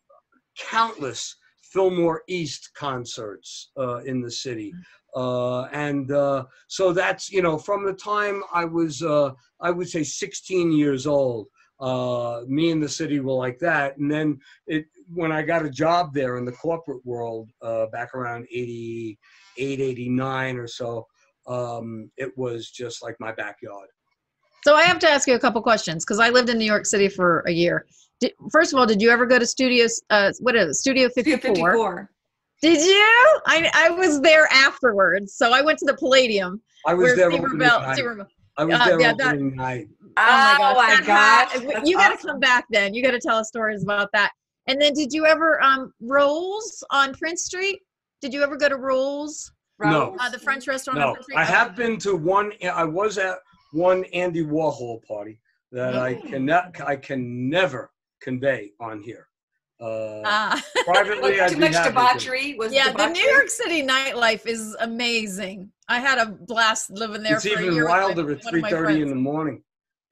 countless 0.60 1.38
Fillmore 1.72 2.24
East 2.28 2.72
concerts 2.74 3.72
uh, 3.78 3.98
in 3.98 4.22
the 4.22 4.32
city. 4.32 4.74
Uh, 5.16 5.64
and 5.66 6.12
uh, 6.12 6.46
so 6.68 6.94
that's, 6.94 7.32
you 7.32 7.42
know, 7.42 7.58
from 7.58 7.86
the 7.86 7.94
time 7.94 8.44
I 8.54 8.66
was, 8.66 9.02
uh, 9.02 9.32
I 9.60 9.72
would 9.72 9.90
say 9.90 10.04
16 10.04 10.72
years 10.72 11.08
old, 11.08 11.48
uh, 11.80 12.42
me 12.48 12.72
and 12.72 12.82
the 12.82 12.90
city 12.90 13.20
were 13.20 13.34
like 13.34 13.60
that. 13.60 13.98
And 13.98 14.12
then 14.12 14.40
it, 14.68 14.86
when 15.14 15.32
I 15.32 15.42
got 15.42 15.66
a 15.66 15.70
job 15.70 16.14
there 16.14 16.38
in 16.38 16.46
the 16.46 16.52
corporate 16.52 17.06
world 17.06 17.50
uh, 17.62 17.88
back 17.88 18.14
around 18.14 18.48
88, 18.52 19.18
89 19.58 20.58
or 20.58 20.68
so, 20.68 21.08
um, 21.48 22.12
it 22.18 22.36
was 22.38 22.70
just 22.70 23.02
like 23.02 23.16
my 23.20 23.32
backyard. 23.32 23.90
So 24.64 24.76
I 24.76 24.84
have 24.84 25.00
to 25.00 25.10
ask 25.10 25.28
you 25.28 25.36
a 25.36 25.40
couple 25.40 25.62
questions 25.62 26.04
because 26.04 26.20
I 26.20 26.30
lived 26.30 26.50
in 26.50 26.58
New 26.58 26.66
York 26.66 26.86
City 26.86 27.08
for 27.08 27.44
a 27.48 27.52
year. 27.52 27.86
Did, 28.20 28.32
first 28.52 28.74
of 28.74 28.80
all, 28.80 28.86
did 28.86 29.02
you 29.02 29.10
ever 29.12 29.26
go 29.26 29.38
to 29.38 29.46
Studios? 29.46 30.02
Uh, 30.10 30.32
what 30.40 30.56
is 30.56 30.70
it? 30.70 30.74
Studio 30.76 31.10
54? 31.10 31.40
54. 31.40 32.12
Did 32.62 32.80
you? 32.84 33.40
I 33.46 33.70
I 33.76 33.90
was 33.92 34.20
there 34.22 34.48
afterwards, 34.52 35.36
so 35.36 35.52
I 35.54 35.62
went 35.62 35.78
to 35.80 35.86
the 35.86 35.94
Palladium. 35.96 36.60
I 36.88 36.94
was 36.96 37.16
there 37.16 37.30
Steve 37.30 37.42
opening 37.44 37.60
Rubell, 37.60 37.82
night. 37.82 37.94
Steve 37.94 38.06
Rubell- 38.06 38.28
I 38.58 38.64
was 38.66 38.80
Uh, 38.80 38.86
there 38.86 39.00
yeah, 39.02 39.14
that- 39.14 39.40
night. 39.40 39.88
Oh 40.20 40.74
my 40.76 41.00
gosh. 41.06 41.56
my 41.64 41.74
gosh, 41.74 41.82
you 41.86 41.96
got 41.96 42.08
to 42.10 42.14
awesome. 42.16 42.30
come 42.32 42.40
back 42.40 42.66
then. 42.72 42.96
You 42.96 43.04
got 43.04 43.12
to 43.12 43.20
tell 43.20 43.38
us 43.38 43.48
stories 43.50 43.84
about 43.84 44.10
that. 44.14 44.32
And 44.66 44.82
then 44.82 44.94
did 44.94 45.14
you 45.14 45.28
ever 45.28 45.62
um 45.64 45.94
Raoul's 46.02 46.84
on 46.90 47.14
Prince 47.14 47.44
Street? 47.44 47.80
Did 48.22 48.34
you 48.34 48.42
ever 48.42 48.58
go 48.58 48.68
to 48.68 48.76
Raoul's? 48.78 49.52
No. 49.80 50.18
Uh, 50.20 50.28
the 50.32 50.40
French 50.40 50.68
restaurant 50.68 50.98
on 50.98 51.06
No, 51.10 51.14
Prince 51.14 51.26
Street? 51.26 51.38
I 51.38 51.44
Okay. 51.44 51.52
have 51.54 51.76
been 51.76 52.00
to 52.00 52.16
one. 52.16 52.52
I 52.74 52.84
was 52.84 53.20
at 53.20 53.38
one 53.74 54.04
Andy 54.06 54.44
Warhol 54.44 55.06
party 55.06 55.40
that 55.72 55.96
I 55.96 56.16
Mm. 56.16 56.28
cannot. 56.30 56.82
I 56.82 56.96
can 56.96 57.48
never 57.48 57.92
convey 58.22 58.72
on 58.80 59.02
here. 59.02 59.28
Uh, 59.80 60.22
Ah. 60.26 60.62
privately, 60.86 61.40
I'd 61.40 61.52
Too 61.52 61.58
much 61.60 61.74
happy 61.74 61.90
to. 61.90 61.94
debauchery 61.94 62.56
was 62.56 62.74
yeah, 62.74 62.92
the? 62.92 63.08
New 63.10 63.22
York 63.22 63.48
City 63.50 63.84
nightlife 63.84 64.48
is 64.48 64.76
amazing. 64.80 65.72
I 65.88 66.00
had 66.00 66.18
a 66.18 66.32
blast 66.32 66.90
living 66.90 67.22
there 67.22 67.36
It's 67.36 67.44
for 67.48 67.50
a 67.50 67.62
even 67.62 67.74
year. 67.76 67.84
with 67.84 67.92
my- 67.92 68.00
wilder 68.06 68.32
at 68.32 68.44
one 68.44 68.52
three 68.52 68.62
thirty 68.64 69.02
in 69.02 69.10
the 69.10 69.16
morning. 69.16 69.64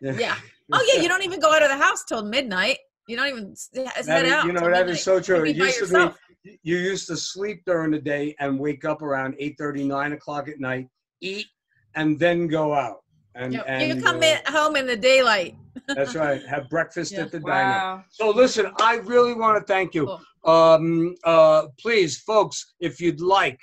Yeah. 0.02 0.36
Oh 0.74 0.84
yeah, 0.92 1.00
you 1.00 1.08
don't 1.08 1.24
even 1.24 1.40
go 1.40 1.54
out 1.54 1.62
of 1.62 1.70
the 1.70 1.78
house 1.78 2.04
till 2.06 2.24
midnight. 2.26 2.80
You 3.08 3.18
don't 3.18 3.28
even 3.28 3.52
s- 3.52 3.70
head 3.76 3.86
That 4.08 4.26
is- 4.26 4.32
out. 4.32 4.46
you 4.48 4.52
know 4.52 4.62
till 4.62 4.70
that 4.72 4.78
midnight. 4.88 4.96
is 4.96 5.04
so 5.04 5.20
true. 5.20 5.38
You 5.38 5.52
It 5.52 5.54
be 5.54 5.60
by 5.60 5.66
used 5.68 5.80
to 5.92 6.16
be 6.44 6.60
you 6.64 6.78
used 6.78 7.06
to 7.08 7.16
sleep 7.18 7.62
during 7.68 7.92
the 7.92 8.00
day 8.00 8.36
and 8.40 8.60
wake 8.60 8.84
up 8.84 9.04
around 9.04 9.36
8 9.38 9.56
9 9.60 10.14
o'clock 10.14 10.48
at 10.50 10.60
night, 10.60 10.88
eat, 11.22 11.46
and 11.94 12.18
then 12.20 12.48
go 12.48 12.74
out. 12.74 13.04
And, 13.36 13.54
Yep. 13.54 13.66
and 13.68 13.98
you 13.98 14.02
come 14.04 14.18
uh, 14.18 14.26
in, 14.26 14.38
home 14.48 14.76
in 14.78 14.88
the 14.88 14.96
daylight. 14.96 15.56
that's 15.88 16.16
right. 16.16 16.44
Have 16.48 16.70
breakfast 16.76 17.12
Yeah. 17.12 17.22
at 17.24 17.32
the 17.32 17.40
diner. 17.42 18.04
So 18.10 18.30
listen, 18.32 18.72
I 18.80 18.96
really 18.98 19.34
want 19.34 19.60
to 19.60 19.66
thank 19.74 19.94
you. 19.94 20.06
Cool. 20.06 20.54
Um, 20.54 21.16
uh, 21.26 21.68
please, 21.80 22.20
folks, 22.22 22.74
if 22.80 23.02
you'd 23.02 23.20
like, 23.20 23.60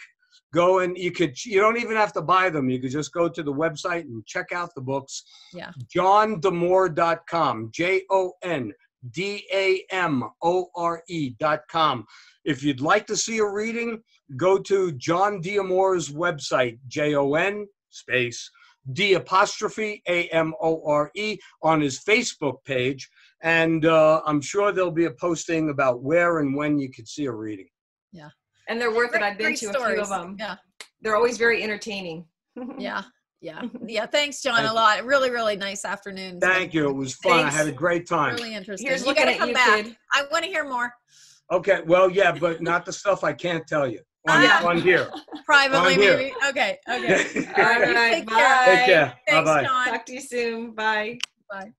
go 0.52 0.80
and 0.80 0.98
you 0.98 1.10
could. 1.10 1.42
You 1.46 1.60
don't 1.60 1.78
even 1.78 1.96
have 1.96 2.12
to 2.12 2.20
buy 2.20 2.50
them. 2.50 2.68
You 2.68 2.78
could 2.80 2.90
just 2.90 3.12
go 3.12 3.28
to 3.28 3.42
the 3.42 3.52
website 3.52 4.02
and 4.02 4.24
check 4.26 4.52
out 4.52 4.74
the 4.74 4.82
books. 4.82 5.22
Yeah. 5.54 5.70
jondamore.com. 5.94 7.70
J 7.72 8.02
O 8.10 8.32
N 8.42 8.72
D 9.10 9.46
A 9.52 9.84
M 9.90 10.24
O 10.42 10.66
R 10.76 11.02
E 11.08 11.30
dot 11.38 11.60
com. 11.70 12.04
If 12.44 12.62
you'd 12.62 12.80
like 12.80 13.06
to 13.06 13.16
see 13.16 13.38
a 13.38 13.46
reading, 13.46 14.02
go 14.36 14.58
to 14.58 14.92
Jon 14.92 15.40
D'Amore's 15.40 16.10
website. 16.10 16.78
J 16.88 17.14
O 17.14 17.34
N 17.34 17.66
space 17.90 18.50
D 18.92 19.14
apostrophe 19.14 20.02
A 20.08 20.28
M 20.28 20.54
O 20.60 20.82
R 20.86 21.10
E 21.14 21.38
on 21.62 21.80
his 21.80 22.00
Facebook 22.00 22.64
page. 22.64 23.08
And 23.42 23.86
uh, 23.86 24.22
I'm 24.26 24.40
sure 24.40 24.72
there'll 24.72 24.90
be 24.90 25.06
a 25.06 25.10
posting 25.10 25.70
about 25.70 26.02
where 26.02 26.38
and 26.38 26.54
when 26.54 26.78
you 26.78 26.90
could 26.90 27.08
see 27.08 27.26
a 27.26 27.32
reading. 27.32 27.68
Yeah. 28.12 28.28
And 28.68 28.80
they're 28.80 28.94
worth 28.94 29.14
it. 29.14 29.22
I've 29.22 29.36
been 29.36 29.48
great 29.48 29.58
to 29.58 29.70
a 29.70 29.72
few 29.72 30.00
of 30.00 30.08
them. 30.08 30.36
Yeah, 30.38 30.56
They're 31.00 31.16
always 31.16 31.38
very 31.38 31.62
entertaining. 31.62 32.26
yeah, 32.78 33.02
yeah, 33.40 33.62
yeah. 33.86 34.06
Thanks, 34.06 34.40
Jon, 34.40 34.56
Thank 34.56 34.70
a 34.70 34.72
lot. 34.72 35.04
Really, 35.04 35.30
really 35.30 35.56
nice 35.56 35.84
afternoon. 35.84 36.38
Thank 36.38 36.72
you. 36.72 36.88
It 36.88 36.92
was 36.92 37.14
fun. 37.14 37.44
I 37.44 37.50
had 37.50 37.66
a 37.66 37.72
great 37.72 38.06
time. 38.06 38.36
Really 38.36 38.54
interesting. 38.54 38.86
Here's 38.86 39.00
you 39.00 39.08
looking 39.08 39.24
gotta 39.24 39.38
come 39.38 39.48
you, 39.48 39.54
back. 39.54 39.84
kid. 39.84 39.96
I 40.12 40.24
want 40.30 40.44
to 40.44 40.50
hear 40.50 40.68
more 40.68 40.92
Okay. 41.50 41.80
Well, 41.86 42.10
yeah, 42.10 42.32
but 42.32 42.62
not 42.62 42.86
the 42.86 42.92
stuff 42.92 43.24
I 43.24 43.32
can't 43.32 43.66
tell 43.66 43.86
you 43.86 44.00
on, 44.28 44.44
Ah. 44.44 44.66
on 44.66 44.80
here. 44.80 45.10
privately, 45.44 45.94
I'm 45.94 46.00
here. 46.00 46.16
maybe. 46.16 46.34
Okay, 46.48 46.78
okay. 46.88 47.46
All 47.56 47.80
right. 47.80 48.12
Take 48.14 48.26
bye. 48.26 48.34
care. 48.36 48.64
Take 48.76 48.86
care. 48.86 49.18
Thanks, 49.26 49.50
Bye 49.50 49.62
bye. 49.62 49.64
Jon. 49.64 49.86
Talk 49.88 50.06
to 50.06 50.12
you 50.12 50.20
soon. 50.20 50.72
Bye. 50.74 51.18
Bye. 51.50 51.72